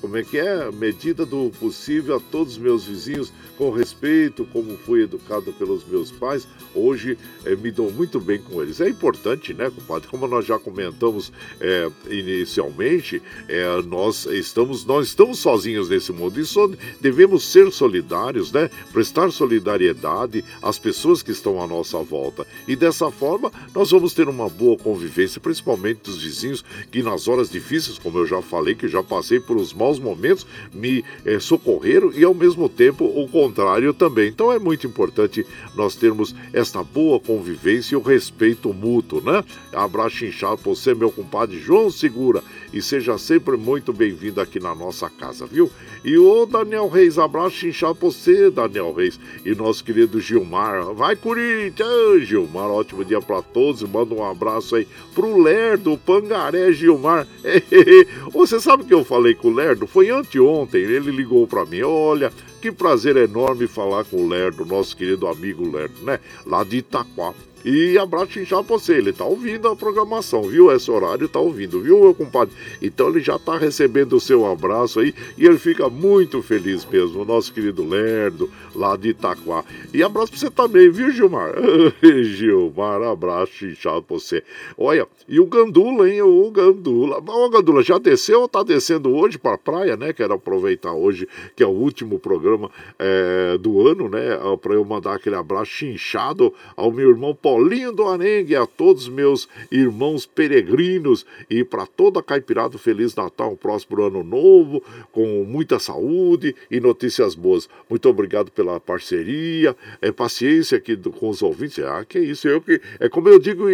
como 0.00 0.16
é 0.16 0.22
que 0.22 0.38
é? 0.38 0.70
Medida 0.70 1.24
do 1.24 1.50
possível 1.58 2.16
a 2.16 2.20
todos 2.20 2.54
os 2.54 2.58
meus 2.58 2.84
vizinhos, 2.84 3.32
com 3.56 3.70
respeito, 3.70 4.46
como 4.52 4.76
fui 4.76 5.02
educado 5.02 5.52
pelos 5.54 5.84
meus 5.86 6.10
pais, 6.10 6.46
hoje 6.74 7.18
é, 7.44 7.56
me 7.56 7.70
dou 7.70 7.90
muito 7.90 8.20
bem 8.20 8.38
com 8.38 8.62
eles. 8.62 8.80
É 8.80 8.88
importante, 8.88 9.54
né, 9.54 9.70
compadre? 9.70 10.08
Como 10.08 10.26
nós 10.26 10.44
já 10.44 10.58
comentamos 10.58 11.32
é, 11.60 11.90
inicialmente, 12.08 13.22
é, 13.48 13.82
nós 13.82 14.26
estamos 14.26 14.84
nós 14.84 15.08
estamos 15.08 15.38
sozinhos 15.38 15.88
nesse 15.88 16.12
mundo 16.12 16.38
e 16.40 16.44
só 16.44 16.68
devemos 17.00 17.44
ser 17.44 17.70
solidários, 17.72 18.52
né? 18.52 18.70
Prestar 18.92 19.30
solidariedade 19.30 20.44
às 20.62 20.78
pessoas 20.78 21.22
que 21.22 21.30
estão 21.30 21.62
à 21.62 21.66
nossa 21.66 21.98
volta. 21.98 22.46
E 22.68 22.76
dessa 22.76 23.10
forma, 23.10 23.50
nós 23.74 23.90
vamos 23.90 24.12
ter 24.12 24.28
uma 24.28 24.48
boa 24.48 24.76
convivência, 24.76 25.40
principalmente 25.40 26.02
dos 26.02 26.22
vizinhos 26.22 26.64
que 26.90 27.02
nas 27.02 27.28
horas 27.28 27.50
difíceis, 27.50 27.98
como 27.98 28.18
eu 28.18 28.26
já 28.26 28.42
falei, 28.42 28.74
que 28.74 28.88
já 28.88 29.02
passei 29.02 29.40
por 29.40 29.56
os 29.56 29.72
maus 29.72 29.85
momentos, 29.98 30.46
me 30.72 31.04
é, 31.24 31.38
socorreram 31.38 32.12
e 32.12 32.24
ao 32.24 32.34
mesmo 32.34 32.68
tempo 32.68 33.04
o 33.04 33.28
contrário 33.28 33.94
também. 33.94 34.28
Então 34.28 34.52
é 34.52 34.58
muito 34.58 34.86
importante 34.86 35.46
nós 35.74 35.94
termos 35.94 36.34
esta 36.52 36.82
boa 36.82 37.20
convivência 37.20 37.94
e 37.94 37.96
o 37.96 38.02
respeito 38.02 38.72
mútuo, 38.72 39.20
né? 39.20 39.44
Abraço 39.72 40.24
inchado 40.24 40.58
por 40.58 40.74
você, 40.74 40.94
meu 40.94 41.10
compadre 41.10 41.58
João 41.58 41.90
Segura, 41.90 42.42
e 42.76 42.82
seja 42.82 43.16
sempre 43.16 43.56
muito 43.56 43.90
bem-vindo 43.90 44.38
aqui 44.38 44.60
na 44.60 44.74
nossa 44.74 45.08
casa, 45.08 45.46
viu? 45.46 45.70
E 46.04 46.18
o 46.18 46.44
Daniel 46.44 46.88
Reis, 46.88 47.18
abraço 47.18 47.66
inchado 47.66 47.94
por 47.94 48.12
você, 48.12 48.50
Daniel 48.50 48.92
Reis, 48.92 49.18
e 49.46 49.54
nosso 49.54 49.82
querido 49.82 50.20
Gilmar. 50.20 50.92
Vai, 50.92 51.16
Corinthians! 51.16 52.28
Gilmar, 52.28 52.68
ótimo 52.68 53.02
dia 53.02 53.20
para 53.22 53.40
todos, 53.40 53.82
manda 53.82 54.14
um 54.14 54.22
abraço 54.22 54.76
aí 54.76 54.86
pro 55.14 55.40
Lerdo, 55.40 55.96
Pangaré 55.96 56.70
Gilmar. 56.70 57.26
Você 58.30 58.60
sabe 58.60 58.84
que 58.84 58.92
eu 58.92 59.02
falei 59.06 59.34
com 59.34 59.48
o 59.48 59.54
Lerdo? 59.54 59.86
Foi 59.86 60.10
anteontem, 60.10 60.82
ele 60.82 61.10
ligou 61.10 61.46
para 61.46 61.64
mim, 61.64 61.80
olha, 61.80 62.30
que 62.60 62.70
prazer 62.70 63.16
enorme 63.16 63.66
falar 63.66 64.04
com 64.04 64.18
o 64.18 64.28
Lerdo, 64.28 64.66
nosso 64.66 64.94
querido 64.94 65.26
amigo 65.26 65.66
Lerdo, 65.66 66.04
né? 66.04 66.20
Lá 66.44 66.62
de 66.62 66.76
Itaquá. 66.76 67.32
E 67.66 67.98
abraço 67.98 68.38
inchado 68.38 68.62
pra 68.62 68.78
você. 68.78 68.94
Ele 68.94 69.12
tá 69.12 69.24
ouvindo 69.24 69.66
a 69.66 69.74
programação, 69.74 70.42
viu? 70.42 70.70
Esse 70.70 70.88
horário 70.88 71.28
tá 71.28 71.40
ouvindo, 71.40 71.80
viu, 71.80 71.98
meu 72.00 72.14
compadre? 72.14 72.54
Então 72.80 73.08
ele 73.08 73.18
já 73.18 73.40
tá 73.40 73.58
recebendo 73.58 74.12
o 74.12 74.20
seu 74.20 74.46
abraço 74.46 75.00
aí 75.00 75.12
e 75.36 75.44
ele 75.44 75.58
fica 75.58 75.88
muito 75.90 76.40
feliz 76.42 76.84
mesmo. 76.84 77.22
O 77.22 77.24
nosso 77.24 77.52
querido 77.52 77.84
Lerdo, 77.84 78.48
lá 78.72 78.96
de 78.96 79.08
Itaquá. 79.08 79.64
E 79.92 80.00
abraço 80.00 80.30
pra 80.30 80.38
você 80.38 80.48
também, 80.48 80.88
viu, 80.88 81.10
Gilmar? 81.10 81.54
Gilmar, 82.22 83.02
abraço 83.02 83.66
inchado 83.66 84.02
pra 84.04 84.16
você. 84.16 84.44
Olha, 84.78 85.08
e 85.28 85.40
o 85.40 85.46
Gandula, 85.46 86.08
hein? 86.08 86.22
O 86.22 86.48
Gandula. 86.52 87.18
Ô, 87.18 87.50
Gandula, 87.50 87.82
já 87.82 87.98
desceu 87.98 88.42
ou 88.42 88.48
tá 88.48 88.62
descendo 88.62 89.12
hoje 89.12 89.38
pra 89.38 89.58
praia, 89.58 89.96
né? 89.96 90.12
Quero 90.12 90.34
aproveitar 90.34 90.92
hoje, 90.92 91.26
que 91.56 91.64
é 91.64 91.66
o 91.66 91.70
último 91.70 92.20
programa 92.20 92.70
é, 92.96 93.58
do 93.58 93.88
ano, 93.88 94.08
né? 94.08 94.38
Pra 94.62 94.74
eu 94.74 94.84
mandar 94.84 95.14
aquele 95.14 95.34
abraço 95.34 95.84
inchado 95.84 96.54
ao 96.76 96.92
meu 96.92 97.10
irmão 97.10 97.34
Paulo 97.34 97.55
Paulinho 97.56 97.90
do 97.90 98.04
Arengue, 98.04 98.54
a 98.54 98.66
todos 98.66 99.04
os 99.04 99.08
meus 99.08 99.48
irmãos 99.72 100.26
peregrinos 100.26 101.24
e 101.48 101.64
para 101.64 101.86
toda 101.86 102.20
a 102.20 102.22
Caipirada, 102.22 102.76
Feliz 102.76 103.14
Natal, 103.14 103.52
um 103.52 103.56
próximo 103.56 104.02
ano 104.02 104.22
novo, 104.22 104.82
com 105.10 105.42
muita 105.42 105.78
saúde 105.78 106.54
e 106.70 106.78
notícias 106.78 107.34
boas. 107.34 107.66
Muito 107.88 108.10
obrigado 108.10 108.50
pela 108.50 108.78
parceria, 108.78 109.74
é, 110.02 110.12
paciência 110.12 110.76
aqui 110.76 110.94
do, 110.94 111.10
com 111.10 111.30
os 111.30 111.40
ouvintes. 111.40 111.78
Ah, 111.78 112.04
que 112.06 112.18
isso, 112.18 112.46
eu 112.46 112.60
que. 112.60 112.78
É 113.00 113.08
como 113.08 113.30
eu 113.30 113.38
digo 113.38 113.64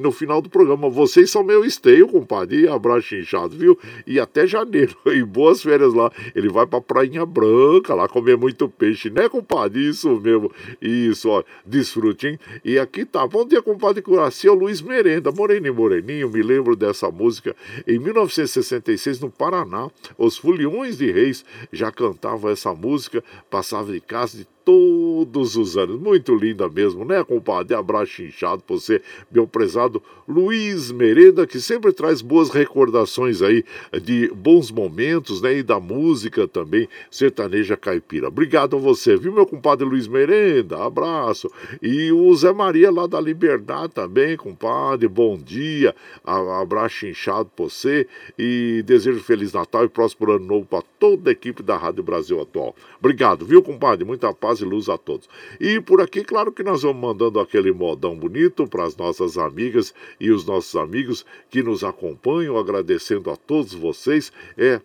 no 0.00 0.10
final 0.10 0.42
do 0.42 0.50
programa, 0.50 0.90
vocês 0.90 1.30
são 1.30 1.44
meu 1.44 1.64
esteio, 1.64 2.08
compadre. 2.08 2.62
E 2.62 2.68
abraço 2.68 3.14
inchado, 3.14 3.56
viu? 3.56 3.78
E 4.08 4.18
até 4.18 4.44
janeiro. 4.44 4.96
E 5.20 5.22
boas 5.22 5.62
férias 5.62 5.92
lá. 5.92 6.10
Ele 6.34 6.48
vai 6.48 6.66
pra 6.66 6.80
Prainha 6.80 7.26
Branca 7.26 7.94
lá 7.94 8.08
comer 8.08 8.36
muito 8.36 8.68
peixe, 8.68 9.10
né, 9.10 9.28
compadre? 9.28 9.88
Isso 9.88 10.20
mesmo. 10.20 10.50
Isso, 10.80 11.28
ó. 11.28 11.44
Desfrute, 11.66 12.28
hein? 12.28 12.38
E 12.64 12.78
aqui 12.78 13.04
tá. 13.10 13.26
Bom 13.26 13.44
dia, 13.44 13.60
compadre 13.60 14.00
Curaci, 14.00 14.46
é 14.46 14.50
o 14.50 14.54
Luiz 14.54 14.80
Merenda. 14.80 15.32
Moreninho 15.32 15.74
Moreninho, 15.74 16.30
me 16.30 16.42
lembro 16.42 16.76
dessa 16.76 17.10
música. 17.10 17.56
Em 17.86 17.98
1966, 17.98 19.20
no 19.20 19.30
Paraná, 19.30 19.90
os 20.16 20.38
Foliões 20.38 20.96
de 20.96 21.10
Reis 21.10 21.44
já 21.72 21.90
cantavam 21.90 22.50
essa 22.50 22.72
música, 22.72 23.22
passava 23.50 23.92
de 23.92 24.00
casa 24.00 24.38
de 24.38 24.46
todos 24.64 25.56
os 25.56 25.76
anos. 25.76 26.00
Muito 26.00 26.34
linda 26.34 26.68
mesmo, 26.68 27.04
né, 27.04 27.22
compadre? 27.24 27.74
Abraço 27.74 28.22
inchado 28.22 28.62
pra 28.62 28.76
você, 28.76 29.02
meu 29.30 29.46
prezado 29.46 30.02
Luiz 30.28 30.90
Merenda, 30.90 31.46
que 31.46 31.60
sempre 31.60 31.92
traz 31.92 32.22
boas 32.22 32.50
recordações 32.50 33.42
aí 33.42 33.64
de 34.02 34.28
bons 34.28 34.70
momentos, 34.70 35.40
né? 35.40 35.58
E 35.58 35.62
da 35.62 35.80
música 35.80 36.46
também, 36.46 36.88
sertaneja 37.10 37.76
caipira. 37.76 38.28
Obrigado 38.28 38.76
a 38.76 38.78
você, 38.78 39.16
viu, 39.16 39.32
meu 39.32 39.46
compadre 39.46 39.84
Luiz 39.86 40.06
Merenda? 40.06 40.84
Abraço. 40.84 41.50
E 41.82 42.12
o 42.12 42.34
Zé 42.34 42.52
Maria 42.52 42.90
lá 42.90 43.06
da 43.06 43.20
Liberdade 43.20 43.92
também, 43.92 44.36
compadre. 44.36 45.08
Bom 45.08 45.36
dia. 45.36 45.94
Abraço 46.24 47.06
inchado 47.06 47.50
pra 47.54 47.64
você 47.64 48.06
e 48.38 48.82
desejo 48.86 49.20
Feliz 49.20 49.52
Natal 49.52 49.84
e 49.84 49.88
próximo 49.88 50.30
ano 50.30 50.44
novo 50.44 50.66
para 50.66 50.84
toda 50.98 51.30
a 51.30 51.32
equipe 51.32 51.62
da 51.62 51.76
Rádio 51.76 52.02
Brasil 52.02 52.40
Atual. 52.40 52.74
Obrigado, 52.98 53.44
viu, 53.44 53.62
compadre? 53.62 54.04
Muita 54.04 54.32
paz 54.32 54.59
paz 54.60 54.62
e 54.62 54.64
luz 54.64 54.88
a 54.88 54.98
todos. 54.98 55.28
E 55.58 55.80
por 55.80 56.00
aqui, 56.00 56.22
claro 56.22 56.52
que 56.52 56.62
nós 56.62 56.82
vamos 56.82 57.00
mandando 57.00 57.40
aquele 57.40 57.72
modão 57.72 58.16
bonito 58.16 58.66
para 58.66 58.84
as 58.84 58.96
nossas 58.96 59.38
amigas 59.38 59.94
e 60.18 60.30
os 60.30 60.44
nossos 60.44 60.76
amigos 60.76 61.24
que 61.48 61.62
nos 61.62 61.82
acompanham, 61.82 62.56
agradecendo 62.56 63.30
a 63.30 63.36
todos 63.36 63.74
vocês. 63.74 64.32
É 64.56 64.80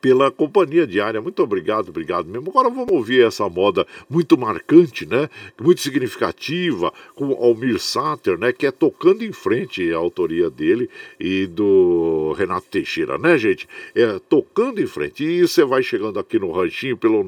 pela 0.00 0.30
companhia 0.30 0.86
diária. 0.86 1.20
Muito 1.20 1.42
obrigado, 1.42 1.88
obrigado 1.88 2.28
mesmo. 2.28 2.50
Agora 2.50 2.68
vamos 2.68 2.92
ouvir 2.92 3.24
essa 3.24 3.48
moda 3.48 3.84
muito 4.08 4.38
marcante, 4.38 5.04
né? 5.06 5.28
Muito 5.60 5.80
significativa, 5.80 6.92
com 7.14 7.32
Almir 7.32 7.80
Sater, 7.80 8.38
né? 8.38 8.52
Que 8.52 8.66
é 8.66 8.70
Tocando 8.70 9.24
em 9.24 9.32
Frente, 9.32 9.92
a 9.92 9.96
autoria 9.96 10.48
dele 10.50 10.88
e 11.18 11.46
do 11.46 12.34
Renato 12.36 12.66
Teixeira, 12.70 13.16
né, 13.18 13.36
gente? 13.38 13.66
É 13.94 14.18
Tocando 14.28 14.80
em 14.80 14.86
Frente. 14.86 15.24
E 15.24 15.42
você 15.42 15.64
vai 15.64 15.82
chegando 15.82 16.18
aqui 16.18 16.38
no 16.38 16.52
ranchinho 16.52 16.96
pelo 16.96 17.22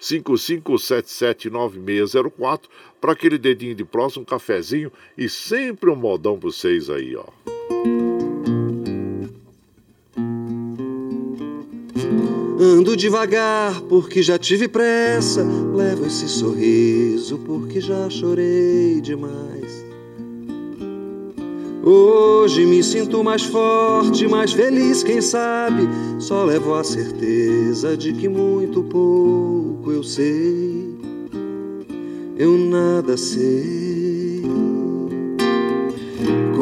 955779604 0.00 2.62
para 3.00 3.12
aquele 3.12 3.38
dedinho 3.38 3.74
de 3.74 3.84
próximo, 3.84 4.22
um 4.22 4.26
cafezinho 4.26 4.92
e 5.16 5.26
sempre 5.28 5.90
um 5.90 5.96
modão 5.96 6.38
para 6.38 6.50
vocês 6.50 6.90
aí, 6.90 7.16
ó. 7.16 7.24
Ando 12.62 12.94
devagar 12.94 13.80
porque 13.88 14.22
já 14.22 14.38
tive 14.38 14.68
pressa. 14.68 15.42
Levo 15.42 16.04
esse 16.04 16.28
sorriso 16.28 17.38
porque 17.38 17.80
já 17.80 18.10
chorei 18.10 19.00
demais. 19.00 19.82
Hoje 21.82 22.66
me 22.66 22.82
sinto 22.82 23.24
mais 23.24 23.44
forte, 23.44 24.28
mais 24.28 24.52
feliz, 24.52 25.02
quem 25.02 25.22
sabe. 25.22 25.88
Só 26.18 26.44
levo 26.44 26.74
a 26.74 26.84
certeza 26.84 27.96
de 27.96 28.12
que 28.12 28.28
muito 28.28 28.82
pouco 28.82 29.90
eu 29.90 30.04
sei. 30.04 30.98
Eu 32.36 32.58
nada 32.58 33.16
sei. 33.16 34.19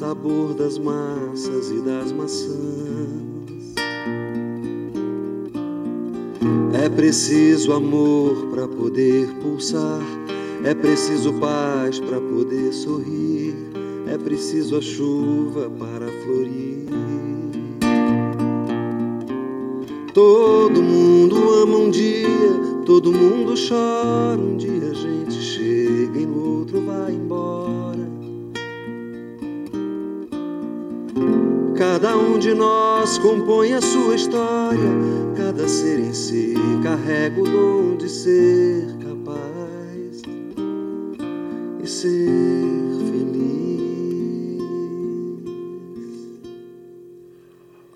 sabor 0.00 0.54
das 0.54 0.78
massas 0.78 1.70
e 1.70 1.82
das 1.82 2.10
maçãs. 2.10 2.56
É 6.72 6.88
preciso 6.88 7.70
amor 7.74 8.46
para 8.50 8.66
poder 8.66 9.28
pulsar, 9.42 10.00
é 10.64 10.72
preciso 10.74 11.34
paz 11.34 12.00
para 12.00 12.18
poder 12.18 12.72
sorrir, 12.72 13.54
é 14.10 14.16
preciso 14.16 14.78
a 14.78 14.80
chuva 14.80 15.68
para 15.78 16.06
florir. 16.24 16.86
Todo 20.14 20.82
mundo 20.82 21.36
ama 21.62 21.76
um 21.76 21.90
dia, 21.90 22.26
todo 22.86 23.12
mundo 23.12 23.52
chora. 23.68 24.40
Um 24.40 24.56
dia 24.56 24.89
Cada 31.80 32.14
um 32.14 32.38
de 32.38 32.52
nós 32.52 33.16
compõe 33.16 33.72
a 33.72 33.80
sua 33.80 34.14
história, 34.14 34.78
cada 35.34 35.66
ser 35.66 35.98
em 35.98 36.12
si 36.12 36.52
carrega 36.82 37.40
o 37.40 37.44
dom 37.44 37.96
de 37.96 38.06
ser 38.06 38.84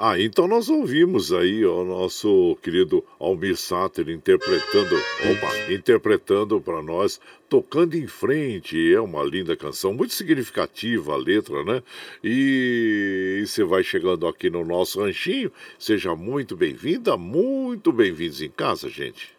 Ah, 0.07 0.21
então 0.21 0.47
nós 0.47 0.69
ouvimos 0.69 1.33
aí 1.33 1.65
o 1.65 1.83
nosso 1.83 2.59
querido 2.63 3.03
Almir 3.19 3.57
Sater 3.57 4.11
interpretando, 4.11 4.95
opa, 4.95 5.73
interpretando 5.73 6.61
para 6.61 6.83
nós, 6.83 7.19
tocando 7.49 7.95
em 7.95 8.07
frente. 8.07 8.93
É 8.93 9.01
uma 9.01 9.25
linda 9.25 9.57
canção, 9.57 9.95
muito 9.95 10.13
significativa 10.13 11.15
a 11.15 11.17
letra, 11.17 11.65
né? 11.65 11.83
E, 12.23 13.45
você 13.47 13.65
vai 13.65 13.83
chegando 13.83 14.27
aqui 14.27 14.51
no 14.51 14.63
nosso 14.63 15.01
ranchinho, 15.01 15.51
seja 15.79 16.15
muito 16.15 16.55
bem-vinda, 16.55 17.17
muito 17.17 17.91
bem-vindos 17.91 18.43
em 18.43 18.51
casa, 18.51 18.91
gente. 18.91 19.31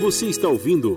Você 0.00 0.26
está 0.26 0.48
ouvindo 0.48 0.96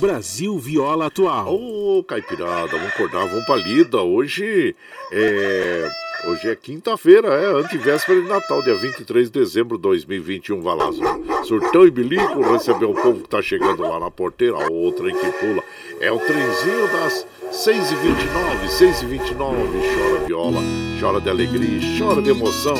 Brasil 0.00 0.58
Viola 0.58 1.06
Atual. 1.06 1.54
Ô, 1.54 1.98
oh, 1.98 2.04
Caipirada, 2.04 2.68
vamos 2.68 2.88
acordar, 2.88 3.26
vamos 3.26 3.44
pra 3.44 3.56
lida. 3.56 4.00
Hoje 4.00 4.74
é 5.12 5.90
Hoje 6.22 6.50
é 6.50 6.54
quinta-feira, 6.54 7.28
é 7.28 7.46
antivéspera 7.46 8.20
de 8.20 8.28
Natal, 8.28 8.62
dia 8.62 8.74
23 8.74 9.30
de 9.30 9.40
dezembro 9.40 9.78
de 9.78 9.82
2021, 9.84 10.60
Valazo. 10.60 11.00
Surtão 11.44 11.86
e 11.86 11.90
bilico, 11.90 12.42
recebeu 12.42 12.90
o 12.90 12.94
povo 12.94 13.22
que 13.22 13.28
tá 13.28 13.40
chegando 13.40 13.80
lá 13.80 13.98
na 13.98 14.10
porteira, 14.10 14.56
o 14.70 14.92
trem 14.92 15.14
que 15.14 15.32
pula. 15.32 15.62
É 15.98 16.12
o 16.12 16.18
trenzinho 16.18 16.92
das 16.92 17.26
6h29, 17.50 18.68
6h29, 18.68 19.34
chora 19.34 20.26
viola, 20.26 20.60
chora 21.00 21.20
de 21.22 21.30
alegria, 21.30 21.80
chora 21.98 22.20
de 22.20 22.28
emoção. 22.28 22.76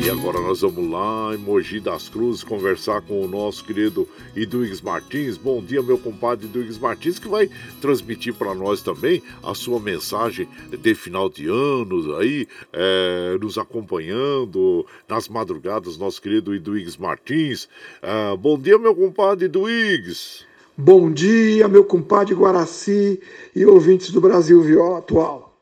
E 0.00 0.08
agora 0.08 0.40
nós 0.40 0.62
vamos 0.62 0.90
lá 0.90 1.34
em 1.34 1.36
Mogi 1.36 1.78
das 1.78 2.08
Cruzes 2.08 2.42
conversar 2.42 3.02
com 3.02 3.22
o 3.22 3.28
nosso 3.28 3.62
querido 3.62 4.08
Iduígues 4.34 4.80
Martins. 4.80 5.36
Bom 5.36 5.62
dia, 5.62 5.82
meu 5.82 5.98
compadre 5.98 6.46
Iduígues 6.46 6.78
Martins, 6.78 7.18
que 7.18 7.28
vai 7.28 7.50
transmitir 7.80 8.32
para 8.32 8.54
nós 8.54 8.80
também 8.80 9.22
a 9.42 9.54
sua 9.54 9.78
mensagem 9.78 10.48
de 10.70 10.94
final 10.94 11.28
de 11.28 11.46
ano, 11.46 12.16
aí, 12.16 12.48
é, 12.72 13.36
nos 13.38 13.58
acompanhando 13.58 14.86
nas 15.06 15.28
madrugadas, 15.28 15.98
nosso 15.98 16.22
querido 16.22 16.54
Iduígues 16.54 16.96
Martins. 16.96 17.68
É, 18.00 18.36
bom 18.36 18.58
dia, 18.58 18.78
meu 18.78 18.94
compadre 18.94 19.44
Iduígues. 19.44 20.46
Bom 20.76 21.12
dia, 21.12 21.68
meu 21.68 21.84
compadre 21.84 22.34
Guaraci 22.34 23.20
e 23.54 23.66
ouvintes 23.66 24.10
do 24.10 24.22
Brasil 24.22 24.62
Viola 24.62 24.98
Atual. 24.98 25.54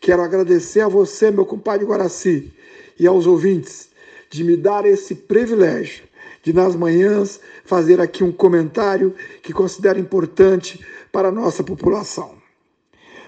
Quero 0.00 0.22
agradecer 0.22 0.80
a 0.80 0.88
você, 0.88 1.30
meu 1.30 1.44
compadre 1.44 1.84
Guaraci 1.84 2.52
e 2.98 3.06
aos 3.06 3.26
ouvintes 3.26 3.88
de 4.30 4.44
me 4.44 4.56
dar 4.56 4.84
esse 4.84 5.14
privilégio 5.14 6.04
de, 6.42 6.52
nas 6.52 6.74
manhãs, 6.74 7.40
fazer 7.64 8.00
aqui 8.00 8.22
um 8.22 8.32
comentário 8.32 9.14
que 9.42 9.52
considero 9.52 9.98
importante 9.98 10.84
para 11.10 11.28
a 11.28 11.32
nossa 11.32 11.62
população. 11.62 12.36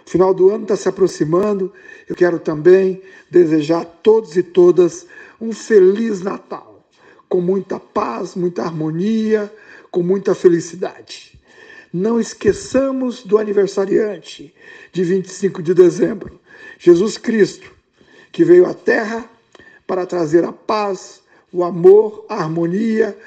O 0.06 0.10
final 0.10 0.34
do 0.34 0.50
ano 0.50 0.64
está 0.64 0.76
se 0.76 0.88
aproximando, 0.88 1.72
eu 2.08 2.16
quero 2.16 2.38
também 2.38 3.02
desejar 3.30 3.82
a 3.82 3.84
todos 3.84 4.36
e 4.36 4.42
todas 4.42 5.06
um 5.40 5.52
feliz 5.52 6.20
Natal, 6.20 6.84
com 7.28 7.40
muita 7.40 7.78
paz, 7.78 8.34
muita 8.34 8.62
harmonia, 8.62 9.52
com 9.90 10.02
muita 10.02 10.34
felicidade. 10.34 11.38
Não 11.92 12.20
esqueçamos 12.20 13.22
do 13.22 13.38
aniversariante 13.38 14.54
de 14.92 15.04
25 15.04 15.62
de 15.62 15.74
dezembro, 15.74 16.40
Jesus 16.78 17.16
Cristo, 17.16 17.70
que 18.32 18.44
veio 18.44 18.66
à 18.66 18.74
Terra 18.74 19.28
para 19.91 20.07
trazer 20.07 20.45
a 20.45 20.53
paz, 20.53 21.20
o 21.53 21.64
amor, 21.64 22.24
a 22.28 22.36
harmonia, 22.36 23.18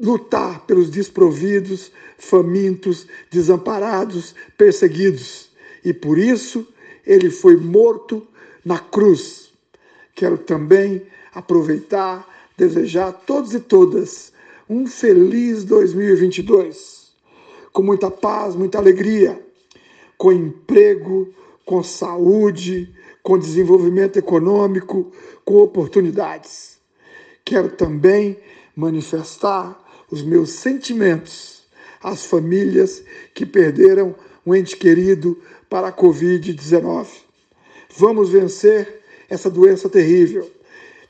lutar 0.00 0.60
pelos 0.60 0.88
desprovidos, 0.88 1.90
famintos, 2.16 3.08
desamparados, 3.28 4.32
perseguidos. 4.56 5.50
E 5.84 5.92
por 5.92 6.16
isso 6.16 6.64
ele 7.04 7.28
foi 7.28 7.56
morto 7.56 8.24
na 8.64 8.78
cruz. 8.78 9.50
Quero 10.14 10.38
também 10.38 11.02
aproveitar, 11.34 12.24
desejar 12.56 13.08
a 13.08 13.12
todos 13.12 13.52
e 13.52 13.58
todas 13.58 14.32
um 14.68 14.86
feliz 14.86 15.64
2022, 15.64 17.10
com 17.72 17.82
muita 17.82 18.08
paz, 18.08 18.54
muita 18.54 18.78
alegria, 18.78 19.44
com 20.16 20.30
emprego, 20.30 21.34
com 21.66 21.82
saúde, 21.82 22.94
com 23.22 23.38
desenvolvimento 23.38 24.18
econômico, 24.18 25.12
com 25.44 25.56
oportunidades. 25.56 26.78
Quero 27.44 27.70
também 27.70 28.38
manifestar 28.74 29.78
os 30.10 30.22
meus 30.22 30.50
sentimentos 30.50 31.62
às 32.02 32.24
famílias 32.24 33.02
que 33.34 33.44
perderam 33.44 34.14
um 34.44 34.54
ente 34.54 34.76
querido 34.76 35.38
para 35.68 35.88
a 35.88 35.92
Covid-19. 35.92 37.06
Vamos 37.96 38.30
vencer 38.30 39.02
essa 39.28 39.50
doença 39.50 39.88
terrível. 39.88 40.50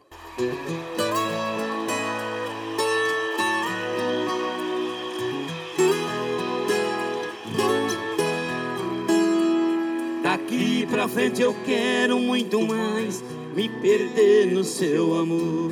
Pra 10.90 11.08
frente 11.08 11.42
eu 11.42 11.56
quero 11.66 12.20
muito 12.20 12.62
mais 12.62 13.24
me 13.56 13.70
perder 13.70 14.48
no 14.48 14.64
seu 14.64 15.16
amor. 15.16 15.72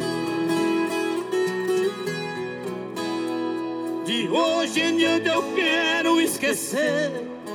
De 4.05 4.27
hoje 4.29 4.81
em 4.81 4.97
diante 4.97 5.27
eu 5.27 5.43
quero 5.55 6.19
esquecer 6.21 7.11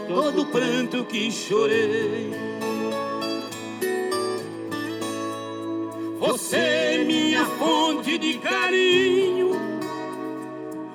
todo 0.08 0.42
o 0.42 0.46
pranto 0.46 1.04
que 1.04 1.30
chorei. 1.30 2.32
Você 6.18 6.56
é 6.56 7.04
minha 7.04 7.44
fonte 7.44 8.18
de 8.18 8.38
carinho. 8.38 9.52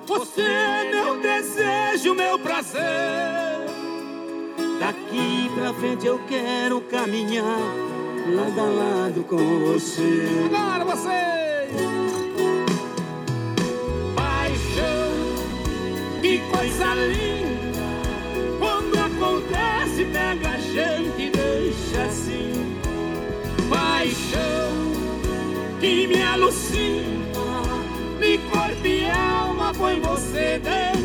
Você 0.06 0.42
é 0.42 0.90
meu 0.90 1.20
desejo, 1.20 2.14
meu 2.14 2.38
prazer. 2.38 3.73
Daqui 4.84 5.50
pra 5.54 5.72
frente 5.72 6.06
eu 6.06 6.20
quero 6.28 6.78
caminhar 6.82 7.58
lado 8.36 8.60
a 8.60 8.64
lado 8.64 9.24
com 9.24 9.38
você. 9.60 10.26
Agora 10.44 10.84
você! 10.84 11.68
Paixão, 14.14 15.10
que 16.20 16.38
coisa 16.54 16.94
linda. 16.96 17.80
Quando 18.58 18.98
acontece, 18.98 20.04
pega 20.12 20.50
a 20.50 20.58
gente 20.58 21.18
e 21.18 21.30
deixa 21.30 22.02
assim. 22.02 22.76
Paixão, 23.70 24.92
que 25.80 26.06
me 26.08 26.22
alucina. 26.22 27.24
De 28.20 28.36
corpo 28.36 28.86
e 28.86 29.10
alma, 29.10 29.72
põe 29.72 29.98
você 30.00 30.60
dentro 30.62 31.03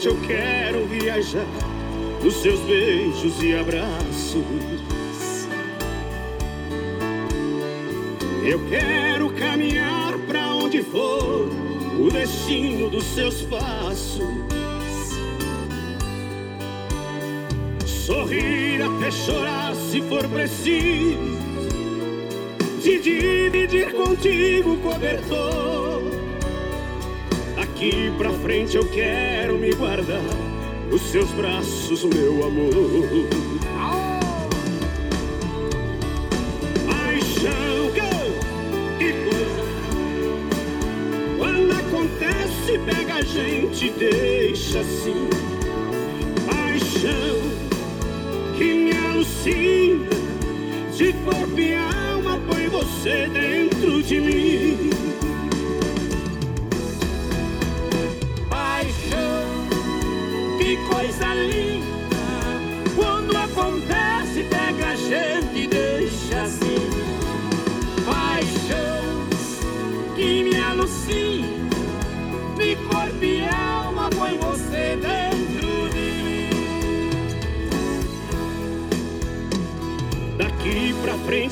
frente 0.00 0.06
eu 0.06 0.16
quero 0.26 0.86
viajar 0.86 1.46
nos 2.22 2.34
seus 2.40 2.60
beijos 2.60 3.42
e 3.42 3.54
abraços. 3.54 4.44
Eu 8.42 8.58
quero 8.68 9.30
caminhar 9.34 10.18
pra 10.26 10.54
onde 10.54 10.82
for 10.82 11.48
o 11.98 12.10
destino 12.10 12.88
dos 12.88 13.04
seus 13.04 13.42
passos. 13.42 14.20
Sorrir 17.84 18.82
até 18.82 19.10
chorar 19.10 19.74
se 19.74 20.00
for 20.02 20.26
preciso. 20.28 21.40
De 22.82 22.98
dividir 22.98 23.92
contigo 23.92 24.72
o 24.72 24.78
cobertor. 24.78 25.69
Daqui 27.80 28.12
pra 28.18 28.30
frente 28.30 28.76
eu 28.76 28.84
quero 28.84 29.56
me 29.56 29.72
guardar 29.72 30.20
nos 30.90 31.00
seus 31.00 31.30
braços, 31.30 32.04
meu 32.04 32.44
amor. 32.44 32.74
Paixão, 36.86 37.90
que 38.98 39.12
coisa. 39.24 39.64
Quando 41.38 41.72
acontece, 41.72 42.78
pega 42.84 43.14
a 43.14 43.22
gente 43.22 43.88
deixa 43.92 44.80
assim. 44.80 45.30
Paixão 46.44 47.40
que 48.58 48.74
me 48.74 48.92
alucina, 48.92 50.10
de 50.94 51.14
corpo 51.24 51.58
e 51.58 51.72
alma, 51.74 52.38
põe 52.46 52.68
você 52.68 53.26
dentro 53.32 54.02
de 54.02 54.20
mim. 54.20 54.69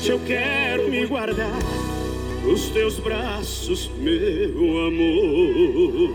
Frente 0.09 0.11
eu 0.11 0.19
quero 0.25 0.89
me 0.89 1.05
guardar 1.05 1.59
nos 2.43 2.69
teus 2.69 2.97
braços, 2.99 3.89
meu 3.97 4.87
amor. 4.87 6.09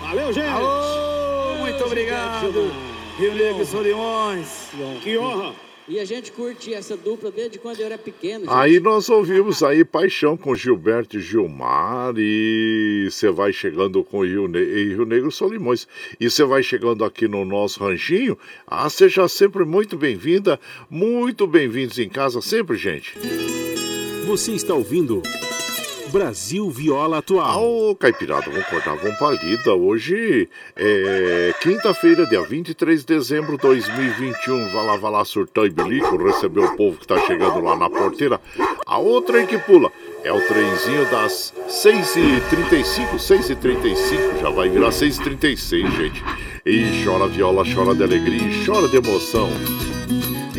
Valeu, 0.00 0.32
gente! 0.32 0.48
Alô, 0.48 1.56
muito 1.58 1.84
obrigado. 1.84 2.72
Rio 3.18 3.34
Negro 3.34 3.66
e. 3.66 4.68
Que 5.02 5.18
honra! 5.18 5.69
E 5.90 5.98
a 5.98 6.04
gente 6.04 6.30
curte 6.30 6.72
essa 6.72 6.96
dupla 6.96 7.32
desde 7.32 7.58
quando 7.58 7.80
eu 7.80 7.86
era 7.86 7.98
pequeno. 7.98 8.44
gente. 8.44 8.54
Aí 8.54 8.78
nós 8.78 9.08
ouvimos 9.08 9.60
aí 9.60 9.84
Paixão 9.84 10.36
com 10.36 10.54
Gilberto 10.54 11.16
e 11.16 11.20
Gilmar 11.20 12.14
e 12.16 13.08
você 13.10 13.28
vai 13.28 13.52
chegando 13.52 14.04
com 14.04 14.24
Rio, 14.24 14.46
ne 14.46 14.60
e 14.60 14.94
Rio 14.94 15.04
Negro 15.04 15.32
Solimões. 15.32 15.88
E 16.20 16.30
você 16.30 16.44
vai 16.44 16.62
chegando 16.62 17.04
aqui 17.04 17.26
no 17.26 17.44
nosso 17.44 17.82
ranchinho. 17.82 18.38
Ah, 18.64 18.88
seja 18.88 19.26
sempre 19.26 19.64
muito 19.64 19.96
bem-vinda, 19.96 20.60
muito 20.88 21.44
bem-vindos 21.44 21.98
em 21.98 22.08
casa 22.08 22.40
sempre, 22.40 22.76
gente. 22.76 23.18
Você 24.28 24.52
está 24.52 24.72
ouvindo 24.72 25.20
Brasil 26.10 26.68
Viola 26.68 27.18
Atual. 27.18 27.62
Ô, 27.62 27.94
Caipirada, 27.94 28.50
vamos 28.50 28.66
cortar 28.66 28.94
uma 28.94 29.16
palida. 29.16 29.74
Hoje 29.74 30.48
é 30.76 31.54
quinta-feira, 31.60 32.26
dia 32.26 32.42
23 32.42 33.04
de 33.04 33.06
dezembro 33.06 33.52
de 33.52 33.62
2021. 33.62 34.72
Vai 34.72 34.86
lá, 34.86 34.96
vai 34.96 35.12
lá, 35.12 35.24
surtão 35.24 35.64
e 35.64 35.70
bilico, 35.70 36.16
receber 36.16 36.60
o 36.60 36.76
povo 36.76 36.98
que 36.98 37.06
tá 37.06 37.18
chegando 37.26 37.60
lá 37.60 37.76
na 37.76 37.88
porteira. 37.88 38.40
A 38.86 38.98
outra 38.98 39.38
aí 39.38 39.46
que 39.46 39.58
pula 39.58 39.92
é 40.24 40.32
o 40.32 40.40
trenzinho 40.40 41.08
das 41.10 41.54
6h35, 41.68 43.14
6h35, 43.14 44.40
já 44.40 44.50
vai 44.50 44.68
virar 44.68 44.90
6h36, 44.90 45.96
gente. 45.96 46.24
E 46.66 47.04
chora 47.04 47.28
viola, 47.28 47.64
chora 47.72 47.94
de 47.94 48.02
alegria, 48.02 48.64
chora 48.66 48.88
de 48.88 48.96
emoção. 48.96 49.48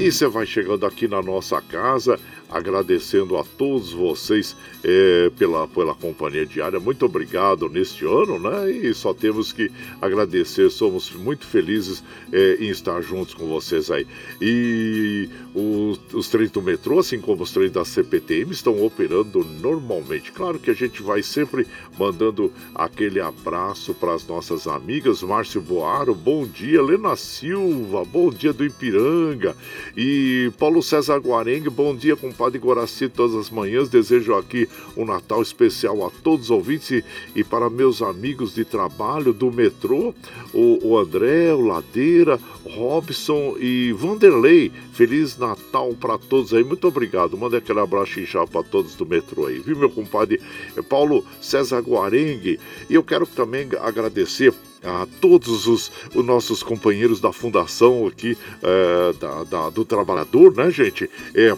E 0.02 0.12
você 0.12 0.28
vai 0.28 0.48
chegando 0.48 0.84
aqui 0.84 1.08
na 1.08 1.22
nossa 1.22 1.62
casa, 1.62 2.20
agradecendo 2.50 3.38
a 3.38 3.44
todos 3.44 3.94
vocês 3.94 4.58
é, 4.84 5.32
pela, 5.38 5.68
pela 5.68 5.94
companhia 5.94 6.44
diária. 6.44 6.80
Muito 6.80 7.06
obrigado 7.06 7.70
neste 7.70 8.04
ano, 8.04 8.40
né? 8.40 8.72
E 8.72 8.92
só 8.96 9.14
temos 9.14 9.54
que 9.54 9.72
agradecer, 10.02 10.72
somos 10.72 11.12
muito 11.12 11.46
felizes 11.46 12.04
é, 12.34 12.58
em 12.60 12.70
estar 12.70 13.00
juntos 13.02 13.36
com 13.36 13.48
vocês 13.48 13.92
aí. 13.92 14.08
E 14.42 15.30
os, 15.54 16.28
trens 16.30 16.50
do 16.50 16.64
metrô, 16.64 16.98
assim 16.98 17.22
como 17.22 17.44
os 17.44 17.52
trens 17.52 17.72
da 17.72 17.86
CPTM, 17.86 18.52
estão 18.52 18.84
operando 18.84 19.46
normalmente. 19.62 20.32
Claro 20.32 20.58
que 20.58 20.72
a 20.72 20.76
gente 20.76 21.04
vai 21.04 21.22
sempre 21.22 21.68
mandando 21.98 22.52
aquele 22.74 23.20
abraço 23.20 23.94
para 23.94 24.16
as 24.16 24.26
nossas 24.26 24.66
amigas. 24.66 25.22
Márcio 25.22 25.62
Boaro, 25.62 26.16
bom 26.16 26.48
dia. 26.48 26.82
Lena 26.82 27.16
Silva, 27.16 28.04
bom 28.04 28.32
dia 28.32 28.52
do 28.52 28.66
Ipiranga. 28.66 29.56
E 29.96 30.52
Paulo 30.58 30.82
César 30.82 31.18
Guarengue, 31.18 31.70
bom 31.70 31.96
dia, 31.96 32.16
com 32.16 32.32
Padre 32.32 32.60
Guaraci 32.60 33.10
todas 33.10 33.36
as 33.36 33.50
manhãs. 33.50 33.90
Desejo 33.90 34.36
aqui 34.36 34.68
um 34.96 35.06
Natal 35.06 35.42
especial 35.42 36.06
a 36.06 36.10
todos 36.10 36.46
os 36.46 36.52
ouvintes 36.52 36.92
e, 36.92 37.04
e 37.36 37.44
para 37.44 37.70
meus 37.70 38.02
amigos 38.02 38.54
de 38.54 38.64
trabalho 38.64 39.34
do 39.34 39.52
metrô, 39.52 40.14
o, 40.54 40.88
o 40.88 40.98
André, 40.98 41.54
o 41.54 41.62
Ladeira, 41.62 42.40
Robson 42.64 43.56
e 43.60 43.92
Vanderlei. 43.94 44.72
Feliz 44.94 45.38
Natal 45.38 45.94
para 46.00 46.18
todos 46.18 46.54
aí. 46.54 46.64
Muito 46.64 46.88
obrigado. 46.88 47.38
Manda 47.38 47.58
aquele 47.58 47.80
abraço 47.80 48.20
inchado 48.20 48.50
para 48.50 48.64
todos 48.64 48.96
do 48.96 49.06
metrô 49.06 49.48
aí. 49.48 49.60
Viu, 49.60 49.78
meu 49.78 49.90
compadre 49.90 50.40
Paulo 50.88 51.26
César 51.42 51.82
Guarengue? 51.82 52.60
E 52.90 52.94
eu 52.94 53.04
quero 53.04 53.26
também 53.26 53.68
agradecer 53.82 54.54
a 54.84 55.08
todos 55.20 55.68
os, 55.68 55.92
os, 56.14 56.26
nossos 56.26 56.64
companheiros 56.64 57.20
da 57.20 57.32
fundação 57.32 58.08
aqui 58.08 58.38
é, 58.62 59.14
da, 59.14 59.44
da, 59.44 59.70
do 59.70 59.86
trabalhador, 59.86 60.56
né, 60.56 60.72
gente? 60.72 61.10
É, 61.36 61.56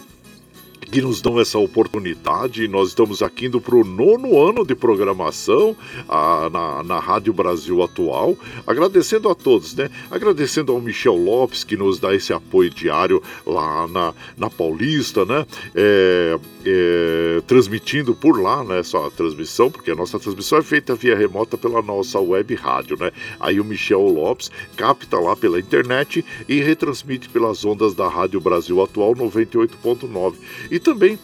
que 0.90 1.02
nos 1.02 1.20
dão 1.20 1.40
essa 1.40 1.58
oportunidade. 1.58 2.68
Nós 2.68 2.88
estamos 2.88 3.22
aqui 3.22 3.46
indo 3.46 3.60
para 3.60 3.74
o 3.74 3.84
nono 3.84 4.40
ano 4.40 4.64
de 4.64 4.74
programação 4.74 5.76
a, 6.08 6.48
na, 6.50 6.82
na 6.82 6.98
Rádio 6.98 7.32
Brasil 7.32 7.82
Atual. 7.82 8.36
Agradecendo 8.66 9.28
a 9.28 9.34
todos, 9.34 9.74
né? 9.74 9.90
Agradecendo 10.10 10.72
ao 10.72 10.80
Michel 10.80 11.16
Lopes, 11.16 11.64
que 11.64 11.76
nos 11.76 11.98
dá 11.98 12.14
esse 12.14 12.32
apoio 12.32 12.70
diário 12.70 13.22
lá 13.46 13.86
na, 13.88 14.14
na 14.36 14.50
Paulista, 14.50 15.24
né? 15.24 15.46
É, 15.74 16.38
é, 16.64 17.42
transmitindo 17.46 18.14
por 18.14 18.40
lá, 18.40 18.62
né? 18.64 18.82
Só 18.82 19.06
a 19.06 19.10
transmissão, 19.10 19.70
porque 19.70 19.90
a 19.90 19.94
nossa 19.94 20.18
transmissão 20.18 20.58
é 20.58 20.62
feita 20.62 20.94
via 20.94 21.16
remota 21.16 21.56
pela 21.56 21.82
nossa 21.82 22.18
web 22.20 22.54
rádio, 22.54 22.96
né? 22.98 23.10
Aí 23.40 23.60
o 23.60 23.64
Michel 23.64 24.00
Lopes 24.00 24.50
capta 24.76 25.18
lá 25.18 25.36
pela 25.36 25.58
internet 25.58 26.24
e 26.48 26.60
retransmite 26.60 27.28
pelas 27.28 27.64
ondas 27.64 27.94
da 27.94 28.08
Rádio 28.08 28.40
Brasil 28.40 28.82
Atual 28.82 29.14
98.9. 29.14 30.34
E 30.74 30.80
também 30.80 31.16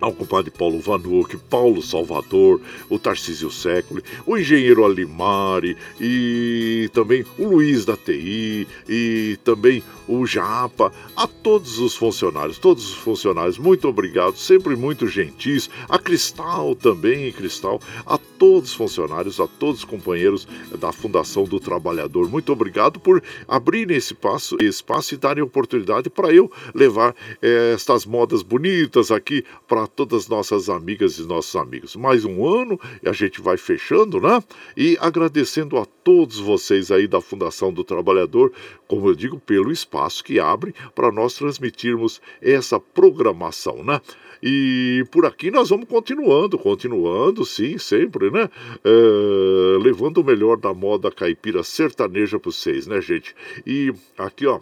ao 0.00 0.12
compadre 0.12 0.50
Paulo 0.50 0.80
Vanuc, 0.80 1.36
Paulo 1.48 1.80
Salvador, 1.80 2.60
o 2.88 2.98
Tarcísio 2.98 3.52
Século, 3.52 4.02
o 4.26 4.36
engenheiro 4.36 4.84
Alimari 4.84 5.76
e 6.00 6.90
também 6.92 7.24
o 7.38 7.44
Luiz 7.44 7.84
da 7.84 7.96
TI 7.96 8.66
e 8.88 9.38
também 9.44 9.80
o 10.08 10.26
Japa, 10.26 10.90
a 11.14 11.26
todos 11.26 11.78
os 11.78 11.94
funcionários, 11.94 12.58
todos 12.58 12.90
os 12.90 12.96
funcionários, 12.96 13.58
muito 13.58 13.86
obrigado, 13.86 14.36
sempre 14.36 14.74
muito 14.74 15.06
gentis, 15.06 15.68
a 15.88 15.98
Cristal 15.98 16.74
também, 16.74 17.30
Cristal, 17.30 17.80
a 18.06 18.16
todos 18.16 18.70
os 18.70 18.74
funcionários, 18.74 19.38
a 19.38 19.46
todos 19.46 19.80
os 19.80 19.84
companheiros 19.84 20.48
da 20.78 20.90
Fundação 20.90 21.44
do 21.44 21.60
Trabalhador, 21.60 22.28
muito 22.28 22.52
obrigado 22.52 22.98
por 22.98 23.22
abrirem 23.46 23.96
esse 23.96 24.14
espaço, 24.14 24.56
espaço 24.62 25.14
e 25.14 25.18
darem 25.18 25.44
oportunidade 25.44 26.08
para 26.08 26.32
eu 26.32 26.50
levar 26.74 27.14
eh, 27.42 27.72
estas 27.74 28.06
modas 28.06 28.42
bonitas 28.42 29.10
aqui 29.10 29.44
para 29.66 29.86
todas 29.86 30.22
as 30.22 30.28
nossas 30.28 30.70
amigas 30.70 31.18
e 31.18 31.22
nossos 31.22 31.54
amigos. 31.54 31.94
Mais 31.96 32.24
um 32.24 32.46
ano 32.46 32.80
e 33.02 33.08
a 33.08 33.12
gente 33.12 33.42
vai 33.42 33.58
fechando, 33.58 34.20
né? 34.20 34.42
E 34.76 34.96
agradecendo 35.00 35.76
a 35.76 35.84
todos 35.84 36.38
vocês 36.38 36.90
aí 36.90 37.06
da 37.06 37.20
Fundação 37.20 37.72
do 37.72 37.84
Trabalhador, 37.84 38.52
como 38.86 39.08
eu 39.08 39.14
digo, 39.14 39.38
pelo 39.38 39.70
espaço 39.70 39.97
que 40.24 40.38
abre 40.38 40.74
para 40.94 41.10
nós 41.12 41.34
transmitirmos 41.34 42.20
essa 42.40 42.78
programação, 42.78 43.82
né? 43.82 44.00
E 44.42 45.04
por 45.10 45.26
aqui 45.26 45.50
nós 45.50 45.70
vamos 45.70 45.88
continuando, 45.88 46.58
continuando, 46.58 47.44
sim, 47.44 47.76
sempre, 47.76 48.30
né? 48.30 48.48
É, 48.84 49.82
levando 49.82 50.18
o 50.18 50.24
melhor 50.24 50.56
da 50.56 50.72
moda 50.72 51.10
caipira 51.10 51.62
sertaneja 51.62 52.38
para 52.38 52.50
vocês, 52.50 52.86
né, 52.86 53.00
gente? 53.00 53.34
E 53.66 53.92
aqui, 54.16 54.46
ó, 54.46 54.60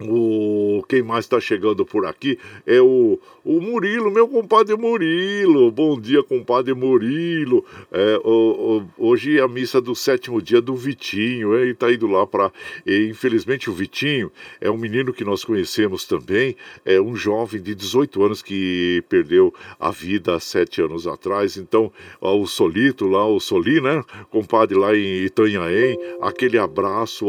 o, 0.00 0.82
quem 0.88 1.02
mais 1.02 1.24
está 1.24 1.40
chegando 1.40 1.84
por 1.84 2.06
aqui 2.06 2.38
é 2.66 2.80
o, 2.80 3.18
o 3.44 3.60
Murilo, 3.60 4.10
meu 4.10 4.26
compadre 4.26 4.76
Murilo. 4.76 5.70
Bom 5.70 6.00
dia, 6.00 6.22
compadre 6.22 6.74
Murilo. 6.74 7.64
É, 7.90 8.20
o, 8.24 8.86
o, 8.98 9.10
hoje 9.10 9.38
é 9.38 9.42
a 9.42 9.48
missa 9.48 9.80
do 9.80 9.94
sétimo 9.94 10.40
dia 10.40 10.60
do 10.60 10.74
Vitinho. 10.74 11.54
Ele 11.54 11.72
está 11.72 11.92
indo 11.92 12.06
lá 12.06 12.26
para. 12.26 12.52
Infelizmente, 12.86 13.70
o 13.70 13.72
Vitinho 13.72 14.30
é 14.60 14.70
um 14.70 14.76
menino 14.76 15.12
que 15.12 15.24
nós 15.24 15.44
conhecemos 15.44 16.04
também. 16.04 16.56
É 16.84 17.00
um 17.00 17.14
jovem 17.14 17.60
de 17.60 17.74
18 17.74 18.22
anos 18.24 18.42
que 18.42 19.04
perdeu 19.08 19.54
a 19.78 19.90
vida 19.90 20.34
há 20.34 20.40
sete 20.40 20.80
anos 20.80 21.06
atrás. 21.06 21.56
Então, 21.56 21.92
ó, 22.20 22.36
o 22.36 22.46
Solito 22.46 23.06
lá, 23.06 23.26
o 23.26 23.38
Soli, 23.38 23.80
né? 23.80 24.02
Compadre 24.30 24.76
lá 24.76 24.96
em 24.96 25.24
Itanhaém. 25.24 25.98
Aquele 26.20 26.58
abraço, 26.58 27.28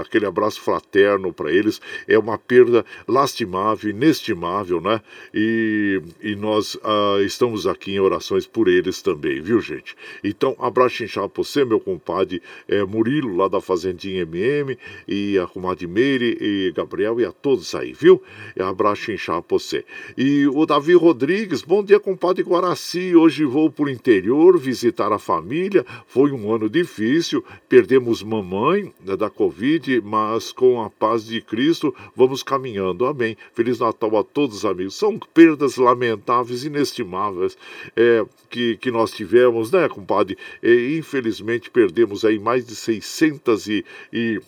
aquele 0.00 0.26
abraço 0.26 0.60
fraterno 0.60 1.32
para 1.32 1.50
eles 1.50 1.80
é 2.12 2.18
uma 2.18 2.38
perda 2.38 2.84
lastimável, 3.08 3.90
inestimável, 3.90 4.80
né? 4.80 5.00
E, 5.32 6.00
e 6.22 6.36
nós 6.36 6.76
ah, 6.82 7.18
estamos 7.24 7.66
aqui 7.66 7.92
em 7.92 8.00
orações 8.00 8.46
por 8.46 8.68
eles 8.68 9.00
também, 9.00 9.40
viu, 9.40 9.60
gente? 9.60 9.96
Então, 10.22 10.54
abraço 10.58 11.02
inchado 11.02 11.28
pra 11.30 11.42
você, 11.42 11.64
meu 11.64 11.80
compadre 11.80 12.42
é, 12.68 12.84
Murilo, 12.84 13.34
lá 13.36 13.48
da 13.48 13.60
Fazendinha 13.60 14.22
MM, 14.22 14.76
e 15.08 15.38
a 15.38 15.46
comadre 15.46 15.86
Meire, 15.86 16.36
e 16.40 16.72
Gabriel, 16.72 17.20
e 17.20 17.24
a 17.24 17.32
todos 17.32 17.74
aí, 17.74 17.92
viu? 17.92 18.22
E 18.56 18.62
abraço 18.62 19.10
inchado 19.10 19.42
pra 19.42 19.58
você. 19.58 19.84
E 20.16 20.46
o 20.46 20.66
Davi 20.66 20.94
Rodrigues, 20.94 21.62
bom 21.62 21.82
dia, 21.82 21.98
compadre 21.98 22.42
Guaraci. 22.42 23.14
Hoje 23.16 23.44
vou 23.44 23.70
pro 23.70 23.88
interior 23.88 24.58
visitar 24.58 25.12
a 25.12 25.18
família. 25.18 25.84
Foi 26.06 26.30
um 26.30 26.52
ano 26.52 26.68
difícil, 26.68 27.44
perdemos 27.68 28.22
mamãe 28.22 28.92
né, 29.04 29.16
da 29.16 29.30
Covid, 29.30 30.00
mas 30.02 30.52
com 30.52 30.82
a 30.82 30.90
paz 30.90 31.24
de 31.24 31.40
Cristo 31.40 31.91
vamos 32.14 32.42
caminhando. 32.42 33.06
Amém. 33.06 33.36
Feliz 33.54 33.78
Natal 33.78 34.16
a 34.16 34.24
todos 34.24 34.58
os 34.58 34.64
amigos. 34.64 34.94
São 34.94 35.18
perdas 35.18 35.76
lamentáveis, 35.76 36.64
inestimáveis 36.64 37.56
é, 37.96 38.24
que, 38.50 38.76
que 38.76 38.90
nós 38.90 39.12
tivemos, 39.12 39.70
né, 39.70 39.88
compadre? 39.88 40.36
E, 40.62 40.98
infelizmente 40.98 41.70
perdemos 41.70 42.24
aí 42.24 42.38
mais 42.38 42.66
de 42.66 42.74
600 42.74 43.66
e, 43.68 43.84
e 44.12 44.40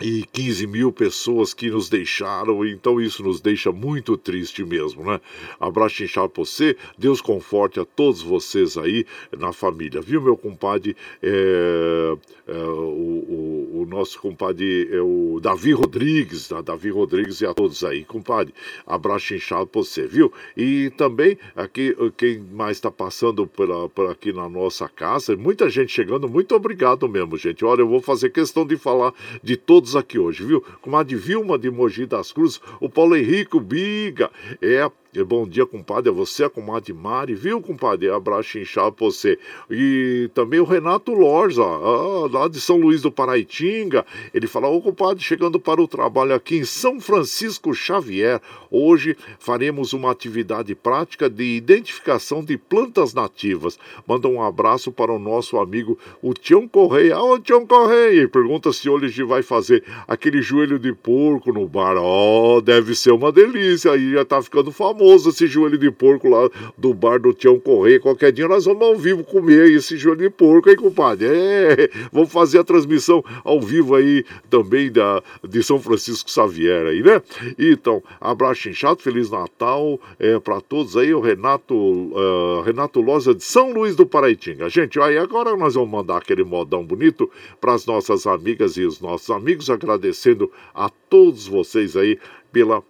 e 0.00 0.24
15 0.32 0.66
mil 0.66 0.92
pessoas 0.92 1.52
que 1.52 1.70
nos 1.70 1.88
deixaram, 1.88 2.64
então 2.64 3.00
isso 3.00 3.22
nos 3.22 3.40
deixa 3.40 3.70
muito 3.70 4.16
triste 4.16 4.64
mesmo, 4.64 5.04
né? 5.04 5.20
Abraço 5.58 6.02
inchado 6.02 6.30
pra 6.30 6.44
você, 6.44 6.76
Deus 6.96 7.20
conforte 7.20 7.78
a 7.78 7.84
todos 7.84 8.22
vocês 8.22 8.78
aí 8.78 9.04
na 9.36 9.52
família, 9.52 10.00
viu, 10.00 10.20
meu 10.20 10.36
compadre? 10.36 10.96
É, 11.22 12.16
é, 12.48 12.52
o, 12.52 13.70
o, 13.78 13.82
o, 13.82 13.86
nosso 13.86 14.20
compadre 14.20 14.88
é 14.90 15.00
o 15.00 15.38
Davi 15.40 15.72
Rodrigues, 15.72 16.48
tá? 16.48 16.60
Davi 16.60 16.90
Rodrigues 16.90 17.40
e 17.40 17.46
a 17.46 17.54
todos 17.54 17.84
aí, 17.84 18.04
compadre. 18.04 18.54
Abraço 18.86 19.34
inchado 19.34 19.66
pra 19.66 19.82
você, 19.82 20.06
viu? 20.06 20.32
E 20.56 20.90
também 20.96 21.38
aqui, 21.54 21.94
quem 22.16 22.40
mais 22.52 22.78
está 22.78 22.90
passando 22.90 23.46
por, 23.46 23.88
por 23.90 24.10
aqui 24.10 24.32
na 24.32 24.48
nossa 24.48 24.88
casa, 24.88 25.36
muita 25.36 25.68
gente 25.68 25.92
chegando, 25.92 26.28
muito 26.28 26.54
obrigado 26.54 27.08
mesmo, 27.08 27.36
gente. 27.36 27.64
Olha, 27.64 27.82
eu 27.82 27.88
vou 27.88 28.00
fazer 28.00 28.30
questão 28.30 28.66
de 28.66 28.76
falar 28.76 29.12
de 29.42 29.56
todos 29.56 29.89
todos 29.90 29.96
aqui 29.96 30.18
hoje, 30.18 30.44
viu? 30.44 30.60
Comadre 30.80 31.16
Vilma 31.16 31.58
de 31.58 31.70
Mogi 31.70 32.06
das 32.06 32.32
Cruzes, 32.32 32.60
o 32.80 32.88
Paulo 32.88 33.16
Henrique, 33.16 33.56
o 33.56 33.60
Biga, 33.60 34.30
é 34.60 34.90
bom 35.26 35.44
dia, 35.44 35.66
compadre, 35.66 36.08
a 36.08 36.12
você, 36.12 36.44
a 36.44 36.50
comadre 36.50 36.92
Mari, 36.92 37.34
viu, 37.34 37.60
compadre? 37.60 38.08
Abraço 38.08 38.58
inchado 38.58 38.92
pra 38.92 39.06
você. 39.06 39.36
E 39.68 40.30
também 40.32 40.60
o 40.60 40.64
Renato 40.64 41.12
Lorza, 41.12 41.64
ah, 41.64 42.28
lá 42.30 42.46
de 42.46 42.60
São 42.60 42.76
Luís 42.76 43.02
do 43.02 43.10
Paraitinga. 43.10 44.06
Ele 44.32 44.46
fala, 44.46 44.68
ô 44.68 44.80
compadre, 44.80 45.22
chegando 45.22 45.58
para 45.58 45.82
o 45.82 45.88
trabalho 45.88 46.32
aqui 46.32 46.58
em 46.58 46.64
São 46.64 47.00
Francisco 47.00 47.74
Xavier. 47.74 48.40
Hoje 48.70 49.16
faremos 49.40 49.92
uma 49.92 50.12
atividade 50.12 50.76
prática 50.76 51.28
de 51.28 51.56
identificação 51.56 52.44
de 52.44 52.56
plantas 52.56 53.12
nativas. 53.12 53.80
Manda 54.06 54.28
um 54.28 54.40
abraço 54.40 54.92
para 54.92 55.12
o 55.12 55.18
nosso 55.18 55.58
amigo, 55.58 55.98
o 56.22 56.32
Tião 56.32 56.68
Correia. 56.68 57.18
Ô, 57.18 57.36
Tião 57.36 57.66
Correia! 57.66 58.22
E 58.22 58.28
pergunta 58.28 58.72
se 58.72 58.88
hoje 58.88 59.24
vai 59.24 59.42
fazer 59.42 59.82
aquele 60.06 60.40
joelho 60.40 60.78
de 60.78 60.92
porco 60.92 61.52
no 61.52 61.66
bar. 61.66 61.96
Ó, 61.96 62.58
oh, 62.58 62.60
deve 62.60 62.94
ser 62.94 63.10
uma 63.10 63.32
delícia. 63.32 63.90
Aí 63.90 64.12
já 64.12 64.24
tá 64.24 64.40
ficando 64.40 64.70
famoso 64.70 64.99
famoso 65.00 65.30
esse 65.30 65.46
joelho 65.46 65.78
de 65.78 65.90
porco 65.90 66.28
lá 66.28 66.50
do 66.76 66.92
bar 66.92 67.18
do 67.18 67.32
Tião 67.32 67.58
Correia. 67.58 67.98
Qualquer 67.98 68.30
dia 68.30 68.46
nós 68.46 68.66
vamos 68.66 68.82
ao 68.82 68.96
vivo 68.96 69.24
comer 69.24 69.72
esse 69.72 69.96
joelho 69.96 70.20
de 70.20 70.30
porco, 70.30 70.68
hein, 70.68 70.76
compadre? 70.76 71.26
É, 71.26 71.90
vamos 72.12 72.30
fazer 72.30 72.58
a 72.58 72.64
transmissão 72.64 73.24
ao 73.42 73.60
vivo 73.60 73.94
aí 73.94 74.24
também 74.50 74.92
da, 74.92 75.22
de 75.42 75.62
São 75.62 75.80
Francisco 75.80 76.30
Xavier 76.30 76.86
aí, 76.86 77.02
né? 77.02 77.22
Então, 77.58 78.02
abraço 78.20 78.68
inchado, 78.68 79.00
Feliz 79.00 79.30
Natal 79.30 79.98
é, 80.18 80.38
para 80.38 80.60
todos 80.60 80.96
aí, 80.96 81.14
o 81.14 81.20
Renato, 81.20 81.74
uh, 81.74 82.60
Renato 82.62 83.00
Loza 83.00 83.34
de 83.34 83.42
São 83.42 83.72
Luís 83.72 83.96
do 83.96 84.04
Paraitinga. 84.04 84.68
Gente, 84.68 85.00
aí 85.00 85.16
agora 85.16 85.56
nós 85.56 85.74
vamos 85.74 85.90
mandar 85.90 86.18
aquele 86.18 86.44
modão 86.44 86.84
bonito 86.84 87.30
para 87.60 87.72
as 87.72 87.86
nossas 87.86 88.26
amigas 88.26 88.76
e 88.76 88.84
os 88.84 89.00
nossos 89.00 89.30
amigos, 89.30 89.70
agradecendo 89.70 90.50
a 90.74 90.90
todos 91.08 91.46
vocês 91.46 91.96
aí 91.96 92.18
pela 92.52 92.82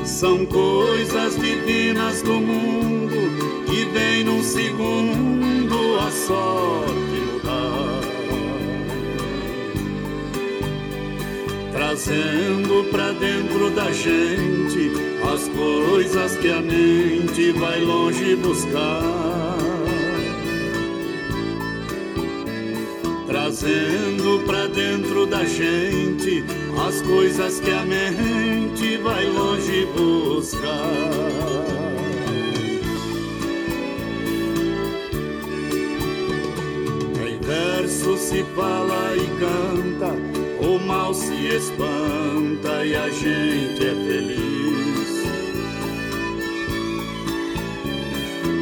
São 0.04 0.46
coisas 0.46 1.36
divinas 1.36 2.22
do 2.22 2.32
mundo 2.32 3.64
que 3.66 3.84
vem 3.92 4.24
num 4.24 4.42
segundo 4.42 5.98
a 6.00 6.10
sorte 6.10 6.83
trazendo 12.04 12.84
pra 12.90 13.12
dentro 13.12 13.70
da 13.70 13.90
gente 13.90 14.92
as 15.32 15.48
coisas 15.48 16.36
que 16.36 16.50
a 16.50 16.60
mente 16.60 17.52
vai 17.52 17.80
longe 17.80 18.36
buscar. 18.36 19.56
Trazendo 23.26 24.42
pra 24.44 24.66
dentro 24.66 25.24
da 25.24 25.44
gente 25.44 26.44
as 26.86 27.00
coisas 27.00 27.58
que 27.60 27.70
a 27.70 27.84
mente 27.84 28.98
vai 28.98 29.24
longe 29.24 29.86
buscar. 29.96 30.90
Verso 37.40 38.16
se 38.16 38.42
fala 38.54 39.14
e 39.16 39.26
canta 39.38 40.33
o 40.64 40.78
mal 40.78 41.12
se 41.12 41.46
espanta 41.46 42.84
e 42.84 42.96
a 42.96 43.10
gente 43.10 43.86
é 43.86 43.94
feliz. 43.94 45.08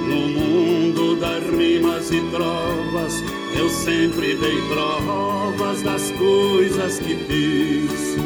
No 0.09 0.29
mundo 0.29 1.17
das 1.17 1.45
rimas 1.45 2.11
e 2.11 2.21
trovas, 2.33 3.15
eu 3.57 3.69
sempre 3.69 4.35
dei 4.35 4.61
provas 4.69 5.83
das 5.83 6.11
coisas 6.13 6.99
que 6.99 7.15
fiz. 7.15 8.17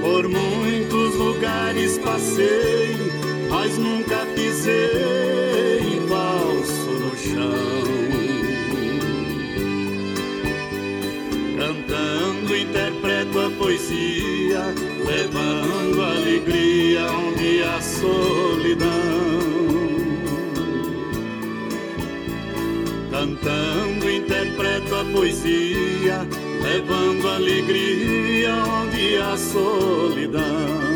Por 0.00 0.28
muitos 0.28 1.14
lugares 1.14 1.98
passei, 1.98 2.96
mas 3.48 3.78
nunca 3.78 4.26
pisei 4.34 6.02
falso 6.08 6.90
no 6.90 7.16
chão. 7.16 8.01
Poesia, 13.62 14.74
levando 15.06 16.02
alegria 16.02 17.12
onde 17.12 17.62
há 17.62 17.80
solidão. 17.80 18.90
Cantando 23.12 24.10
interpreto 24.10 24.94
a 24.96 25.04
poesia, 25.04 26.26
levando 26.60 27.28
alegria 27.28 28.52
onde 28.64 29.16
há 29.18 29.36
solidão. 29.36 30.91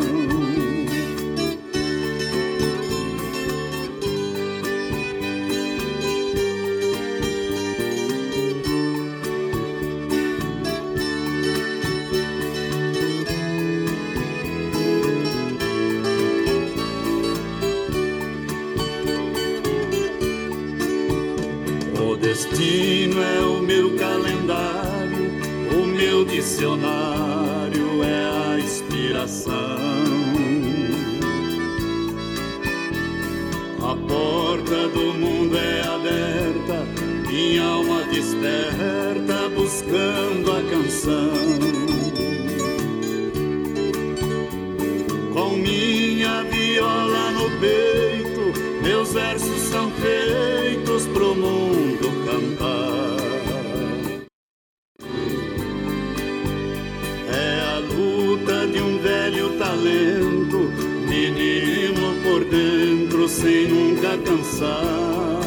Cansar. 64.25 65.37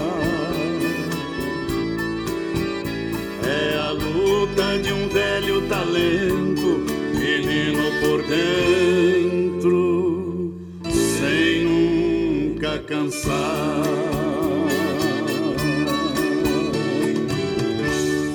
É 3.45 3.79
a 3.79 3.91
luta 3.93 4.79
de 4.83 4.93
um 4.93 5.09
velho 5.09 5.63
talento, 5.69 6.40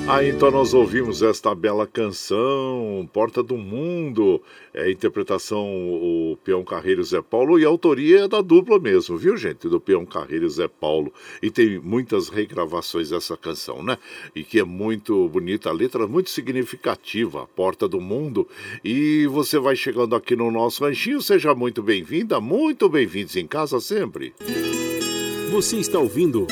Aí 0.08 0.28
então 0.28 0.52
nós 0.52 0.72
ouvimos 0.72 1.20
esta 1.20 1.52
bela 1.52 1.84
canção, 1.84 3.08
Porta 3.12 3.42
do 3.42 3.56
Mundo, 3.56 4.40
é 4.72 4.84
a 4.84 4.90
interpretação 4.90 5.66
o 5.66 6.38
Peão 6.44 6.62
Carreiro 6.62 7.02
Zé 7.02 7.20
Paulo 7.20 7.58
e 7.58 7.64
a 7.64 7.68
autoria 7.68 8.20
é 8.20 8.28
da 8.28 8.40
dupla 8.40 8.78
mesmo, 8.78 9.16
viu 9.16 9.36
gente, 9.36 9.68
do 9.68 9.80
Peão 9.80 10.06
Carreiro 10.06 10.48
Zé 10.48 10.68
Paulo. 10.68 11.12
E 11.42 11.50
tem 11.50 11.80
muitas 11.80 12.28
regravações 12.28 13.10
dessa 13.10 13.36
canção, 13.36 13.82
né? 13.82 13.98
E 14.32 14.44
que 14.44 14.60
é 14.60 14.64
muito 14.64 15.28
bonita, 15.28 15.70
a 15.70 15.72
letra 15.72 16.06
muito 16.06 16.30
significativa, 16.30 17.48
Porta 17.56 17.88
do 17.88 18.00
Mundo. 18.00 18.46
E 18.84 19.26
você 19.26 19.58
vai 19.58 19.74
chegando 19.74 20.14
aqui 20.14 20.36
no 20.36 20.52
nosso 20.52 20.84
ranchinho, 20.84 21.20
seja 21.20 21.52
muito 21.52 21.82
bem-vinda, 21.82 22.40
muito 22.40 22.88
bem-vindos 22.88 23.34
em 23.34 23.46
casa 23.46 23.80
sempre. 23.80 24.32
Você 25.50 25.78
está 25.78 25.98
ouvindo 25.98 26.46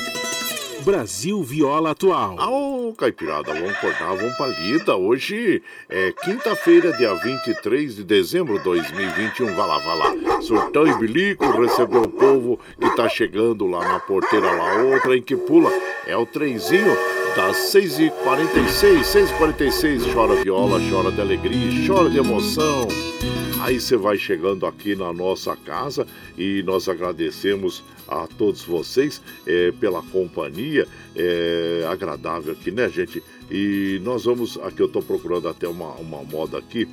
Brasil 0.85 1.43
Viola 1.43 1.93
Atual. 1.93 2.37
Ô, 2.39 2.93
Caipirada, 2.93 3.55
vamos 3.55 3.71
acordar, 3.71 4.15
vamos 4.15 4.37
pra 4.37 4.49
lida. 4.49 4.95
Hoje 4.95 5.63
é 5.89 6.13
quinta-feira, 6.13 6.93
dia 6.93 7.15
23 7.15 7.97
de 7.97 8.05
dezembro 8.05 8.59
de 8.59 8.65
2021. 8.65 9.47
Vai 9.55 9.67
lá, 9.67 9.79
vai 9.79 9.99
lá. 9.99 10.43
Surtão 10.43 10.87
e 10.87 10.95
Bilico 10.99 11.45
recebeu 11.59 12.03
o 12.03 12.09
povo 12.09 12.61
que 12.79 12.95
tá 12.95 13.09
chegando 13.09 13.67
lá 13.67 13.81
na 13.81 13.99
porteira 13.99 14.53
lá. 14.53 14.83
Outra 14.83 15.17
em 15.17 15.23
que 15.23 15.35
pula 15.35 15.71
é 16.07 16.15
o 16.15 16.27
trenzinho 16.27 16.95
das 17.35 17.57
6h46, 17.75 19.01
6h46, 19.01 20.13
chora 20.13 20.35
viola, 20.43 20.79
chora 20.91 21.11
de 21.11 21.21
alegria, 21.21 21.87
chora 21.87 22.11
de 22.11 22.19
emoção. 22.19 22.87
Aí 23.65 23.81
você 23.81 23.97
vai 23.97 24.19
chegando 24.19 24.67
aqui 24.67 24.95
na 24.95 25.11
nossa 25.11 25.57
casa 25.57 26.07
e 26.37 26.63
nós 26.65 26.87
agradecemos 26.87 27.83
a 28.07 28.27
todos 28.27 28.63
vocês 28.63 29.23
é, 29.47 29.73
pela 29.73 30.03
companhia 30.03 30.87
é, 31.17 31.83
agradável 31.89 32.53
aqui, 32.53 32.71
né, 32.71 32.91
gente? 32.91 33.23
E 33.51 33.99
nós 34.05 34.27
vamos, 34.27 34.59
aqui 34.59 34.81
eu 34.81 34.87
estou 34.87 35.01
procurando 35.01 35.49
até 35.49 35.67
uma, 35.67 35.93
uma 35.95 36.23
moda 36.23 36.59
aqui, 36.59 36.87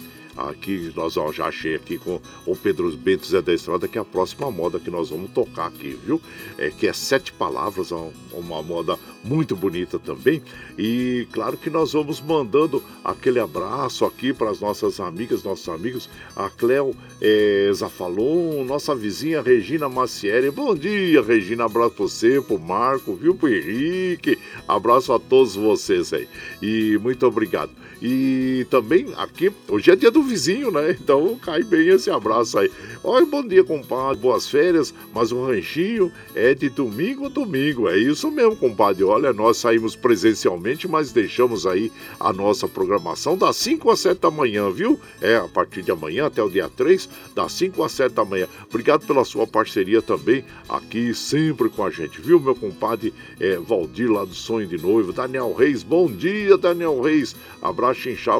aqui 0.49 0.91
nós 0.95 1.17
ó, 1.17 1.31
já 1.31 1.45
achei 1.45 1.75
aqui 1.75 1.97
com 1.97 2.19
o 2.45 2.55
Pedro 2.55 2.91
Bento 2.97 3.25
Zé 3.27 3.41
da 3.41 3.53
Estrada, 3.53 3.87
que 3.87 3.97
é 3.97 4.01
a 4.01 4.05
próxima 4.05 4.49
moda 4.51 4.79
que 4.79 4.89
nós 4.89 5.09
vamos 5.09 5.31
tocar 5.31 5.67
aqui, 5.67 5.97
viu? 6.05 6.21
É, 6.57 6.69
que 6.69 6.87
é 6.87 6.93
sete 6.93 7.31
palavras, 7.31 7.91
uma 8.31 8.61
moda 8.61 8.97
muito 9.23 9.55
bonita 9.55 9.99
também. 9.99 10.41
E 10.77 11.27
claro 11.31 11.57
que 11.57 11.69
nós 11.69 11.93
vamos 11.93 12.19
mandando 12.19 12.83
aquele 13.03 13.39
abraço 13.39 14.05
aqui 14.05 14.33
para 14.33 14.49
as 14.49 14.59
nossas 14.59 14.99
amigas, 14.99 15.43
nossos 15.43 15.69
amigos, 15.69 16.09
a 16.35 16.49
Cléo 16.49 16.95
é, 17.21 17.69
Zafalon, 17.73 18.63
nossa 18.63 18.95
vizinha 18.95 19.41
Regina 19.41 19.87
Macieri. 19.87 20.49
Bom 20.49 20.75
dia, 20.75 21.21
Regina. 21.21 21.65
Abraço 21.65 21.91
para 21.91 22.05
você, 22.05 22.41
para 22.41 22.55
o 22.55 22.59
Marco, 22.59 23.15
viu, 23.15 23.35
para 23.35 23.51
Henrique. 23.51 24.37
Abraço 24.67 25.13
a 25.13 25.19
todos 25.19 25.55
vocês 25.55 26.13
aí. 26.13 26.27
E 26.61 26.97
muito 27.01 27.25
obrigado. 27.25 27.80
E 28.01 28.65
também 28.71 29.13
aqui, 29.15 29.51
hoje 29.67 29.91
é 29.91 29.95
dia 29.95 30.09
do 30.09 30.23
vizinho, 30.23 30.71
né? 30.71 30.97
Então 30.99 31.37
cai 31.39 31.61
bem 31.61 31.89
esse 31.89 32.09
abraço 32.09 32.57
aí. 32.57 32.71
Oi, 33.03 33.25
bom 33.25 33.47
dia, 33.47 33.63
compadre. 33.63 34.19
Boas 34.19 34.47
férias, 34.47 34.91
mas 35.13 35.31
o 35.31 35.45
ranchinho 35.45 36.11
é 36.33 36.55
de 36.55 36.67
domingo 36.67 37.27
a 37.27 37.29
domingo. 37.29 37.87
É 37.87 37.97
isso 37.99 38.31
mesmo, 38.31 38.55
compadre. 38.55 39.03
Olha, 39.03 39.31
nós 39.31 39.57
saímos 39.57 39.95
presencialmente, 39.95 40.87
mas 40.87 41.11
deixamos 41.11 41.67
aí 41.67 41.91
a 42.19 42.33
nossa 42.33 42.67
programação 42.67 43.37
das 43.37 43.57
5 43.57 43.91
às 43.91 43.99
7 43.99 44.19
da 44.19 44.31
manhã, 44.31 44.71
viu? 44.71 44.99
É, 45.21 45.35
a 45.35 45.47
partir 45.47 45.83
de 45.83 45.91
amanhã 45.91 46.25
até 46.25 46.41
o 46.41 46.49
dia 46.49 46.69
3, 46.69 47.07
das 47.35 47.51
5 47.53 47.83
às 47.83 47.91
7 47.91 48.13
da 48.13 48.25
manhã. 48.25 48.47
Obrigado 48.67 49.05
pela 49.05 49.23
sua 49.23 49.45
parceria 49.45 50.01
também 50.01 50.43
aqui, 50.67 51.13
sempre 51.13 51.69
com 51.69 51.83
a 51.83 51.91
gente, 51.91 52.19
viu, 52.19 52.39
meu 52.39 52.55
compadre 52.55 53.13
é, 53.39 53.57
Valdir 53.57 54.11
lá 54.11 54.25
do 54.25 54.33
Sonho 54.33 54.65
de 54.65 54.81
Noivo. 54.81 55.13
Daniel 55.13 55.53
Reis, 55.53 55.83
bom 55.83 56.11
dia, 56.11 56.57
Daniel 56.57 56.99
Reis. 56.99 57.35
Abraço 57.61 57.90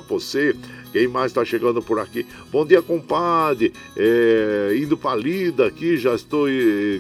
pra 0.02 0.16
você. 0.16 0.56
Quem 0.92 1.08
mais 1.08 1.32
está 1.32 1.46
chegando 1.46 1.82
por 1.82 2.00
aqui? 2.00 2.26
Bom 2.52 2.66
dia, 2.66 2.82
compadre. 2.82 3.72
É, 3.96 4.76
indo 4.78 4.98
para 4.98 5.16
lida 5.16 5.66
aqui, 5.66 5.98
já 5.98 6.14
estou. 6.14 6.48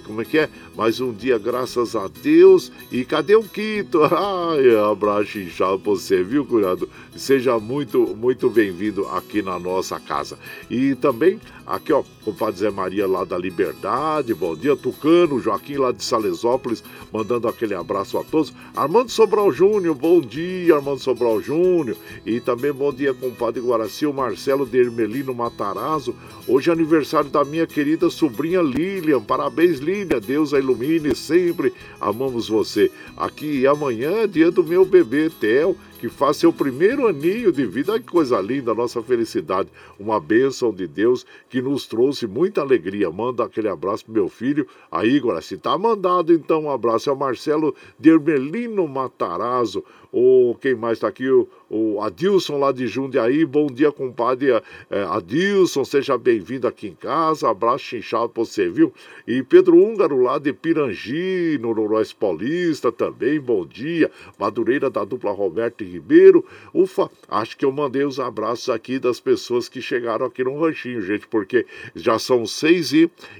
Como 0.05 0.21
é 0.21 0.25
que 0.25 0.37
é? 0.37 0.49
Mais 0.73 1.01
um 1.01 1.11
dia, 1.11 1.37
graças 1.37 1.97
a 1.97 2.07
Deus. 2.07 2.71
E 2.89 3.03
cadê 3.03 3.35
o 3.35 3.43
Quito? 3.43 3.99
Ai, 4.07 4.73
abraço 4.89 5.37
inchado 5.37 5.77
pra 5.79 5.91
você, 5.91 6.23
viu, 6.23 6.45
curado? 6.45 6.87
Seja 7.13 7.59
muito, 7.59 8.15
muito 8.15 8.49
bem-vindo 8.49 9.05
aqui 9.09 9.41
na 9.41 9.59
nossa 9.59 9.99
casa. 9.99 10.39
E 10.69 10.95
também, 10.95 11.41
aqui, 11.67 11.91
ó, 11.91 12.03
compadre 12.23 12.61
Zé 12.61 12.69
Maria 12.71 13.05
lá 13.05 13.25
da 13.25 13.37
Liberdade. 13.37 14.33
Bom 14.33 14.55
dia, 14.55 14.77
Tucano. 14.77 15.41
Joaquim 15.41 15.75
lá 15.75 15.91
de 15.91 16.05
Salesópolis, 16.05 16.81
mandando 17.11 17.49
aquele 17.49 17.75
abraço 17.75 18.17
a 18.17 18.23
todos. 18.23 18.53
Armando 18.73 19.11
Sobral 19.11 19.51
Júnior, 19.51 19.93
bom 19.93 20.21
dia, 20.21 20.75
Armando 20.75 20.99
Sobral 20.99 21.41
Júnior. 21.41 21.97
E 22.25 22.39
também 22.39 22.71
bom 22.71 22.93
dia, 22.93 23.13
compadre 23.13 23.59
Guaraci, 23.59 24.05
o 24.05 24.13
Marcelo 24.13 24.65
de 24.65 24.79
Ermelino 24.79 25.33
Matarazzo. 25.33 26.15
Hoje 26.47 26.69
é 26.69 26.73
aniversário 26.73 27.29
da 27.29 27.43
minha 27.43 27.67
querida 27.67 28.09
sobrinha 28.09 28.61
Lilian. 28.61 29.21
Parabéns, 29.21 29.79
Lilian. 29.79 30.19
Deus 30.19 30.53
a 30.53 30.61
ilumine 30.71 31.15
sempre. 31.15 31.73
Amamos 31.99 32.47
você. 32.47 32.91
Aqui 33.15 33.67
amanhã 33.67 34.23
é 34.23 34.27
dia 34.27 34.49
do 34.49 34.63
meu 34.63 34.85
bebê, 34.85 35.29
Theo 35.29 35.77
que 36.01 36.09
faz 36.09 36.37
seu 36.37 36.51
primeiro 36.51 37.07
aninho 37.07 37.51
de 37.51 37.63
vida. 37.63 37.99
que 37.99 38.07
coisa 38.07 38.41
linda, 38.41 38.73
nossa 38.73 39.03
felicidade. 39.03 39.69
Uma 39.99 40.19
bênção 40.19 40.73
de 40.73 40.87
Deus 40.87 41.23
que 41.47 41.61
nos 41.61 41.85
trouxe 41.85 42.25
muita 42.25 42.59
alegria. 42.59 43.11
Manda 43.11 43.43
aquele 43.43 43.67
abraço 43.67 44.05
pro 44.05 44.13
meu 44.15 44.27
filho, 44.27 44.65
a 44.91 45.05
Igor. 45.05 45.39
Se 45.43 45.57
tá 45.57 45.77
mandado, 45.77 46.33
então, 46.33 46.63
um 46.63 46.71
abraço. 46.71 47.07
É 47.07 47.13
o 47.13 47.15
Marcelo 47.15 47.75
Dermelino 47.99 48.87
Matarazzo. 48.87 49.83
O, 50.11 50.55
quem 50.59 50.75
mais 50.75 50.97
está 50.97 51.07
aqui? 51.07 51.29
O, 51.29 51.47
o 51.69 52.01
Adilson 52.01 52.57
lá 52.57 52.71
de 52.71 52.87
Jundiaí. 52.87 53.45
Bom 53.45 53.67
dia, 53.67 53.91
compadre 53.91 54.49
é, 54.49 55.03
Adilson. 55.03 55.85
Seja 55.85 56.17
bem-vindo 56.17 56.67
aqui 56.67 56.87
em 56.87 56.95
casa. 56.95 57.47
Abraço 57.47 57.85
chinchado 57.85 58.27
para 58.29 58.43
você, 58.43 58.67
viu? 58.67 58.91
E 59.27 59.41
Pedro 59.43 59.77
Húngaro 59.77 60.21
lá 60.21 60.37
de 60.37 60.51
Pirangi, 60.51 61.59
no 61.61 61.73
Noroeste 61.73 62.15
Paulista 62.15 62.91
também. 62.91 63.39
Bom 63.39 63.65
dia. 63.65 64.11
Madureira 64.37 64.89
da 64.89 65.05
dupla 65.05 65.31
Roberto 65.31 65.90
Ribeiro. 65.91 66.45
Ufa, 66.73 67.09
acho 67.27 67.57
que 67.57 67.65
eu 67.65 67.71
mandei 67.71 68.03
os 68.03 68.19
abraços 68.19 68.69
aqui 68.69 68.97
das 68.97 69.19
pessoas 69.19 69.67
que 69.67 69.81
chegaram 69.81 70.25
aqui 70.25 70.43
no 70.43 70.59
ranchinho, 70.59 71.01
gente, 71.01 71.27
porque 71.27 71.65
já 71.95 72.17
são 72.17 72.45
6 72.45 72.93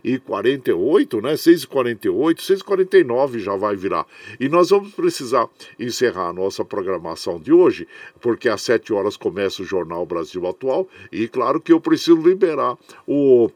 e 0.04 0.20
48, 0.26 1.22
né? 1.22 1.38
6 1.38 1.64
e 1.64 1.68
48, 1.68 2.42
6 2.42 2.60
e 2.60 2.64
49 2.64 3.40
já 3.40 3.56
vai 3.56 3.76
virar. 3.76 4.06
E 4.40 4.50
nós 4.50 4.70
vamos 4.70 4.94
precisar 4.94 5.48
encerrar 5.80 6.30
a 6.30 6.34
nossa 6.34 6.64
programação 6.66 7.40
de 7.40 7.54
hoje, 7.54 7.88
porque 8.20 8.50
às 8.50 8.62
7 8.62 8.94
horas 8.94 9.18
começa 9.18 9.62
o 9.62 9.66
Jornal 9.66 10.06
Brasil 10.06 10.46
Atual 10.48 10.88
e 11.12 11.28
claro 11.28 11.60
que 11.60 11.72
eu 11.72 11.80
preciso 11.80 12.22
liberar 12.22 12.78
o 13.08 13.50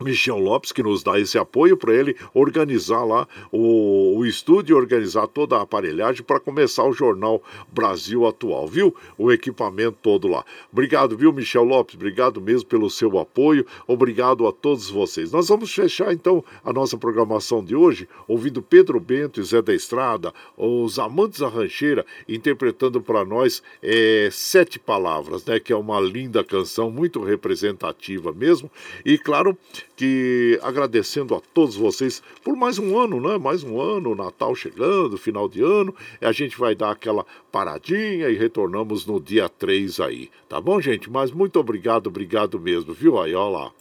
Michel 0.00 0.38
Lopes, 0.38 0.72
que 0.72 0.82
nos 0.82 1.02
dá 1.02 1.18
esse 1.20 1.36
apoio 1.36 1.76
para 1.76 1.94
ele 1.94 2.16
organizar 2.32 3.04
lá 3.04 3.28
o, 3.52 4.16
o 4.16 4.26
estúdio, 4.26 4.76
organizar 4.76 5.26
toda 5.26 5.56
a 5.56 5.62
aparelhagem 5.62 6.22
para 6.22 6.40
começar 6.40 6.84
o 6.84 6.92
Jornal 6.92 7.42
Brasil 7.70 8.26
Atual, 8.26 8.66
viu? 8.66 8.94
O 9.18 9.30
equipamento 9.30 9.98
todo 10.02 10.26
lá. 10.26 10.44
Obrigado, 10.72 11.16
viu, 11.16 11.32
Michel 11.32 11.64
Lopes? 11.64 11.94
Obrigado 11.94 12.40
mesmo 12.40 12.66
pelo 12.68 12.88
seu 12.88 13.18
apoio. 13.18 13.66
Obrigado 13.86 14.46
a 14.46 14.52
todos 14.52 14.88
vocês. 14.88 15.32
Nós 15.32 15.48
vamos 15.48 15.72
fechar 15.72 16.12
então 16.12 16.42
a 16.64 16.72
nossa 16.72 16.96
programação 16.96 17.62
de 17.62 17.76
hoje 17.76 18.08
ouvindo 18.26 18.62
Pedro 18.62 18.98
Bento 18.98 19.40
e 19.40 19.44
Zé 19.44 19.60
da 19.60 19.74
Estrada, 19.74 20.32
os 20.56 20.98
amantes 20.98 21.40
da 21.40 21.48
rancheira, 21.48 22.06
interpretando 22.28 23.00
para 23.00 23.24
nós 23.24 23.62
é, 23.82 24.28
sete 24.32 24.78
palavras, 24.78 25.44
né? 25.44 25.60
Que 25.60 25.72
é 25.72 25.76
uma 25.76 26.00
linda 26.00 26.42
canção, 26.42 26.90
muito 26.90 27.22
representativa 27.22 28.32
mesmo. 28.32 28.70
E 29.04 29.18
claro, 29.18 29.56
que 30.00 30.58
agradecendo 30.62 31.34
a 31.34 31.42
todos 31.52 31.76
vocês 31.76 32.22
por 32.42 32.56
mais 32.56 32.78
um 32.78 32.98
ano, 32.98 33.20
né? 33.20 33.36
Mais 33.36 33.62
um 33.62 33.78
ano, 33.78 34.14
Natal 34.14 34.54
chegando, 34.54 35.18
final 35.18 35.46
de 35.46 35.60
ano, 35.60 35.94
a 36.22 36.32
gente 36.32 36.58
vai 36.58 36.74
dar 36.74 36.90
aquela 36.90 37.26
paradinha 37.52 38.30
e 38.30 38.34
retornamos 38.34 39.04
no 39.04 39.20
dia 39.20 39.46
3 39.46 40.00
aí, 40.00 40.30
tá 40.48 40.58
bom, 40.58 40.80
gente? 40.80 41.10
Mas 41.10 41.30
muito 41.30 41.60
obrigado, 41.60 42.06
obrigado 42.06 42.58
mesmo, 42.58 42.94
viu? 42.94 43.20
Aí, 43.20 43.34
ó 43.34 43.50
lá. 43.50 43.72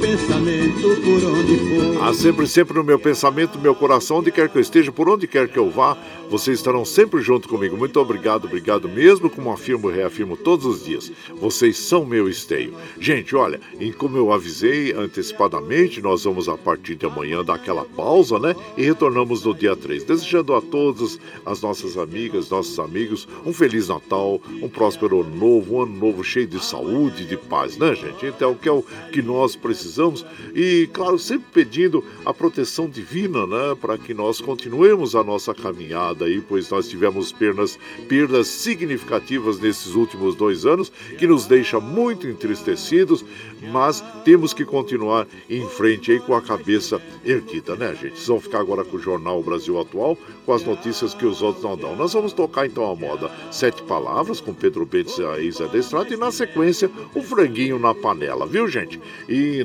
Pensamento 0.00 1.00
por 1.02 1.24
onde 1.24 1.56
for. 1.56 2.02
Ah, 2.02 2.12
sempre, 2.14 2.46
sempre 2.46 2.76
no 2.76 2.84
meu 2.84 2.98
pensamento, 2.98 3.56
no 3.56 3.62
meu 3.62 3.74
coração, 3.74 4.18
onde 4.18 4.30
quer 4.30 4.48
que 4.48 4.56
eu 4.56 4.62
esteja, 4.62 4.92
por 4.92 5.08
onde 5.08 5.26
quer 5.26 5.48
que 5.48 5.58
eu 5.58 5.70
vá, 5.70 5.96
vocês 6.30 6.58
estarão 6.58 6.84
sempre 6.84 7.20
junto 7.20 7.48
comigo. 7.48 7.76
Muito 7.76 7.98
obrigado, 7.98 8.44
obrigado 8.44 8.88
mesmo, 8.88 9.30
como 9.30 9.50
afirmo 9.50 9.90
e 9.90 9.94
reafirmo 9.94 10.36
todos 10.36 10.66
os 10.66 10.84
dias. 10.84 11.10
Vocês 11.40 11.76
são 11.78 12.04
meu 12.04 12.28
esteio. 12.28 12.74
Gente, 13.00 13.34
olha, 13.34 13.60
e 13.80 13.92
como 13.92 14.16
eu 14.16 14.32
avisei 14.32 14.92
antecipadamente, 14.92 16.02
nós 16.02 16.24
vamos 16.24 16.48
a 16.48 16.56
partir 16.56 16.96
de 16.96 17.06
amanhã 17.06 17.44
dar 17.44 17.54
aquela 17.54 17.84
pausa, 17.84 18.38
né? 18.38 18.54
E 18.76 18.82
retornamos 18.82 19.44
no 19.44 19.54
dia 19.54 19.74
3. 19.74 20.04
Desejando 20.04 20.54
a 20.54 20.60
todos, 20.60 21.18
as 21.44 21.60
nossas 21.62 21.96
amigas, 21.96 22.50
nossos 22.50 22.78
amigos, 22.78 23.26
um 23.44 23.52
Feliz 23.52 23.88
Natal, 23.88 24.40
um 24.62 24.68
próspero 24.68 25.22
ano 25.22 25.34
novo, 25.34 25.76
um 25.76 25.82
ano 25.82 25.96
novo 25.96 26.22
cheio 26.22 26.46
de 26.46 26.62
saúde, 26.62 27.24
de 27.24 27.36
paz, 27.36 27.76
né, 27.76 27.94
gente? 27.94 28.26
Então, 28.26 28.54
que 28.54 28.68
é 28.68 28.72
o 28.72 28.84
que 29.12 29.22
nós 29.22 29.56
precisamos 29.56 29.85
precisamos 29.86 30.26
e, 30.54 30.88
claro, 30.92 31.18
sempre 31.18 31.46
pedindo 31.52 32.04
a 32.24 32.34
proteção 32.34 32.88
divina, 32.88 33.46
né, 33.46 33.76
para 33.80 33.96
que 33.96 34.12
nós 34.12 34.40
continuemos 34.40 35.14
a 35.14 35.22
nossa 35.22 35.54
caminhada 35.54 36.24
aí, 36.24 36.40
pois 36.40 36.68
nós 36.70 36.88
tivemos 36.88 37.30
perdas, 37.32 37.78
perdas 38.08 38.48
significativas 38.48 39.60
nesses 39.60 39.94
últimos 39.94 40.34
dois 40.34 40.66
anos, 40.66 40.90
que 41.18 41.26
nos 41.26 41.46
deixa 41.46 41.78
muito 41.78 42.26
entristecidos, 42.26 43.24
mas 43.72 44.02
temos 44.24 44.52
que 44.52 44.64
continuar 44.64 45.26
em 45.48 45.66
frente 45.68 46.12
aí 46.12 46.20
com 46.20 46.34
a 46.34 46.42
cabeça 46.42 47.00
erguida, 47.24 47.76
né, 47.76 47.94
gente? 47.94 48.16
Vocês 48.16 48.26
vão 48.26 48.40
ficar 48.40 48.60
agora 48.60 48.84
com 48.84 48.96
o 48.96 49.00
Jornal 49.00 49.42
Brasil 49.42 49.78
Atual, 49.80 50.18
com 50.44 50.52
as 50.52 50.64
notícias 50.64 51.14
que 51.14 51.24
os 51.24 51.42
outros 51.42 51.64
não 51.64 51.76
dão. 51.76 51.96
Nós 51.96 52.12
vamos 52.12 52.32
tocar 52.32 52.66
então 52.66 52.90
a 52.90 52.94
moda 52.94 53.30
Sete 53.50 53.82
Palavras 53.82 54.40
com 54.40 54.52
Pedro 54.52 54.84
Bentes 54.84 55.18
e 55.18 55.24
a 55.24 55.38
Isa 55.38 55.68
Destrato 55.68 56.12
e 56.12 56.16
na 56.16 56.30
sequência 56.30 56.90
o 57.14 57.22
franguinho 57.22 57.78
na 57.78 57.94
panela, 57.94 58.46
viu, 58.46 58.68
gente? 58.68 59.00
E, 59.28 59.64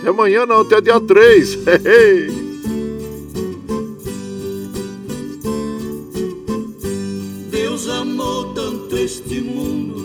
Até 0.00 0.08
amanhã 0.08 0.46
não, 0.46 0.60
até 0.60 0.80
dia 0.80 0.98
3. 0.98 1.58
Deus 7.50 7.86
amou 7.86 8.54
tanto 8.54 8.96
este 8.96 9.42
mundo, 9.42 10.00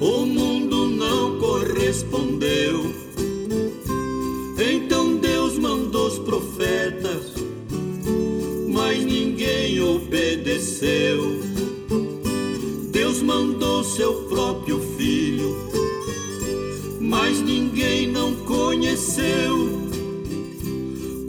o 0.00 0.26
mundo 0.26 0.88
não 0.88 1.38
correspondeu. 1.38 2.92
Então 4.58 5.16
Deus 5.18 5.56
mandou 5.58 6.08
os 6.08 6.18
profetas, 6.18 7.34
mas 8.68 8.98
ninguém 9.04 9.80
obedeceu. 9.80 11.38
Deus 12.90 13.22
mandou 13.22 13.84
seu 13.84 14.12
próprio 14.24 14.80
filho 14.96 15.65
mas 17.06 17.40
ninguém 17.40 18.08
não 18.08 18.34
conheceu. 18.34 19.86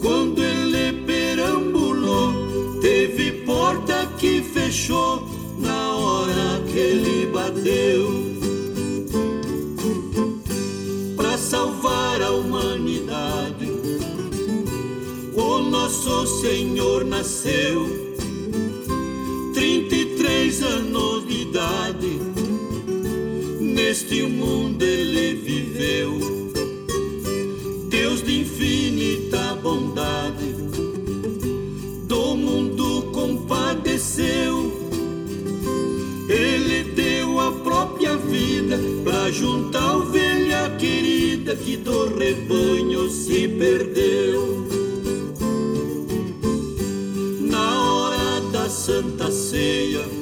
Quando 0.00 0.42
ele 0.42 1.04
perambulou, 1.04 2.80
teve 2.80 3.32
porta 3.46 4.06
que 4.18 4.42
fechou 4.42 5.24
na 5.58 5.94
hora 5.94 6.62
que 6.66 6.78
ele 6.78 7.26
bateu. 7.26 8.28
Para 11.16 11.38
salvar 11.38 12.22
a 12.22 12.32
humanidade, 12.32 13.70
o 15.34 15.58
nosso 15.58 16.26
Senhor 16.40 17.04
nasceu. 17.04 18.08
33 19.54 20.62
anos 20.62 21.26
de 21.26 21.42
idade 21.42 22.27
neste 23.88 24.22
mundo 24.22 24.82
ele 24.82 25.34
viveu. 25.36 26.18
Deus 27.88 28.22
de 28.22 28.42
infinita 28.42 29.54
bondade, 29.62 30.52
do 32.06 32.36
mundo 32.36 33.10
compadeceu. 33.14 34.70
Ele 36.28 36.92
deu 36.92 37.40
a 37.40 37.50
própria 37.50 38.14
vida 38.18 38.78
pra 39.02 39.30
juntar 39.30 39.96
ovelha 39.96 40.68
querida 40.78 41.56
que 41.56 41.78
do 41.78 42.14
rebanho 42.14 43.08
se 43.08 43.48
perdeu. 43.48 44.68
Na 47.40 47.82
hora 47.82 48.40
da 48.52 48.68
Santa 48.68 49.30
Ceia 49.30 50.17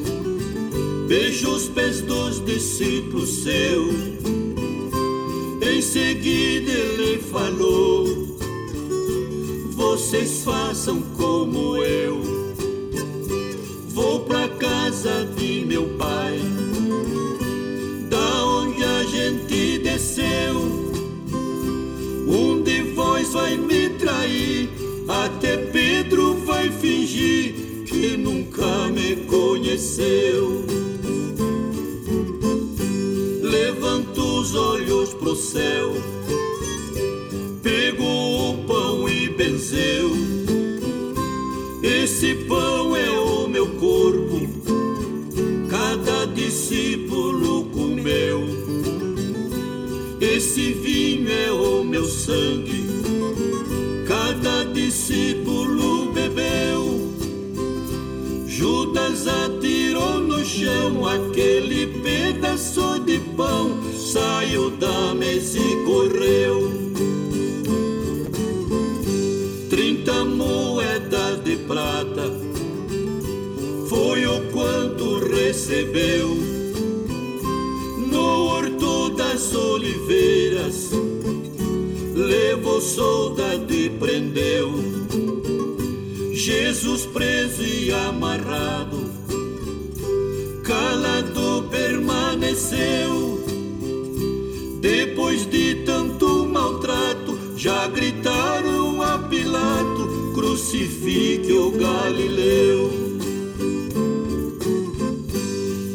Beijo 1.07 1.53
os 1.53 1.69
pés 1.69 2.01
dos 2.01 2.45
discípulos 2.45 3.45
seus. 3.45 3.95
Em 5.63 5.81
seguida 5.81 6.73
ele 6.73 7.19
falou: 7.19 8.37
Vocês 9.77 10.43
façam 10.43 11.01
como 11.17 11.77
eu. 11.77 12.21
Vou 13.91 14.21
pra 14.21 14.49
casa 14.49 15.25
de 15.37 15.65
meu 15.65 15.85
pai, 15.91 16.41
da 18.11 18.45
onde 18.45 18.83
a 18.83 19.05
gente 19.05 19.79
desceu. 19.79 20.57
Um 22.27 22.63
de 22.65 22.83
vós 22.95 23.33
vai 23.33 23.57
me 23.57 23.91
trair, 23.91 24.71
até 25.07 25.57
Pedro 25.57 26.35
vai 26.45 26.69
fingir 26.69 27.55
que 27.87 28.17
nunca 28.17 28.89
me 28.89 29.15
conheceu. 29.29 30.76
Olhos 35.07 35.15
pro 35.15 35.37
céu, 35.37 35.93
pegou 37.63 38.51
o 38.51 38.65
pão 38.65 39.09
e 39.09 39.29
benzeu. 39.29 40.11
Esse 41.83 42.35
pão 42.49 42.97
é 42.97 43.11
o 43.11 43.47
meu 43.49 43.67
corpo, 43.75 44.41
cada 45.69 46.27
discípulo 46.27 47.65
comeu. 47.67 48.43
Esse 50.21 50.73
vinho 50.73 51.31
é 51.31 51.53
o 51.53 51.85
meu 51.85 52.05
sangue, 52.05 52.87
cada 54.07 54.65
discípulo 54.65 56.13
bebeu. 56.13 57.13
Judas 58.47 59.27
atirou 59.27 60.21
no 60.21 60.45
chão 60.45 61.07
aquele 61.07 61.87
pedaço 62.03 62.99
de 63.01 63.19
pão 63.37 63.66
saiu 64.17 64.71
da 64.71 65.15
mesa 65.15 65.59
e 65.59 65.85
correu. 65.85 66.73
Trinta 69.69 70.25
moedas 70.25 71.45
de 71.45 71.57
prata 71.57 72.33
foi 73.91 74.27
o 74.27 74.41
quanto 74.53 75.19
recebeu 75.19 76.29
no 78.11 78.47
horto 78.47 79.11
das 79.11 79.55
oliveiras. 79.55 80.91
Levou 82.15 82.81
soldado 82.81 83.71
e 83.71 83.91
prendeu 83.91 84.73
Jesus 86.33 87.05
preso 87.05 87.63
e 87.63 87.93
amarrado, 87.93 88.99
calado 90.65 91.69
permaneceu 91.71 93.26
crucifique 101.17 101.53
o 101.53 101.71
Galileu. 101.71 102.91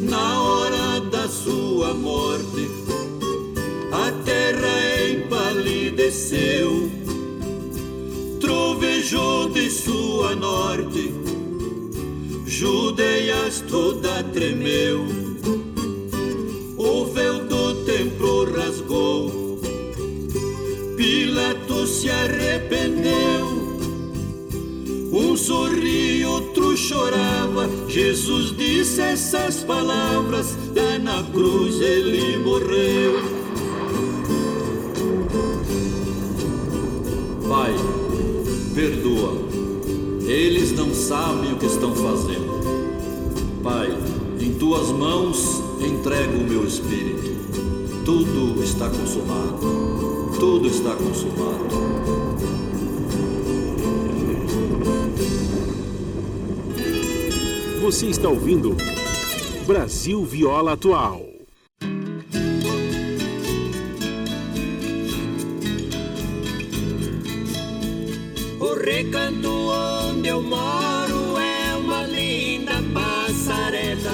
Na 0.00 0.42
hora 0.42 1.00
da 1.00 1.28
sua 1.28 1.94
morte, 1.94 2.68
a 3.92 4.10
terra 4.24 5.10
empalideceu, 5.10 6.90
trovejou 8.40 9.48
de 9.50 9.70
sua 9.70 10.34
norte, 10.34 11.14
Judeias 12.44 13.62
toda 13.68 14.22
tremeu 14.24 15.01
chorava. 26.82 27.70
Jesus 27.88 28.56
disse 28.56 29.00
essas 29.00 29.62
palavras. 29.62 30.56
Lá 30.74 30.98
na 30.98 31.22
cruz 31.30 31.80
ele 31.80 32.38
morreu. 32.38 33.22
Pai, 37.48 37.74
perdoa. 38.74 39.42
Eles 40.26 40.72
não 40.72 40.92
sabem 40.94 41.52
o 41.52 41.56
que 41.56 41.66
estão 41.66 41.94
fazendo. 41.94 42.52
Pai, 43.62 43.96
em 44.40 44.54
tuas 44.54 44.88
mãos 44.88 45.62
entrego 45.80 46.38
o 46.38 46.48
meu 46.48 46.66
espírito. 46.66 47.30
Tudo 48.04 48.62
está 48.62 48.88
consumado. 48.88 50.32
Tudo 50.38 50.66
está 50.66 50.94
consumado. 50.94 52.51
Você 57.92 58.06
está 58.06 58.26
ouvindo 58.26 58.74
Brasil 59.66 60.24
Viola 60.24 60.72
Atual. 60.72 61.20
O 68.58 68.74
recanto 68.82 69.50
onde 70.08 70.28
eu 70.28 70.42
moro 70.42 71.36
é 71.36 71.76
uma 71.76 72.04
linda 72.04 72.82
passarela. 72.94 74.12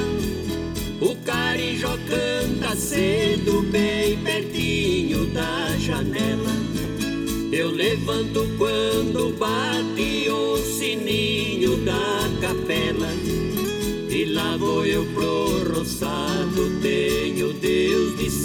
O 1.00 1.14
carijó 1.24 1.96
canta 2.08 2.74
cedo, 2.74 3.62
bem 3.70 4.18
pertinho 4.24 5.26
da 5.26 5.76
janela. 5.78 6.50
Eu 7.52 7.70
levanto 7.70 8.44
quando 8.58 9.38
bate 9.38 9.77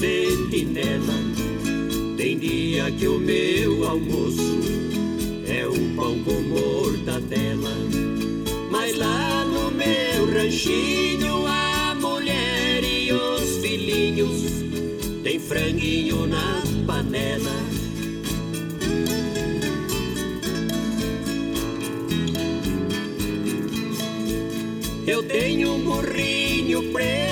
sentinela. 0.03 1.13
Tem 2.17 2.38
dia 2.38 2.91
que 2.91 3.07
o 3.07 3.17
meu 3.19 3.88
almoço 3.88 4.59
é 5.47 5.65
um 5.65 5.95
pão 5.95 6.19
com 6.23 6.41
mortadela. 6.41 7.71
Mas 8.69 8.97
lá 8.97 9.45
no 9.45 9.71
meu 9.71 10.25
ranchinho, 10.34 11.45
a 11.47 11.95
mulher 11.95 12.84
e 12.84 13.13
os 13.13 13.57
filhinhos 13.61 14.41
tem 15.23 15.39
franguinho 15.39 16.27
na 16.27 16.63
panela. 16.85 17.63
Eu 25.07 25.23
tenho 25.23 25.73
um 25.73 25.84
burrinho 25.84 26.91
preto, 26.91 27.23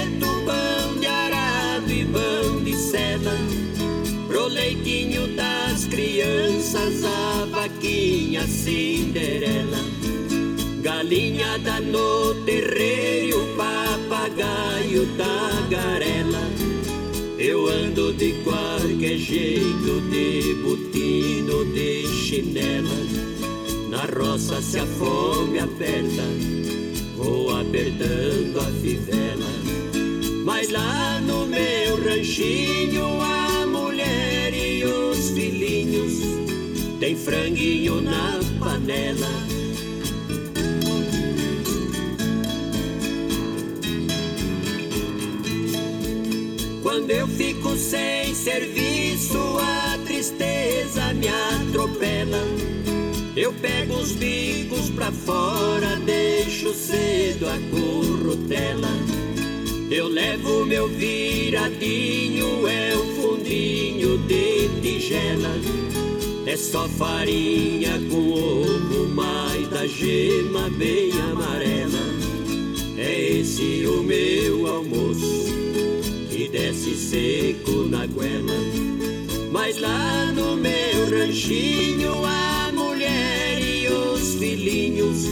a 7.81 7.87
vaquinha 7.87 8.47
Cinderela. 8.47 9.79
Galinhada 10.81 11.79
no 11.79 12.35
terreiro, 12.45 13.47
papagaio 13.57 15.07
tagarela. 15.17 16.41
Eu 17.39 17.67
ando 17.67 18.13
de 18.13 18.33
qualquer 18.43 19.17
jeito, 19.17 20.01
de 20.11 20.53
botino, 20.63 21.65
de 21.73 22.07
chinela. 22.07 22.89
Na 23.89 24.05
roça 24.05 24.61
se 24.61 24.79
a 24.79 24.85
fome 24.85 25.59
aperta 25.59 26.23
vou 27.17 27.49
apertando 27.49 28.59
a 28.59 28.71
fivela. 28.81 29.51
Mas 30.45 30.69
lá 30.69 31.19
no 31.21 31.45
meu 31.45 32.03
ranchinho, 32.03 33.21
a 33.21 33.50
tem 37.01 37.15
franguinho 37.15 37.99
na 37.99 38.39
panela. 38.59 39.27
Quando 46.83 47.09
eu 47.09 47.27
fico 47.27 47.75
sem 47.75 48.35
serviço, 48.35 49.39
a 49.59 49.97
tristeza 50.05 51.11
me 51.15 51.27
atropela. 51.27 52.37
Eu 53.35 53.51
pego 53.53 53.95
os 53.95 54.11
bicos 54.11 54.91
pra 54.91 55.11
fora, 55.11 55.95
deixo 56.05 56.71
cedo 56.71 57.47
a 57.49 57.57
currutela. 57.71 58.89
Eu 59.89 60.07
levo 60.07 60.67
meu 60.67 60.87
viradinho, 60.87 62.67
é 62.67 62.95
o 62.95 63.05
fundinho 63.15 64.19
de 64.19 64.69
tigela. 64.81 65.81
É 66.45 66.57
só 66.57 66.89
farinha 66.89 67.99
com 68.09 68.31
ovo, 68.33 69.07
mais 69.09 69.69
da 69.69 69.85
gema 69.85 70.69
bem 70.71 71.11
amarela. 71.11 71.99
É 72.97 73.39
esse 73.39 73.85
o 73.85 74.01
meu 74.01 74.67
almoço, 74.67 75.45
que 76.31 76.49
desce 76.49 76.95
seco 76.95 77.83
na 77.89 78.07
goela. 78.07 78.55
Mas 79.51 79.79
lá 79.79 80.31
no 80.31 80.57
meu 80.57 81.09
ranchinho, 81.09 82.25
a 82.25 82.71
mulher 82.73 83.61
e 83.61 83.87
os 83.87 84.35
filhinhos 84.35 85.25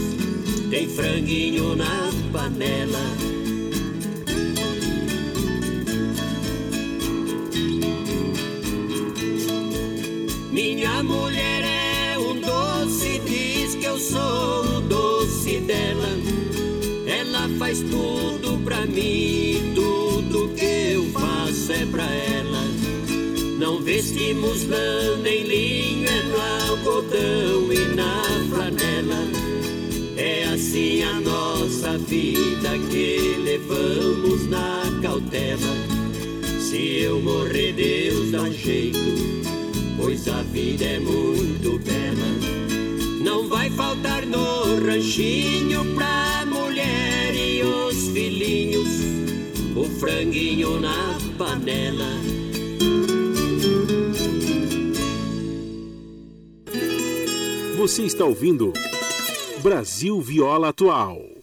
tem 0.69 0.88
franguinho 0.88 1.76
na 1.76 2.11
panela. 2.31 3.38
Mim, 18.99 19.73
tudo 19.73 20.49
que 20.55 20.93
eu 20.93 21.05
faço 21.11 21.71
é 21.71 21.85
pra 21.85 22.03
ela. 22.03 22.63
Não 23.57 23.81
vestimos 23.81 24.67
lã 24.67 25.17
nem 25.17 25.43
linho, 25.43 26.07
é 26.07 26.23
no 26.23 26.71
algodão 26.71 27.73
e 27.73 27.95
na 27.95 28.23
flanela. 28.49 29.27
É 30.17 30.43
assim 30.53 31.03
a 31.03 31.13
nossa 31.19 31.97
vida 31.97 32.77
que 32.89 33.35
levamos 33.43 34.47
na 34.47 34.84
cautela. 35.01 35.76
Se 36.59 37.01
eu 37.01 37.21
morrer, 37.21 37.73
Deus 37.73 38.31
dá 38.31 38.49
jeito, 38.49 38.99
pois 39.97 40.27
a 40.27 40.41
vida 40.43 40.85
é 40.85 40.99
muito 40.99 41.80
bela. 41.80 42.30
Não 43.23 43.47
vai 43.47 43.69
faltar 43.71 44.26
no 44.26 44.80
ranchinho 44.85 45.84
pra 45.95 46.45
mulher 46.45 47.09
filhinhos, 48.14 48.90
o 49.76 49.84
franguinho 49.99 50.80
na 50.80 51.18
panela. 51.38 52.10
Você 57.77 58.03
está 58.03 58.26
ouvindo 58.26 58.73
Brasil 59.61 60.19
Viola 60.22 60.69
Atual. 60.69 61.38